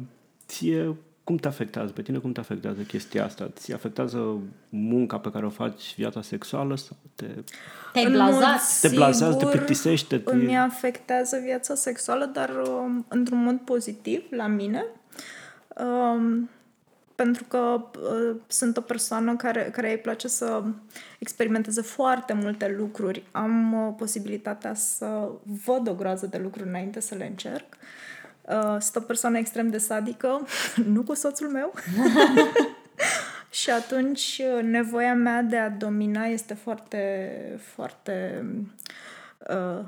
ție, 0.49 0.95
cum 1.27 1.37
te 1.37 1.49
afectează? 1.49 1.93
Pe 1.93 2.03
tine 2.03 2.18
cum 2.18 2.33
te 2.33 2.41
afectează 2.41 2.83
chestia 2.83 3.24
asta? 3.24 3.51
Ți 3.57 3.72
afectează 3.72 4.39
munca 4.68 5.18
pe 5.18 5.31
care 5.31 5.47
o 5.47 5.51
faci, 5.51 5.95
viața 5.97 6.22
sexuală? 6.22 6.77
Sau 6.77 6.97
te... 7.14 7.27
Te-ai 7.93 8.05
În 8.05 8.12
blazat? 8.12 8.41
mod 8.41 8.81
Te 8.81 8.89
blazează, 8.89 9.33
te 9.33 9.39
sigur, 9.39 9.55
plictisește, 9.55 10.18
te- 10.18 10.31
Îmi 10.31 10.59
afectează 10.59 11.39
viața 11.45 11.74
sexuală, 11.74 12.24
dar 12.24 12.51
um, 12.51 13.05
într-un 13.09 13.43
mod 13.43 13.57
pozitiv 13.57 14.22
la 14.31 14.47
mine. 14.47 14.85
Um, 15.77 16.51
pentru 17.14 17.45
că 17.45 17.59
uh, 17.59 18.37
sunt 18.47 18.77
o 18.77 18.81
persoană 18.81 19.37
care, 19.37 19.68
care 19.72 19.91
îi 19.91 19.99
place 19.99 20.29
să 20.29 20.62
experimenteze 21.18 21.83
foarte 21.83 22.33
multe 22.33 22.74
lucruri. 22.79 23.22
Am 23.31 23.72
uh, 23.87 23.95
posibilitatea 23.97 24.74
să 24.74 25.29
văd 25.64 25.89
o 25.89 25.95
groază 25.95 26.27
de 26.27 26.39
lucruri 26.39 26.68
înainte 26.68 27.01
să 27.01 27.14
le 27.14 27.27
încerc. 27.27 27.66
Uh, 27.70 28.05
sunt 28.80 28.97
o 28.97 29.01
persoană 29.01 29.38
extrem 29.38 29.70
de 29.70 29.78
sadică, 29.78 30.47
nu 30.94 31.03
cu 31.03 31.14
soțul 31.14 31.49
meu. 31.49 31.74
Și 33.51 33.70
atunci 33.70 34.40
uh, 34.57 34.62
nevoia 34.62 35.14
mea 35.14 35.42
de 35.42 35.57
a 35.57 35.70
domina 35.70 36.24
este 36.24 36.55
foarte, 36.55 37.30
foarte 37.74 38.44
uh, 39.49 39.84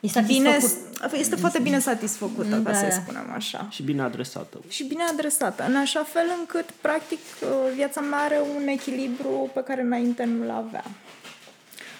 E 0.00 0.20
bine, 0.26 0.58
satisfăcut. 0.58 1.12
este 1.12 1.36
foarte 1.36 1.58
bine 1.58 1.78
satisfăcută, 1.78 2.56
Da, 2.56 2.70
ca 2.70 2.76
să-i 2.76 2.88
da. 2.88 2.94
spunem 2.94 3.30
așa. 3.34 3.66
Și 3.70 3.82
bine 3.82 4.02
adresată. 4.02 4.58
Și 4.68 4.84
bine 4.84 5.02
adresată, 5.02 5.64
în 5.68 5.76
așa 5.76 6.02
fel 6.02 6.26
încât, 6.38 6.70
practic, 6.70 7.18
uh, 7.42 7.72
viața 7.74 8.00
mea 8.00 8.18
are 8.18 8.40
un 8.56 8.66
echilibru 8.66 9.50
pe 9.54 9.62
care 9.62 9.82
înainte 9.82 10.24
nu-l 10.24 10.50
avea. 10.50 10.84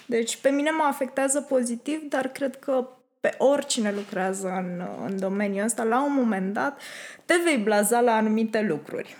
Deci, 0.05 0.37
pe 0.37 0.49
mine 0.49 0.69
mă 0.69 0.83
afectează 0.83 1.41
pozitiv, 1.41 2.01
dar 2.09 2.27
cred 2.27 2.59
că 2.59 2.87
pe 3.25 3.35
oricine 3.37 3.91
lucrează 3.91 4.47
în, 4.47 4.81
în 5.05 5.19
domeniul 5.19 5.65
ăsta, 5.65 5.83
la 5.83 6.03
un 6.03 6.13
moment 6.13 6.53
dat, 6.53 6.81
te 7.25 7.33
vei 7.43 7.57
blaza 7.57 7.99
la 7.99 8.11
anumite 8.15 8.61
lucruri. 8.61 9.15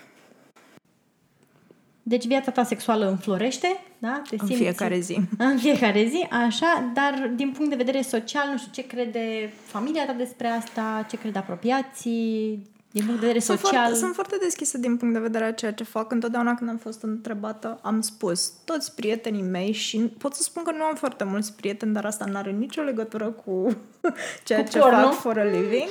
Deci 2.02 2.26
viața 2.26 2.50
ta 2.50 2.64
sexuală 2.64 3.08
înflorește, 3.08 3.80
da? 3.98 4.22
Te 4.28 4.36
În 4.38 4.46
fiecare 4.46 4.98
zi. 4.98 5.20
În 5.38 5.58
fiecare 5.58 6.04
zi, 6.04 6.26
așa, 6.46 6.90
dar 6.94 7.30
din 7.34 7.50
punct 7.50 7.70
de 7.70 7.76
vedere 7.76 8.00
social, 8.02 8.48
nu 8.50 8.58
știu, 8.58 8.70
ce 8.72 8.86
crede 8.86 9.52
familia 9.64 10.06
ta 10.06 10.12
despre 10.12 10.46
asta, 10.46 11.06
ce 11.10 11.18
crede 11.18 11.38
apropiații, 11.38 12.62
din 12.96 13.04
punct 13.04 13.20
de 13.20 13.26
vedere 13.26 13.44
Sunt 13.44 13.58
social. 13.58 13.80
foarte, 13.80 13.98
sunt 13.98 14.14
foarte 14.14 14.36
deschisă 14.40 14.78
din 14.78 14.96
punct 14.96 15.14
de 15.14 15.20
vedere 15.20 15.44
a 15.44 15.52
ceea 15.52 15.72
ce 15.72 15.84
fac. 15.84 16.12
Întotdeauna 16.12 16.54
când 16.54 16.70
am 16.70 16.76
fost 16.76 17.02
întrebată, 17.02 17.78
am 17.82 18.00
spus 18.00 18.52
toți 18.64 18.94
prietenii 18.94 19.42
mei 19.42 19.72
și 19.72 19.98
pot 19.98 20.34
să 20.34 20.42
spun 20.42 20.62
că 20.62 20.70
nu 20.70 20.82
am 20.82 20.94
foarte 20.94 21.24
mulți 21.24 21.52
prieteni, 21.52 21.92
dar 21.92 22.04
asta 22.04 22.24
nu 22.24 22.36
are 22.36 22.50
nicio 22.50 22.82
legătură 22.82 23.26
cu 23.30 23.76
ceea 24.46 24.62
Cu 24.62 24.68
ce 24.70 24.78
porno. 24.78 24.96
fac 25.02 25.12
for 25.12 25.38
a 25.38 25.44
living. 25.44 25.88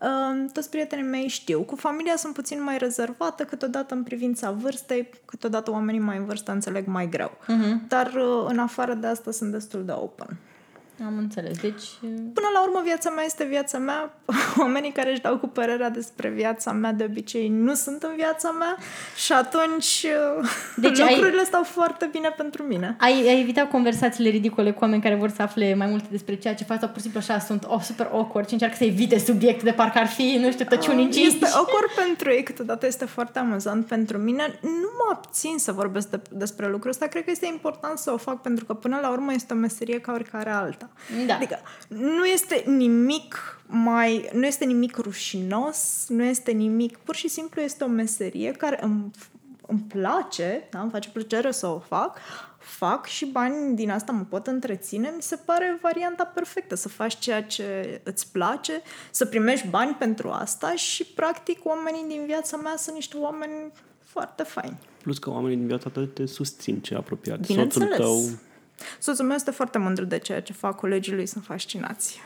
Um, 0.00 0.46
toți 0.46 0.70
prietenii 0.70 1.04
mei 1.04 1.28
știu. 1.28 1.60
Cu 1.60 1.76
familia 1.76 2.16
sunt 2.16 2.34
puțin 2.34 2.62
mai 2.62 2.78
rezervată, 2.78 3.44
câteodată 3.44 3.94
în 3.94 4.02
privința 4.02 4.50
vârstei, 4.50 5.10
câteodată 5.24 5.70
oamenii 5.70 6.00
mai 6.00 6.16
în 6.16 6.24
vârstă 6.24 6.52
înțeleg 6.52 6.86
mai 6.86 7.08
greu. 7.08 7.30
Mhm. 7.46 7.88
Dar 7.88 8.06
uh, 8.06 8.44
în 8.48 8.58
afară 8.58 8.94
de 8.94 9.06
asta 9.06 9.30
sunt 9.30 9.52
destul 9.52 9.84
de 9.84 9.92
open. 9.92 10.36
Am 11.06 11.18
înțeles. 11.18 11.58
Deci, 11.58 11.84
Până 12.34 12.46
la 12.52 12.62
urmă, 12.62 12.80
viața 12.84 13.10
mea 13.10 13.24
este 13.24 13.44
viața 13.44 13.78
mea. 13.78 14.14
Oamenii 14.64 14.92
care 14.92 15.10
își 15.10 15.20
dau 15.20 15.38
cu 15.38 15.46
părerea 15.46 15.90
despre 15.90 16.28
viața 16.28 16.72
mea 16.72 16.92
de 16.92 17.04
obicei 17.04 17.48
nu 17.48 17.74
sunt 17.74 18.02
în 18.02 18.10
viața 18.16 18.50
mea 18.50 18.76
și 19.16 19.32
atunci 19.32 20.06
Deci 20.76 20.90
deci 20.90 21.00
ai- 21.06 21.14
lucrurile 21.14 21.44
stau 21.44 21.62
foarte 21.62 22.08
bine 22.12 22.28
pentru 22.36 22.62
mine. 22.62 22.96
ai, 23.00 23.28
ai 23.28 23.40
evitat 23.40 23.70
conversațiile 23.70 24.28
ridicole 24.30 24.72
cu 24.72 24.78
oameni 24.82 25.02
care 25.02 25.14
vor 25.14 25.28
să 25.30 25.42
afle 25.42 25.74
mai 25.74 25.86
multe 25.86 26.06
despre 26.10 26.34
ceea 26.36 26.54
ce 26.54 26.64
faci 26.64 26.78
sau 26.78 26.88
pur 26.88 26.96
și 26.96 27.02
simplu 27.02 27.20
așa 27.20 27.38
sunt 27.38 27.64
oh, 27.68 27.80
super 27.80 28.08
awkward 28.12 28.46
și 28.46 28.52
încearcă 28.52 28.76
să 28.76 28.84
evite 28.84 29.18
subiectul 29.18 29.64
de 29.64 29.72
parcă 29.72 29.98
ar 29.98 30.06
fi, 30.06 30.38
nu 30.40 30.50
știu, 30.50 30.64
tăciuni 30.64 31.02
încinși. 31.02 31.26
Este 31.26 31.46
awkward 31.58 31.90
pentru 32.06 32.30
ei, 32.30 32.42
câteodată 32.42 32.86
este 32.86 33.04
foarte 33.04 33.38
amuzant 33.38 33.86
pentru 33.86 34.18
mine. 34.18 34.58
Nu 34.62 34.90
mă 34.98 35.10
abțin 35.12 35.54
să 35.58 35.72
vorbesc 35.72 36.08
de, 36.08 36.20
despre 36.30 36.68
lucrul 36.68 36.90
ăsta. 36.90 37.06
Cred 37.06 37.24
că 37.24 37.30
este 37.30 37.46
important 37.46 37.98
să 37.98 38.12
o 38.12 38.16
fac 38.16 38.40
pentru 38.40 38.64
că 38.64 38.74
până 38.74 38.98
la 39.02 39.10
urmă 39.10 39.32
este 39.32 39.52
o 39.52 39.56
meserie 39.56 39.98
ca 40.00 40.12
oricare 40.12 40.50
alta. 40.50 40.90
Da. 41.26 41.34
Adică 41.34 41.58
nu 41.88 42.24
este 42.24 42.62
nimic 42.66 43.60
mai, 43.66 44.30
nu 44.32 44.46
este 44.46 44.64
nimic 44.64 44.96
rușinos, 44.96 46.06
nu 46.08 46.22
este 46.22 46.50
nimic, 46.50 46.96
pur 46.96 47.14
și 47.14 47.28
simplu 47.28 47.60
este 47.60 47.84
o 47.84 47.86
meserie 47.86 48.52
care 48.52 48.78
îmi, 48.82 49.10
îmi 49.66 49.80
place, 49.80 50.68
da, 50.70 50.80
îmi 50.80 50.90
face 50.90 51.08
plăcere 51.08 51.50
să 51.50 51.66
o 51.66 51.78
fac, 51.78 52.18
fac 52.58 53.06
și 53.06 53.26
bani 53.26 53.76
din 53.76 53.90
asta 53.90 54.12
mă 54.12 54.24
pot 54.28 54.46
întreține, 54.46 55.12
mi 55.16 55.22
se 55.22 55.36
pare 55.36 55.78
varianta 55.82 56.24
perfectă, 56.24 56.74
să 56.74 56.88
faci 56.88 57.18
ceea 57.18 57.42
ce 57.42 58.00
îți 58.04 58.32
place, 58.32 58.82
să 59.10 59.24
primești 59.24 59.68
bani 59.68 59.94
pentru 59.94 60.28
asta 60.28 60.74
și 60.74 61.04
practic 61.04 61.64
oamenii 61.64 62.04
din 62.08 62.22
viața 62.26 62.56
mea 62.56 62.74
sunt 62.76 62.94
niște 62.94 63.16
oameni 63.16 63.72
foarte 63.98 64.42
faini. 64.42 64.78
Plus 65.02 65.18
că 65.18 65.30
oamenii 65.30 65.56
din 65.56 65.66
viața 65.66 65.90
ta 65.90 66.08
te 66.14 66.26
susțin 66.26 66.80
ce 66.80 66.94
apropiat. 66.94 67.38
Soțul 67.44 67.54
Bineînțeles. 67.54 67.96
tău 67.96 68.38
Soțul 68.98 69.26
meu 69.26 69.34
este 69.34 69.50
foarte 69.50 69.78
mândru 69.78 70.04
de 70.04 70.18
ceea 70.18 70.40
ce 70.40 70.52
fac, 70.52 70.76
colegii 70.76 71.14
lui 71.14 71.26
sunt 71.26 71.44
fascinați. 71.44 72.20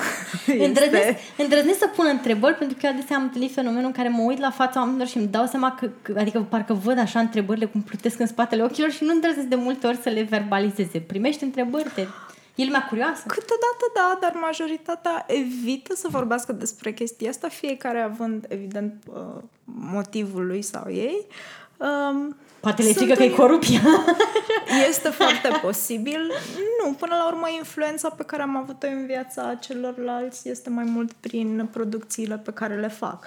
Îndrăznesc, 0.66 1.18
îndrăznesc 1.36 1.78
să 1.78 1.86
pun 1.86 2.06
întrebări 2.10 2.54
pentru 2.54 2.76
că 2.80 2.86
eu 2.86 2.92
adesea 2.92 3.16
am 3.16 3.22
întâlnit 3.22 3.52
fenomenul 3.52 3.86
în 3.86 3.92
care 3.92 4.08
mă 4.08 4.22
uit 4.22 4.38
la 4.38 4.50
fața 4.50 4.80
oamenilor 4.80 5.06
și 5.06 5.16
îmi 5.16 5.26
dau 5.26 5.46
seama 5.46 5.74
că, 5.74 5.88
că 6.02 6.14
adică 6.18 6.46
parcă 6.48 6.72
văd 6.72 6.98
așa 6.98 7.20
întrebările 7.20 7.66
cum 7.66 7.82
plutesc 7.82 8.20
în 8.20 8.26
spatele 8.26 8.62
ochilor 8.62 8.90
și 8.90 9.04
nu 9.04 9.12
îndrăznesc 9.12 9.46
de 9.46 9.54
multe 9.54 9.86
ori 9.86 9.96
să 10.02 10.08
le 10.08 10.22
verbalizeze. 10.22 11.00
Primești 11.00 11.44
întrebări, 11.44 11.90
te... 11.94 12.00
e 12.54 12.64
lumea 12.64 12.86
curioasă. 12.88 13.22
Câteodată 13.26 13.84
da, 13.94 14.18
dar 14.20 14.32
majoritatea 14.40 15.24
evită 15.26 15.94
să 15.94 16.06
vorbească 16.10 16.52
despre 16.52 16.92
chestia 16.92 17.30
asta, 17.30 17.48
fiecare 17.48 18.00
având, 18.00 18.46
evident, 18.48 19.02
uh, 19.06 19.42
motivul 19.64 20.46
lui 20.46 20.62
sau 20.62 20.90
ei. 20.90 21.26
Um, 21.76 22.36
Poate 22.62 22.82
le 22.82 22.88
Sunt 22.88 22.98
frică 22.98 23.14
că 23.14 23.22
e 23.22 23.26
în- 23.28 23.34
corupție. 23.34 23.80
Este 24.88 25.08
foarte 25.08 25.48
posibil. 25.62 26.20
Nu, 26.84 26.92
până 26.92 27.14
la 27.14 27.26
urmă, 27.26 27.46
influența 27.58 28.08
pe 28.08 28.22
care 28.22 28.42
am 28.42 28.56
avut-o 28.56 28.86
în 28.86 29.06
viața 29.06 29.54
celorlalți 29.60 30.48
este 30.48 30.70
mai 30.70 30.84
mult 30.84 31.12
prin 31.12 31.68
producțiile 31.72 32.38
pe 32.38 32.52
care 32.52 32.74
le 32.80 32.88
fac. 32.88 33.26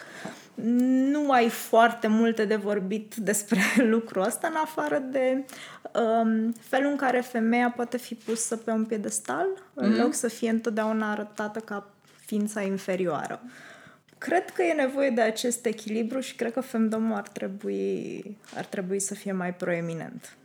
Nu 1.12 1.32
ai 1.32 1.50
foarte 1.50 2.08
multe 2.08 2.46
de 2.46 2.56
vorbit 2.56 3.16
despre 3.16 3.60
lucrul 3.94 4.24
ăsta, 4.24 4.48
în 4.48 4.56
afară 4.64 4.98
de 5.12 5.46
um, 5.94 6.54
felul 6.60 6.90
în 6.92 6.98
care 6.98 7.20
femeia 7.20 7.74
poate 7.76 7.98
fi 7.98 8.14
pusă 8.16 8.56
pe 8.56 8.72
un 8.72 8.86
piedestal, 8.86 9.48
în 9.74 9.96
loc 9.96 10.14
să 10.14 10.28
fie 10.28 10.50
întotdeauna 10.50 11.12
arătată 11.12 11.60
ca 11.60 11.90
ființa 12.26 12.62
inferioară. 12.62 13.42
Cred 14.26 14.49
că 14.49 14.61
e 14.61 14.73
nevoie 14.73 15.09
de 15.09 15.21
acest 15.21 15.65
echilibru 15.65 16.19
și 16.19 16.36
cred 16.36 16.53
că 16.53 16.61
femdomul 16.61 17.15
ar 17.15 17.28
trebui, 17.28 18.38
ar 18.55 18.65
trebui 18.65 18.99
să 18.99 19.13
fie 19.13 19.32
mai 19.32 19.53
proeminent. 19.53 20.36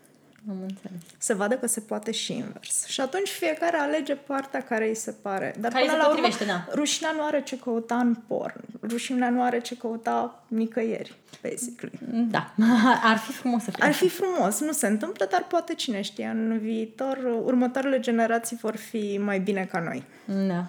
Am 0.48 0.56
înțeles. 0.62 1.00
Se 1.18 1.34
vadă 1.34 1.54
că 1.54 1.66
se 1.66 1.80
poate 1.80 2.10
și 2.10 2.32
invers. 2.36 2.86
Și 2.86 3.00
atunci 3.00 3.28
fiecare 3.28 3.76
alege 3.76 4.14
partea 4.14 4.62
care 4.62 4.88
îi 4.88 4.94
se 4.94 5.10
pare. 5.22 5.54
Dar 5.60 5.72
Care 5.72 5.84
îi 5.84 5.90
până 5.90 6.00
se 6.00 6.06
la 6.06 6.12
urmă, 6.12 6.26
potrivește, 6.26 6.44
da. 6.44 6.74
rușinea 6.74 7.12
nu 7.16 7.24
are 7.24 7.42
ce 7.42 7.58
căuta 7.58 7.96
în 7.96 8.14
porn. 8.26 8.60
Rușinea 8.82 9.30
nu 9.30 9.42
are 9.42 9.60
ce 9.60 9.76
căuta 9.76 10.44
nicăieri, 10.48 11.14
basically. 11.42 11.98
Da, 12.30 12.54
ar 13.10 13.16
fi 13.16 13.32
frumos 13.32 13.62
să 13.62 13.70
fie. 13.70 13.84
Ar 13.84 13.92
fi 13.92 14.08
frumos, 14.08 14.60
nu 14.60 14.72
se 14.72 14.86
întâmplă, 14.86 15.26
dar 15.30 15.46
poate 15.48 15.74
cine 15.74 16.00
știe, 16.00 16.26
în 16.26 16.58
viitor, 16.58 17.18
următoarele 17.44 18.00
generații 18.00 18.56
vor 18.56 18.76
fi 18.76 19.18
mai 19.22 19.40
bine 19.40 19.68
ca 19.70 19.80
noi. 19.80 20.04
Da. 20.46 20.66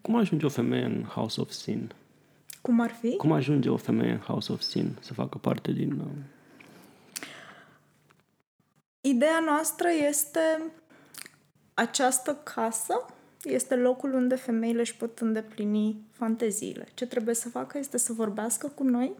Cum 0.00 0.16
ajunge 0.16 0.46
o 0.46 0.48
femeie 0.48 0.84
în 0.84 1.02
House 1.02 1.40
of 1.40 1.50
Sin? 1.50 1.92
Cum 2.64 2.80
ar 2.80 2.90
fi? 2.90 3.16
Cum 3.16 3.32
ajunge 3.32 3.68
o 3.68 3.76
femeie 3.76 4.12
în 4.12 4.18
House 4.18 4.52
of 4.52 4.60
Sin 4.60 4.96
să 5.00 5.12
facă 5.12 5.38
parte 5.38 5.72
din... 5.72 5.92
Uh, 5.92 6.06
Ideea 9.00 9.40
noastră 9.46 9.88
este 10.08 10.72
această 11.74 12.40
casă 12.42 13.06
este 13.42 13.74
locul 13.74 14.14
unde 14.14 14.34
femeile 14.34 14.80
își 14.80 14.96
pot 14.96 15.18
îndeplini 15.18 15.96
fanteziile. 16.12 16.88
Ce 16.94 17.06
trebuie 17.06 17.34
să 17.34 17.48
facă 17.48 17.78
este 17.78 17.98
să 17.98 18.12
vorbească 18.12 18.72
cu 18.74 18.82
noi, 18.82 19.12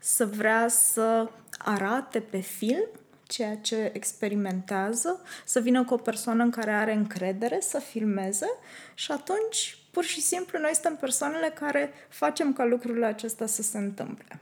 să 0.00 0.26
vrea 0.26 0.68
să 0.68 1.30
arate 1.58 2.20
pe 2.20 2.38
film 2.38 2.88
ceea 3.26 3.56
ce 3.56 3.90
experimentează, 3.94 5.20
să 5.44 5.60
vină 5.60 5.84
cu 5.84 5.94
o 5.94 5.96
persoană 5.96 6.42
în 6.42 6.50
care 6.50 6.70
are 6.70 6.92
încredere, 6.92 7.60
să 7.60 7.78
filmeze 7.78 8.48
și 8.94 9.12
atunci, 9.12 9.78
pur 9.98 10.06
și 10.06 10.20
simplu, 10.20 10.58
noi 10.58 10.70
suntem 10.72 10.96
persoanele 10.96 11.52
care 11.54 11.92
facem 12.08 12.52
ca 12.52 12.64
lucrurile 12.64 13.06
acestea 13.06 13.46
să 13.46 13.62
se 13.62 13.78
întâmple. 13.78 14.38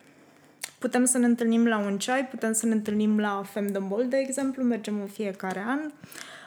Putem 0.78 1.04
să 1.04 1.18
ne 1.18 1.26
întâlnim 1.26 1.66
la 1.66 1.78
un 1.78 1.98
ceai, 1.98 2.26
putem 2.26 2.52
să 2.52 2.66
ne 2.66 2.72
întâlnim 2.72 3.18
la 3.18 3.42
Femdom 3.52 4.08
de 4.08 4.16
exemplu, 4.16 4.62
mergem 4.62 5.00
în 5.00 5.06
fiecare 5.06 5.64
an, 5.66 5.80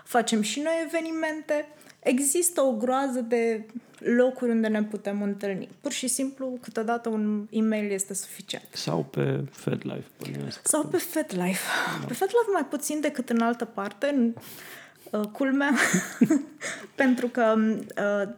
facem 0.04 0.42
și 0.42 0.60
noi 0.60 0.74
evenimente. 0.86 1.68
Există 2.00 2.62
o 2.62 2.72
groază 2.72 3.22
de 3.22 3.66
locuri 3.98 4.52
unde 4.52 4.68
ne 4.68 4.84
putem 4.84 5.22
întâlni. 5.22 5.70
Pur 5.82 5.92
și 5.92 6.08
simplu, 6.08 6.58
câteodată 6.62 7.10
un 7.10 7.48
e-mail 7.50 7.92
este 7.92 8.14
suficient. 8.14 8.68
sau 8.72 9.04
pe 9.04 9.44
FedLife, 9.52 10.08
bănuiesc. 10.20 10.68
Sau 10.68 10.86
pe 10.86 10.98
FetLife. 10.98 11.68
Da. 12.00 12.06
Pe 12.08 12.14
FetLife 12.14 12.52
mai 12.54 12.66
puțin 12.66 13.00
decât 13.00 13.30
în 13.30 13.42
altă 13.42 13.66
parte, 13.66 14.08
în 14.08 14.34
uh, 15.12 15.28
culmea, 15.28 15.74
pentru 17.02 17.28
că 17.28 17.56
uh, 17.58 18.30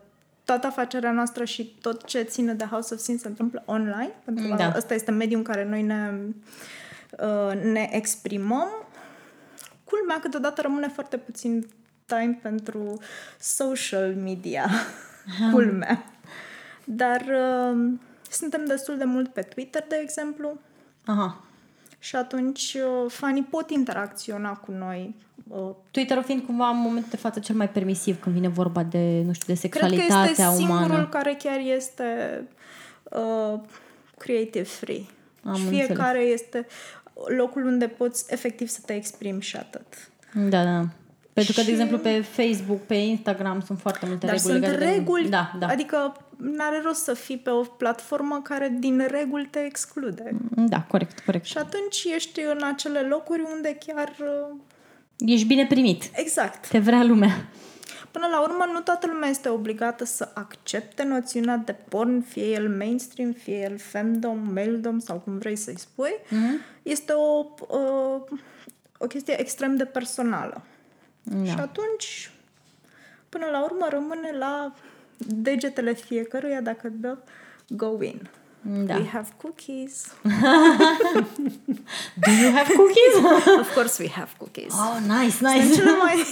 toată 0.45 0.67
afacerea 0.67 1.11
noastră 1.11 1.43
și 1.43 1.75
tot 1.81 2.05
ce 2.05 2.21
ține 2.21 2.53
de 2.53 2.65
House 2.65 2.93
of 2.93 2.99
Sin 2.99 3.17
se 3.17 3.27
întâmplă 3.27 3.63
online, 3.65 4.11
pentru 4.25 4.47
că 4.47 4.55
Da. 4.55 4.73
ăsta 4.75 4.93
este 4.93 5.11
mediul 5.11 5.37
în 5.37 5.45
care 5.45 5.65
noi 5.65 5.81
ne, 5.81 6.11
uh, 7.19 7.61
ne 7.63 7.89
exprimăm. 7.91 8.69
Culmea, 9.83 10.19
câteodată 10.19 10.61
rămâne 10.61 10.87
foarte 10.87 11.17
puțin 11.17 11.67
time 12.05 12.39
pentru 12.41 13.01
social 13.39 14.15
media. 14.15 14.69
Culmea. 15.51 16.03
Dar 16.83 17.21
uh, 17.21 17.91
suntem 18.29 18.65
destul 18.65 18.97
de 18.97 19.03
mult 19.03 19.33
pe 19.33 19.41
Twitter, 19.41 19.85
de 19.87 19.99
exemplu, 20.01 20.59
Aha. 21.05 21.43
Și 22.03 22.15
atunci 22.15 22.73
uh, 22.73 23.11
fanii 23.11 23.43
pot 23.43 23.69
interacționa 23.69 24.51
cu 24.53 24.71
noi. 24.71 25.15
Uh, 25.47 25.69
Twitter-ul 25.91 26.23
fiind 26.23 26.41
cumva 26.45 26.67
în 26.69 26.77
momentul 26.77 27.09
de 27.09 27.17
față 27.17 27.39
cel 27.39 27.55
mai 27.55 27.69
permisiv 27.69 28.19
când 28.21 28.35
vine 28.35 28.47
vorba 28.47 28.83
de, 28.83 29.21
nu 29.25 29.33
știu, 29.33 29.53
de 29.53 29.67
Cred 29.67 29.81
că 29.81 29.87
este 29.87 30.01
sexualitatea 30.01 30.51
singurul 30.51 30.85
umană. 30.85 31.07
care 31.07 31.37
chiar 31.43 31.59
este 31.75 32.03
uh, 33.03 33.59
creative 34.17 34.63
free. 34.65 35.01
Am 35.43 35.55
și 35.55 35.61
înțeles. 35.61 35.85
fiecare 35.85 36.19
este 36.19 36.67
locul 37.37 37.65
unde 37.65 37.87
poți 37.87 38.25
efectiv 38.33 38.67
să 38.67 38.79
te 38.85 38.93
exprimi 38.93 39.41
și 39.41 39.55
atât. 39.55 39.85
Da, 40.49 40.63
da. 40.63 40.85
Pentru 41.33 41.53
că, 41.53 41.59
Și- 41.59 41.65
de 41.65 41.71
exemplu, 41.71 41.97
pe 41.97 42.21
Facebook, 42.21 42.79
pe 42.81 42.93
Instagram 42.95 43.61
sunt 43.65 43.79
foarte 43.79 44.05
multe 44.05 44.25
Dar 44.25 44.35
reguli. 44.35 44.51
sunt 44.53 44.63
legate 44.63 44.85
de- 44.85 44.91
reguli, 44.91 45.29
Da, 45.29 45.51
da. 45.59 45.67
adică 45.67 46.15
n-are 46.41 46.81
rost 46.83 47.03
să 47.03 47.13
fii 47.13 47.37
pe 47.37 47.49
o 47.49 47.61
platformă 47.61 48.41
care 48.43 48.75
din 48.79 49.07
reguli 49.07 49.45
te 49.45 49.59
exclude. 49.59 50.31
Da, 50.55 50.81
corect, 50.81 51.19
corect. 51.19 51.45
Și 51.45 51.57
atunci 51.57 52.03
ești 52.15 52.41
în 52.41 52.63
acele 52.63 52.99
locuri 52.99 53.43
unde 53.55 53.77
chiar... 53.85 54.15
uh, 54.19 54.57
Ești 55.17 55.47
bine 55.47 55.65
primit. 55.65 56.03
Exact. 56.13 56.67
Te 56.67 56.79
vrea 56.79 57.03
lumea. 57.03 57.47
Până 58.11 58.27
la 58.31 58.41
urmă, 58.41 58.69
nu 58.73 58.79
toată 58.79 59.07
lumea 59.07 59.29
este 59.29 59.49
obligată 59.49 60.05
să 60.05 60.31
accepte 60.33 61.03
noțiunea 61.03 61.57
de 61.57 61.75
porn, 61.89 62.21
fie 62.21 62.45
el 62.45 62.69
mainstream, 62.69 63.31
fie 63.31 63.59
el 63.61 63.77
femdom, 63.77 64.49
maildom 64.53 64.99
sau 64.99 65.19
cum 65.19 65.37
vrei 65.37 65.55
să-i 65.55 65.79
spui. 65.79 66.15
Mm-hmm. 66.25 66.81
Este 66.83 67.13
o, 67.13 67.45
uh, 67.67 68.21
o 68.97 69.07
chestie 69.07 69.39
extrem 69.39 69.75
de 69.75 69.85
personală. 69.85 70.61
Da. 71.23 71.45
Și 71.45 71.55
atunci, 71.57 72.31
până 73.29 73.45
la 73.51 73.63
urmă, 73.63 73.87
rămâne 73.89 74.31
la 74.39 74.73
degetele 75.27 75.93
fiecăruia 75.93 76.61
dacă 76.61 76.89
dă 76.89 77.17
go 77.67 78.03
in. 78.03 78.29
Da. 78.85 78.95
We 78.95 79.05
have 79.07 79.27
cookies. 79.41 80.05
Do 82.25 82.31
you 82.31 82.51
have 82.51 82.73
cookies? 82.73 83.15
of 83.59 83.73
course 83.73 84.03
we 84.03 84.09
have 84.09 84.31
cookies. 84.37 84.73
oh, 84.73 84.97
nice, 85.07 85.29
Sunt 85.35 85.49
nice. 85.49 85.73
cele 85.73 85.91
mai 85.91 86.25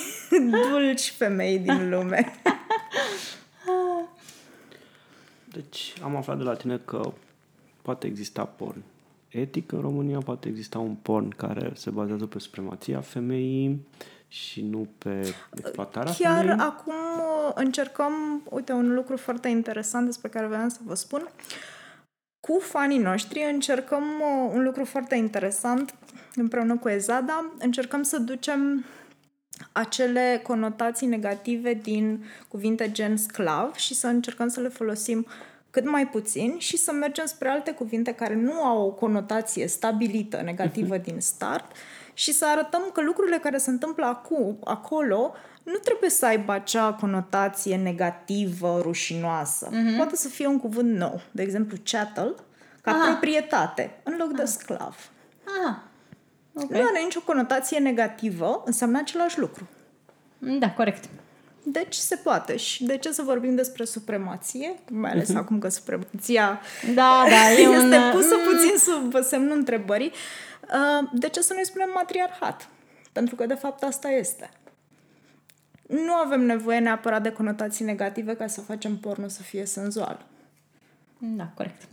dulci 0.70 1.14
femei 1.18 1.60
din 1.60 1.90
lume. 1.90 2.32
Deci 5.54 5.94
am 6.04 6.16
aflat 6.16 6.38
de 6.38 6.44
la 6.44 6.54
tine 6.54 6.78
că 6.86 7.12
poate 7.82 8.08
exista 8.08 8.44
porn 8.46 8.82
etic 9.30 9.72
în 9.72 9.82
România, 9.82 10.18
poate 10.20 10.48
exista 10.48 10.80
un 10.80 10.96
porn 11.02 11.30
care 11.30 11.72
se 11.76 11.90
bazează 11.90 12.26
pe 12.26 12.40
supremația 12.40 13.00
femeii 13.00 13.88
și 14.32 14.62
nu 14.62 14.88
pe 14.98 15.36
exploatarea 15.56 16.14
Chiar 16.18 16.40
femeii. 16.40 16.60
acum 16.60 16.94
uh, 16.94 17.52
încercăm, 17.56 18.42
uite, 18.50 18.72
un 18.72 18.94
lucru 18.94 19.18
foarte 19.18 19.48
interesant 19.48 20.06
despre 20.06 20.30
care 20.30 20.46
vreau 20.46 20.70
să 20.70 20.80
vă 20.86 20.94
spun. 20.94 21.30
Cu 22.40 22.60
fanii 22.60 22.98
noștri 22.98 23.50
încercăm 23.52 24.04
uh, 24.04 24.52
un 24.54 24.64
lucru 24.64 24.86
foarte 24.86 25.16
interesant 25.16 25.94
împreună 26.36 26.78
cu 26.78 26.90
Ezada. 26.90 27.52
Încercăm 27.60 28.04
să 28.04 28.18
ducem 28.18 28.86
acele 29.72 30.40
conotații 30.44 31.08
negative 31.08 31.74
din 31.74 32.26
cuvinte 32.48 32.92
gen 32.92 33.18
sclav 33.18 33.76
și 33.76 33.94
să 33.94 34.08
încercăm 34.08 34.48
să 34.48 34.60
le 34.60 34.68
folosim 34.68 35.26
cât 35.70 35.90
mai 35.90 36.08
puțin 36.08 36.56
și 36.58 36.78
să 36.78 36.92
mergem 36.92 37.26
spre 37.26 37.50
alte 37.50 37.72
cuvinte 37.72 38.14
care 38.14 38.36
nu 38.36 38.64
au 38.64 38.86
o 38.86 38.92
conotație 38.92 39.68
stabilită 39.68 40.42
negativă 40.42 40.98
din 40.98 41.20
start 41.20 41.72
și 42.20 42.32
să 42.34 42.46
arătăm 42.48 42.82
că 42.94 43.02
lucrurile 43.02 43.38
care 43.38 43.58
se 43.58 43.70
întâmplă 43.70 44.06
acum, 44.06 44.58
acolo 44.64 45.34
nu 45.64 45.74
trebuie 45.74 46.10
să 46.10 46.26
aibă 46.26 46.52
acea 46.52 46.94
conotație 46.94 47.76
negativă, 47.78 48.80
rușinoasă. 48.82 49.70
Mm-hmm. 49.70 49.96
Poate 49.98 50.16
să 50.16 50.28
fie 50.28 50.48
un 50.48 50.60
cuvânt 50.60 50.98
nou. 50.98 51.22
De 51.32 51.42
exemplu, 51.42 51.78
chattel, 51.84 52.36
ca 52.82 52.92
Ah. 52.92 52.98
proprietate, 53.10 54.00
în 54.04 54.16
loc 54.18 54.32
de 54.32 54.46
sclav. 54.46 55.10
Ah, 55.66 55.76
ok. 56.54 56.70
Nu 56.72 56.78
are 56.78 57.04
nicio 57.04 57.22
conotație 57.26 57.78
negativă, 57.80 58.62
înseamnă 58.66 58.98
același 58.98 59.40
lucru. 59.40 59.68
Da, 60.38 60.72
corect. 60.72 61.10
Deci 61.64 61.96
se 61.96 62.16
poate. 62.16 62.56
Și 62.56 62.84
de 62.84 62.98
ce 62.98 63.12
să 63.12 63.22
vorbim 63.22 63.56
despre 63.56 63.84
supremație? 63.86 64.76
Mai 64.92 65.12
ales 65.12 65.36
acum 65.36 65.60
că 65.60 65.70
supremația 65.70 66.62
Da, 66.94 67.24
da, 67.30 67.52
e 67.52 67.62
este 67.62 67.98
un... 67.98 68.12
pusă 68.12 68.36
puțin 68.36 68.78
sub 68.78 69.24
semnul 69.24 69.58
întrebării. 69.58 70.12
Uh, 70.74 71.10
De 71.14 71.30
ce 71.30 71.42
să 71.42 71.54
nu-i 71.54 71.66
spunem 71.66 71.90
matriarhat? 71.94 72.70
Pentru 73.12 73.36
că, 73.36 73.46
de 73.46 73.54
fapt, 73.54 73.84
asta 73.84 74.10
este. 74.10 74.50
Nu 75.88 76.14
avem 76.14 76.42
nevoie 76.42 76.80
neapărat 76.80 77.22
de 77.22 77.32
conotații 77.32 77.86
negative 77.86 78.36
ca 78.36 78.48
să 78.48 78.62
facem 78.62 78.98
pornul 78.98 79.30
să 79.30 79.42
fie 79.42 79.66
senzual. 79.66 80.26
Da, 81.18 81.52
corect. 81.56 81.88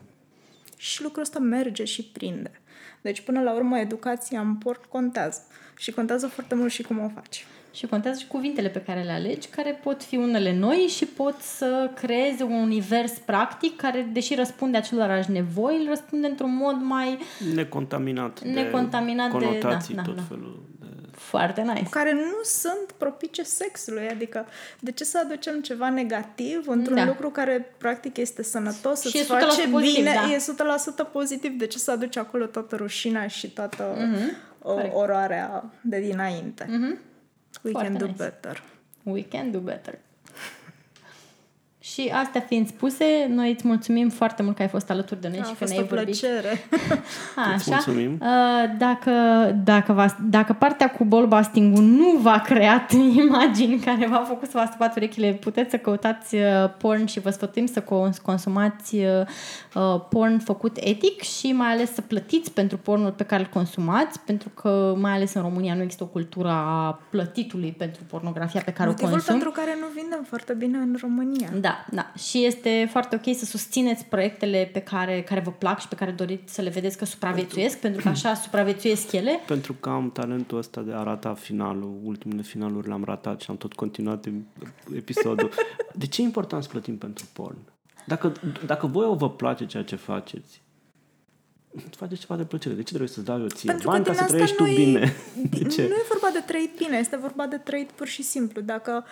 Și 0.76 1.02
lucrul 1.02 1.22
ăsta 1.22 1.38
merge 1.38 1.84
și 1.84 2.04
prinde. 2.04 2.60
Deci, 3.00 3.20
până 3.20 3.42
la 3.42 3.52
urmă, 3.52 3.78
educația 3.78 4.40
în 4.40 4.56
porn 4.56 4.80
contează. 4.88 5.42
Și 5.76 5.92
contează 5.92 6.26
foarte 6.26 6.54
mult 6.54 6.72
și 6.72 6.82
cum 6.82 6.98
o 6.98 7.08
faci. 7.08 7.46
Și 7.76 7.86
contează 7.86 8.18
și 8.20 8.26
cuvintele 8.26 8.68
pe 8.68 8.82
care 8.82 9.02
le 9.02 9.10
alegi, 9.10 9.48
care 9.48 9.80
pot 9.82 10.02
fi 10.02 10.16
unele 10.16 10.56
noi 10.58 10.76
și 10.76 11.04
pot 11.04 11.34
să 11.40 11.90
creeze 11.94 12.42
un 12.42 12.52
univers 12.52 13.12
practic 13.12 13.76
care, 13.76 14.08
deși 14.12 14.34
răspunde 14.34 14.76
acelorași 14.76 15.30
nevoi, 15.30 15.76
îl 15.80 15.88
răspunde 15.88 16.26
într-un 16.26 16.54
mod 16.56 16.76
mai 16.82 17.18
Necontaminat, 17.54 18.42
Necontaminat 18.42 19.32
de- 19.32 19.38
de 19.38 19.44
conotații, 19.44 19.94
da, 19.94 20.00
da, 20.02 20.06
tot 20.08 20.16
da. 20.16 20.22
felul 20.28 20.62
de... 20.80 20.86
foarte 21.12 21.60
nice. 21.60 21.86
care 21.90 22.12
nu 22.12 22.42
sunt 22.42 22.92
propice 22.98 23.42
sexului. 23.42 24.08
Adică, 24.10 24.46
de 24.80 24.92
ce 24.92 25.04
să 25.04 25.20
aducem 25.24 25.60
ceva 25.60 25.88
negativ 25.90 26.64
într-un 26.68 26.96
Da. 26.96 27.04
lucru 27.04 27.30
care, 27.30 27.74
practic, 27.78 28.16
este 28.16 28.42
sănătos, 28.42 29.00
Și 29.00 29.06
îți 29.06 29.18
e 29.18 29.22
100% 29.24 29.26
face 29.28 29.68
pozitiv, 29.68 29.94
bine, 29.94 30.12
da. 30.26 30.32
e 30.32 30.38
100% 30.38 31.10
pozitiv. 31.12 31.58
De 31.58 31.66
ce 31.66 31.78
să 31.78 31.90
aduci 31.90 32.16
acolo 32.16 32.44
toată 32.46 32.76
rușinea 32.76 33.26
și 33.26 33.50
toată 33.50 33.96
Mhm. 33.98 34.36
o, 34.62 34.72
Corect. 34.72 34.94
oroarea 34.94 35.64
de 35.80 36.00
dinainte? 36.00 36.66
Mhm. 36.70 36.98
We 37.62 37.74
can 37.74 37.94
do 37.94 38.08
better. 38.08 38.56
We 39.04 39.22
can 39.22 39.52
do 39.52 39.60
better. 39.60 39.98
Și 41.92 42.12
astea 42.22 42.40
fiind 42.40 42.68
spuse, 42.68 43.04
noi 43.28 43.50
îți 43.50 43.66
mulțumim 43.66 44.08
foarte 44.08 44.42
mult 44.42 44.56
că 44.56 44.62
ai 44.62 44.68
fost 44.68 44.90
alături 44.90 45.20
de 45.20 45.28
noi 45.28 45.38
A 45.40 45.42
și 45.42 45.48
că 45.50 45.54
fost 45.56 45.72
ne-ai 45.72 45.84
o 45.90 45.94
vorbit. 45.94 46.18
plăcere. 46.18 46.50
Îți 47.54 47.70
Așa. 47.70 47.70
mulțumim. 47.70 48.18
Uh, 48.22 48.28
Dacă, 48.78 49.10
dacă, 49.64 49.92
va, 49.92 50.16
dacă 50.28 50.52
partea 50.52 50.90
cu 50.90 51.04
ballbusting 51.04 51.76
nu 51.76 52.16
v-a 52.22 52.40
creat 52.40 52.92
imagini 53.26 53.78
care 53.78 54.06
v-au 54.06 54.24
făcut 54.24 54.44
să 54.48 54.50
vă 54.54 54.60
astupați 54.60 54.98
urechile, 54.98 55.32
puteți 55.32 55.70
să 55.70 55.76
căutați 55.76 56.34
uh, 56.34 56.42
porn 56.78 57.04
și 57.06 57.20
vă 57.20 57.30
sfătuim 57.30 57.66
să 57.66 57.80
cons- 57.80 58.18
consumați 58.18 58.96
uh, 58.96 59.04
uh, 59.74 60.00
porn 60.08 60.38
făcut 60.38 60.76
etic 60.80 61.20
și 61.20 61.52
mai 61.52 61.68
ales 61.72 61.94
să 61.94 62.00
plătiți 62.00 62.52
pentru 62.52 62.76
pornul 62.78 63.10
pe 63.10 63.24
care 63.24 63.42
îl 63.42 63.48
consumați, 63.52 64.20
pentru 64.20 64.48
că 64.48 64.94
mai 65.00 65.12
ales 65.12 65.34
în 65.34 65.42
România 65.42 65.74
nu 65.74 65.82
există 65.82 66.02
o 66.04 66.06
cultură 66.06 66.48
a 66.48 67.00
plătitului 67.10 67.74
pentru 67.78 68.02
pornografia 68.06 68.62
pe 68.64 68.72
care 68.72 68.88
Motivul 68.88 69.08
o 69.10 69.12
consum. 69.12 69.32
pentru 69.34 69.50
care 69.50 69.76
nu 69.80 69.86
vindem 69.94 70.24
foarte 70.28 70.52
bine 70.52 70.78
în 70.78 70.96
România. 71.00 71.48
Da, 71.60 71.75
da. 71.90 72.12
Și 72.18 72.44
este 72.44 72.88
foarte 72.90 73.16
ok 73.16 73.36
să 73.36 73.44
susțineți 73.44 74.04
proiectele 74.04 74.70
pe 74.72 74.80
care, 74.80 75.22
care 75.22 75.40
vă 75.40 75.50
plac 75.50 75.80
și 75.80 75.88
pe 75.88 75.94
care 75.94 76.10
doriți 76.10 76.54
să 76.54 76.62
le 76.62 76.70
vedeți 76.70 76.96
că 76.96 77.04
supraviețuiesc, 77.04 77.78
pentru 77.78 78.02
că 78.02 78.08
așa 78.08 78.34
supraviețuiesc 78.34 79.12
ele. 79.12 79.40
Pentru 79.46 79.72
că 79.72 79.88
am 79.88 80.10
talentul 80.10 80.58
ăsta 80.58 80.80
de 80.80 80.92
a 80.92 81.02
rata 81.02 81.34
finalul. 81.34 82.00
Ultimele 82.04 82.42
finaluri 82.42 82.86
le-am 82.86 83.04
ratat 83.04 83.40
și 83.40 83.50
am 83.50 83.56
tot 83.56 83.72
continuat 83.72 84.26
episodul. 84.94 85.50
De 85.94 86.06
ce 86.06 86.20
e 86.20 86.24
important 86.24 86.62
să 86.62 86.68
plătim 86.68 86.98
pentru 86.98 87.26
porn? 87.32 87.56
Dacă, 88.06 88.32
dacă 88.66 88.86
voi 88.86 89.06
o 89.06 89.14
vă 89.14 89.30
place 89.30 89.66
ceea 89.66 89.82
ce 89.82 89.96
faceți, 89.96 90.62
faceți 91.90 92.20
ceva 92.20 92.36
de 92.36 92.44
plăcere. 92.44 92.74
De 92.74 92.80
ce 92.82 92.88
trebuie 92.88 93.08
să-ți 93.08 93.26
dau 93.26 93.40
eu 93.40 93.46
ție 93.46 93.70
Pentru 93.70 93.88
bani 93.88 94.04
că 94.04 94.10
ca 94.10 94.16
din 94.16 94.26
să 94.26 94.34
asta 94.34 94.54
trăiești 94.54 94.56
tu 94.56 94.64
nu 94.70 94.84
bine? 94.84 95.14
De 95.50 95.58
Nu 95.62 95.70
ce? 95.70 95.82
e 95.82 96.06
vorba 96.08 96.28
de 96.32 96.42
trăit 96.46 96.76
bine, 96.76 96.96
este 96.96 97.16
vorba 97.16 97.46
de 97.46 97.56
trăit 97.56 97.90
pur 97.90 98.06
și 98.06 98.22
simplu. 98.22 98.60
Dacă 98.60 99.04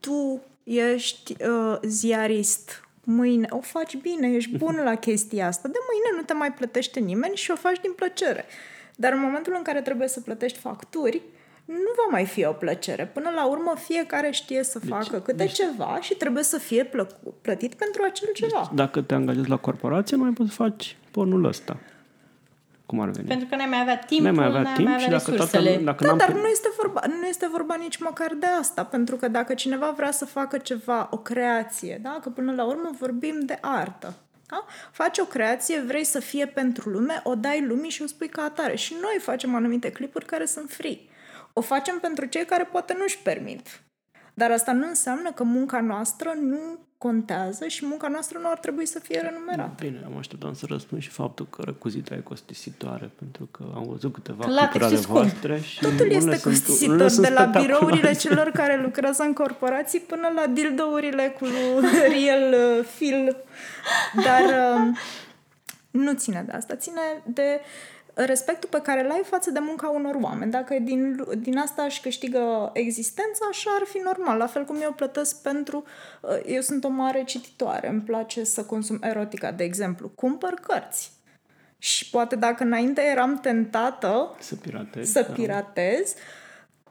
tu 0.00 0.42
ești 0.66 1.36
uh, 1.42 1.78
ziarist, 1.82 2.80
mâine 3.04 3.46
o 3.50 3.60
faci 3.60 3.96
bine, 3.96 4.32
ești 4.32 4.56
bun 4.56 4.80
la 4.84 4.94
chestia 4.94 5.46
asta, 5.46 5.68
de 5.68 5.78
mâine 5.90 6.20
nu 6.20 6.24
te 6.24 6.32
mai 6.32 6.52
plătește 6.52 7.00
nimeni 7.00 7.36
și 7.36 7.50
o 7.50 7.54
faci 7.54 7.80
din 7.80 7.92
plăcere. 7.92 8.44
Dar 8.96 9.12
în 9.12 9.20
momentul 9.20 9.54
în 9.56 9.62
care 9.62 9.80
trebuie 9.80 10.08
să 10.08 10.20
plătești 10.20 10.58
facturi, 10.58 11.22
nu 11.64 11.92
va 11.96 12.10
mai 12.10 12.24
fi 12.26 12.44
o 12.44 12.52
plăcere. 12.52 13.06
Până 13.06 13.30
la 13.34 13.46
urmă, 13.46 13.74
fiecare 13.78 14.30
știe 14.30 14.62
să 14.62 14.78
facă 14.78 15.20
câte 15.20 15.36
deci- 15.36 15.52
ceva 15.52 15.98
și 16.00 16.14
trebuie 16.14 16.42
să 16.42 16.58
fie 16.58 16.84
plă- 16.84 17.20
plătit 17.42 17.74
pentru 17.74 18.02
acel 18.04 18.28
ceva. 18.34 18.70
Dacă 18.74 19.00
te 19.00 19.14
angajezi 19.14 19.48
la 19.48 19.56
corporație, 19.56 20.16
nu 20.16 20.22
mai 20.22 20.32
poți 20.32 20.48
să 20.48 20.54
faci 20.54 20.96
pornul 21.10 21.44
ăsta. 21.44 21.76
Cum 22.86 23.00
ar 23.00 23.08
veni? 23.08 23.28
Pentru 23.28 23.46
că 23.48 23.56
n-ai 23.56 23.66
mai 23.66 23.80
avea 23.80 23.98
timp, 23.98 24.22
N-ai 24.22 24.32
mai 24.32 24.46
avea 24.46 24.60
n-ai 24.60 24.74
timp 24.74 24.88
mai 24.88 24.98
și 24.98 25.04
avea 25.04 25.18
dacă 25.18 25.30
toată, 25.30 25.56
resursele. 25.56 25.84
dacă 25.84 26.02
Da, 26.04 26.08
n-am 26.08 26.18
dar 26.18 26.32
pu- 26.32 26.38
nu 26.38 26.46
este, 26.46 26.68
vorba, 26.76 27.00
nu 27.20 27.26
este 27.26 27.48
vorba 27.48 27.74
nici 27.74 27.96
măcar 27.96 28.34
de 28.38 28.46
asta, 28.46 28.84
pentru 28.84 29.16
că 29.16 29.28
dacă 29.28 29.54
cineva 29.54 29.90
vrea 29.96 30.10
să 30.10 30.24
facă 30.24 30.58
ceva, 30.58 31.08
o 31.10 31.18
creație, 31.18 31.98
da? 32.02 32.18
că 32.22 32.28
până 32.28 32.52
la 32.52 32.64
urmă 32.64 32.90
vorbim 32.98 33.40
de 33.40 33.58
artă, 33.60 34.14
da? 34.46 34.64
faci 34.92 35.18
o 35.18 35.24
creație, 35.24 35.80
vrei 35.80 36.04
să 36.04 36.20
fie 36.20 36.46
pentru 36.46 36.88
lume, 36.88 37.20
o 37.24 37.34
dai 37.34 37.64
lumii 37.66 37.90
și 37.90 38.02
o 38.02 38.06
spui 38.06 38.28
ca 38.28 38.42
atare. 38.42 38.76
Și 38.76 38.94
noi 39.00 39.16
facem 39.20 39.54
anumite 39.54 39.90
clipuri 39.92 40.24
care 40.24 40.44
sunt 40.44 40.70
free. 40.70 40.98
O 41.52 41.60
facem 41.60 41.98
pentru 41.98 42.24
cei 42.24 42.44
care 42.44 42.64
poate 42.64 42.94
nu-și 42.98 43.18
permit. 43.18 43.80
Dar 44.34 44.50
asta 44.50 44.72
nu 44.72 44.86
înseamnă 44.86 45.32
că 45.32 45.42
munca 45.42 45.80
noastră 45.80 46.34
nu 46.40 46.85
contează 46.98 47.66
și 47.66 47.86
munca 47.86 48.08
noastră 48.08 48.38
nu 48.42 48.48
ar 48.50 48.58
trebui 48.58 48.86
să 48.86 48.98
fie 48.98 49.20
renumerată. 49.20 49.72
Bine, 49.80 50.02
am 50.06 50.16
așteptat 50.18 50.54
să 50.54 50.66
răspund 50.68 51.02
și 51.02 51.08
faptul 51.08 51.46
că 51.50 51.62
răcuzita 51.62 52.14
e 52.14 52.18
costisitoare, 52.20 53.10
pentru 53.18 53.48
că 53.50 53.64
am 53.74 53.84
văzut 53.88 54.12
câteva 54.12 54.44
Că 54.44 54.50
latex 54.50 54.68
clipuri 54.70 54.84
ale 54.84 54.94
e 54.94 55.00
scump. 55.00 55.18
voastre 55.18 55.60
și 55.60 55.80
Totul 55.80 55.94
unele 56.00 56.14
este 56.14 56.30
sunt- 56.30 56.42
costisitor, 56.42 56.94
unele 56.94 57.08
sunt 57.08 57.26
de 57.26 57.32
la 57.32 57.44
birourile 57.44 57.78
spectaculoase. 57.78 58.28
celor 58.28 58.50
care 58.50 58.80
lucrează 58.82 59.22
în 59.22 59.32
corporații 59.32 60.00
până 60.00 60.28
la 60.34 60.46
dildourile 60.46 61.36
cu 61.40 61.44
real 62.14 62.52
uh, 62.78 62.84
feel. 62.84 63.36
Dar 64.24 64.74
um, 64.76 64.96
nu 65.90 66.12
ține 66.12 66.42
de 66.46 66.52
asta, 66.52 66.74
ține 66.76 67.00
de 67.24 67.60
respectul 68.24 68.68
pe 68.68 68.80
care 68.80 69.04
îl 69.04 69.10
ai 69.10 69.22
față 69.24 69.50
de 69.50 69.58
munca 69.58 69.88
unor 69.88 70.14
oameni. 70.20 70.50
Dacă 70.50 70.76
din, 70.80 71.24
din 71.38 71.58
asta 71.58 71.82
își 71.82 72.00
câștigă 72.00 72.70
existența, 72.72 73.46
așa 73.50 73.70
ar 73.80 73.86
fi 73.86 73.98
normal. 73.98 74.38
La 74.38 74.46
fel 74.46 74.64
cum 74.64 74.76
eu 74.82 74.92
plătesc 74.92 75.42
pentru... 75.42 75.84
uh, 76.20 76.30
Eu 76.46 76.60
sunt 76.60 76.84
o 76.84 76.88
mare 76.88 77.24
cititoare, 77.24 77.88
îmi 77.88 78.00
place 78.00 78.44
să 78.44 78.64
consum 78.64 78.98
erotica, 79.00 79.50
de 79.50 79.64
exemplu. 79.64 80.08
Cumpăr 80.08 80.54
cărți. 80.54 81.12
Și 81.78 82.10
poate 82.10 82.36
dacă 82.36 82.62
înainte 82.62 83.00
eram 83.00 83.38
tentată 83.38 84.36
Să 84.38 84.54
piratezi. 84.54 85.12
să 85.12 85.24
da. 85.28 85.32
piratez. 85.32 86.14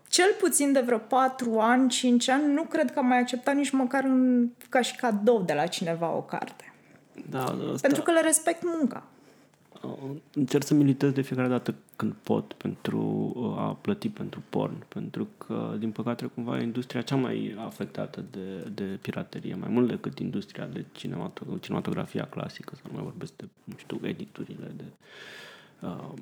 Cel 0.07 0.35
puțin 0.39 0.71
de 0.71 0.79
vreo 0.79 0.97
4 0.97 1.59
ani, 1.59 1.89
5 1.89 2.29
ani, 2.29 2.53
nu 2.53 2.63
cred 2.63 2.91
că 2.91 2.99
am 2.99 3.05
mai 3.05 3.19
acceptat 3.19 3.55
nici 3.55 3.69
măcar 3.69 4.03
în, 4.03 4.49
ca 4.69 4.81
și 4.81 4.95
cadou 4.95 5.41
de 5.41 5.53
la 5.53 5.65
cineva 5.65 6.15
o 6.15 6.21
carte. 6.21 6.73
Da, 7.29 7.43
asta, 7.43 7.77
Pentru 7.81 8.01
că 8.01 8.11
le 8.11 8.21
respect 8.21 8.63
munca. 8.63 9.03
Încerc 10.33 10.63
să 10.65 10.73
militez 10.73 11.11
de 11.11 11.21
fiecare 11.21 11.47
dată 11.47 11.75
când 11.95 12.13
pot 12.23 12.53
pentru 12.53 13.31
uh, 13.35 13.57
a 13.57 13.77
plăti 13.81 14.09
pentru 14.09 14.43
porn, 14.49 14.85
pentru 14.87 15.27
că, 15.37 15.75
din 15.79 15.91
păcate, 15.91 16.25
cumva 16.25 16.59
e 16.59 16.63
industria 16.63 17.01
cea 17.01 17.15
mai 17.15 17.55
afectată 17.65 18.23
de, 18.31 18.69
de 18.73 18.83
piraterie, 19.01 19.55
mai 19.55 19.69
mult 19.71 19.87
decât 19.87 20.19
industria 20.19 20.65
de 20.65 20.85
cinematografia, 20.91 21.59
cinematografia 21.61 22.27
clasică, 22.27 22.73
să 22.75 22.81
nu 22.87 22.93
mai 22.93 23.03
vorbesc 23.03 23.33
de, 23.35 23.43
nu 23.63 23.73
știu, 23.77 23.99
editurile, 24.03 24.71
de 24.75 24.83
uh, 25.79 26.13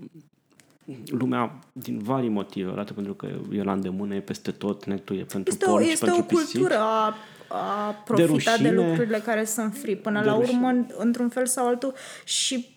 lumea 1.05 1.59
din 1.71 1.99
vari 1.99 2.27
motive, 2.27 2.69
odată 2.71 2.93
pentru 2.93 3.13
că 3.13 3.27
e 3.51 3.63
la 3.63 3.71
îndemână, 3.73 4.15
e 4.15 4.19
peste 4.19 4.51
tot, 4.51 4.85
netul 4.85 5.17
e 5.17 5.23
pentru 5.23 5.51
Este 5.53 5.65
o, 5.65 5.71
porn 5.71 5.83
și 5.83 5.91
este 5.91 6.05
pentru 6.05 6.23
o 6.23 6.25
pisici. 6.25 6.51
cultură 6.51 6.79
a, 6.79 7.15
a 7.47 7.91
profita 8.05 8.57
de, 8.57 8.63
rușine. 8.63 8.71
lucrurile 8.71 9.17
care 9.17 9.45
sunt 9.45 9.73
free. 9.75 9.95
Până 9.95 10.19
De 10.21 10.25
la 10.25 10.35
rușine. 10.35 10.57
urmă, 10.57 10.85
într-un 10.97 11.29
fel 11.29 11.45
sau 11.45 11.67
altul, 11.67 11.93
și 12.25 12.55
uh, 12.67 12.72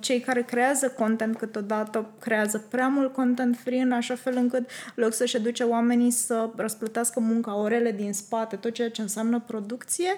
cei 0.00 0.20
care 0.20 0.42
creează 0.42 0.88
content 0.90 1.36
câteodată 1.36 2.10
creează 2.20 2.58
prea 2.58 2.88
mult 2.88 3.12
content 3.12 3.56
free 3.56 3.80
în 3.80 3.92
așa 3.92 4.14
fel 4.14 4.36
încât 4.36 4.70
în 4.94 5.02
loc 5.02 5.12
să-și 5.12 5.36
educe 5.36 5.62
oamenii 5.62 6.10
să 6.10 6.50
răsplătească 6.56 7.20
munca, 7.20 7.56
orele 7.56 7.92
din 7.92 8.12
spate, 8.12 8.56
tot 8.56 8.72
ceea 8.72 8.90
ce 8.90 9.02
înseamnă 9.02 9.40
producție, 9.40 10.10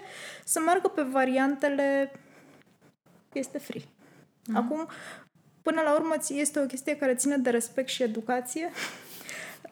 să 0.45 0.61
meargă 0.61 0.89
pe 0.89 1.03
variantele 1.03 2.12
este 3.33 3.59
free. 3.59 3.83
Acum, 4.55 4.89
până 5.62 5.81
la 5.81 5.95
urmă, 5.95 6.14
ți- 6.18 6.39
este 6.39 6.61
o 6.61 6.66
chestie 6.66 6.97
care 6.97 7.14
ține 7.14 7.37
de 7.37 7.51
respect 7.51 7.89
și 7.89 8.03
educație. 8.03 8.70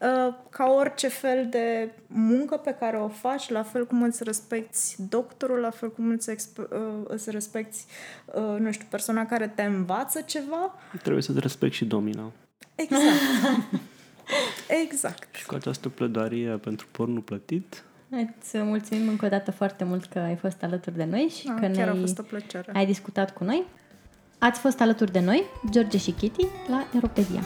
Uh, 0.01 0.34
Ca 0.51 0.64
orice 0.70 1.09
fel 1.09 1.47
de 1.51 1.90
muncă 2.07 2.57
pe 2.57 2.76
care 2.80 2.97
o 2.97 3.09
faci, 3.09 3.49
la 3.49 3.62
fel 3.62 3.86
cum 3.86 4.03
îți 4.03 4.24
respecti 4.24 4.78
doctorul, 5.09 5.59
la 5.59 5.70
fel 5.70 5.92
cum 5.92 6.11
îți, 6.11 6.30
exp- 6.34 6.68
uh, 6.70 7.05
îți 7.05 7.30
respecti, 7.30 7.78
uh, 8.34 8.57
nu 8.59 8.72
știu, 8.72 8.86
persoana 8.90 9.26
care 9.26 9.49
te 9.49 9.62
învață 9.62 10.20
ceva. 10.20 10.74
Trebuie 11.03 11.22
să-ți 11.22 11.40
respect 11.40 11.72
și 11.74 11.84
domina. 11.84 12.32
Exact. 12.74 13.05
exact. 14.84 15.34
Și 15.34 15.47
cu 15.47 15.55
această 15.55 15.88
plădarie 15.88 16.49
pentru 16.51 16.86
pornul 16.90 17.20
plătit, 17.20 17.84
Îți 18.11 18.59
mulțumim 18.59 19.09
încă 19.09 19.24
o 19.26 19.28
dată 19.28 19.51
foarte 19.51 19.84
mult 19.84 20.05
că 20.05 20.18
ai 20.18 20.36
fost 20.36 20.62
alături 20.62 20.97
de 20.97 21.05
noi 21.05 21.32
și 21.38 21.49
Ah, 21.49 21.55
că 21.61 21.66
chiar 21.66 21.88
a 21.88 21.92
ne-ai 21.92 22.01
fost 22.01 22.18
o 22.18 22.22
plăcere. 22.22 22.72
ai 22.74 22.86
discutat 22.86 23.32
cu 23.34 23.44
noi. 23.44 23.64
Ați 24.38 24.61
fost 24.61 24.80
alături 24.80 25.12
de 25.12 25.20
noi, 25.20 25.42
George 25.70 25.99
și 25.99 26.11
Kitty, 26.11 26.47
la 26.68 26.86
Europedia. 26.94 27.40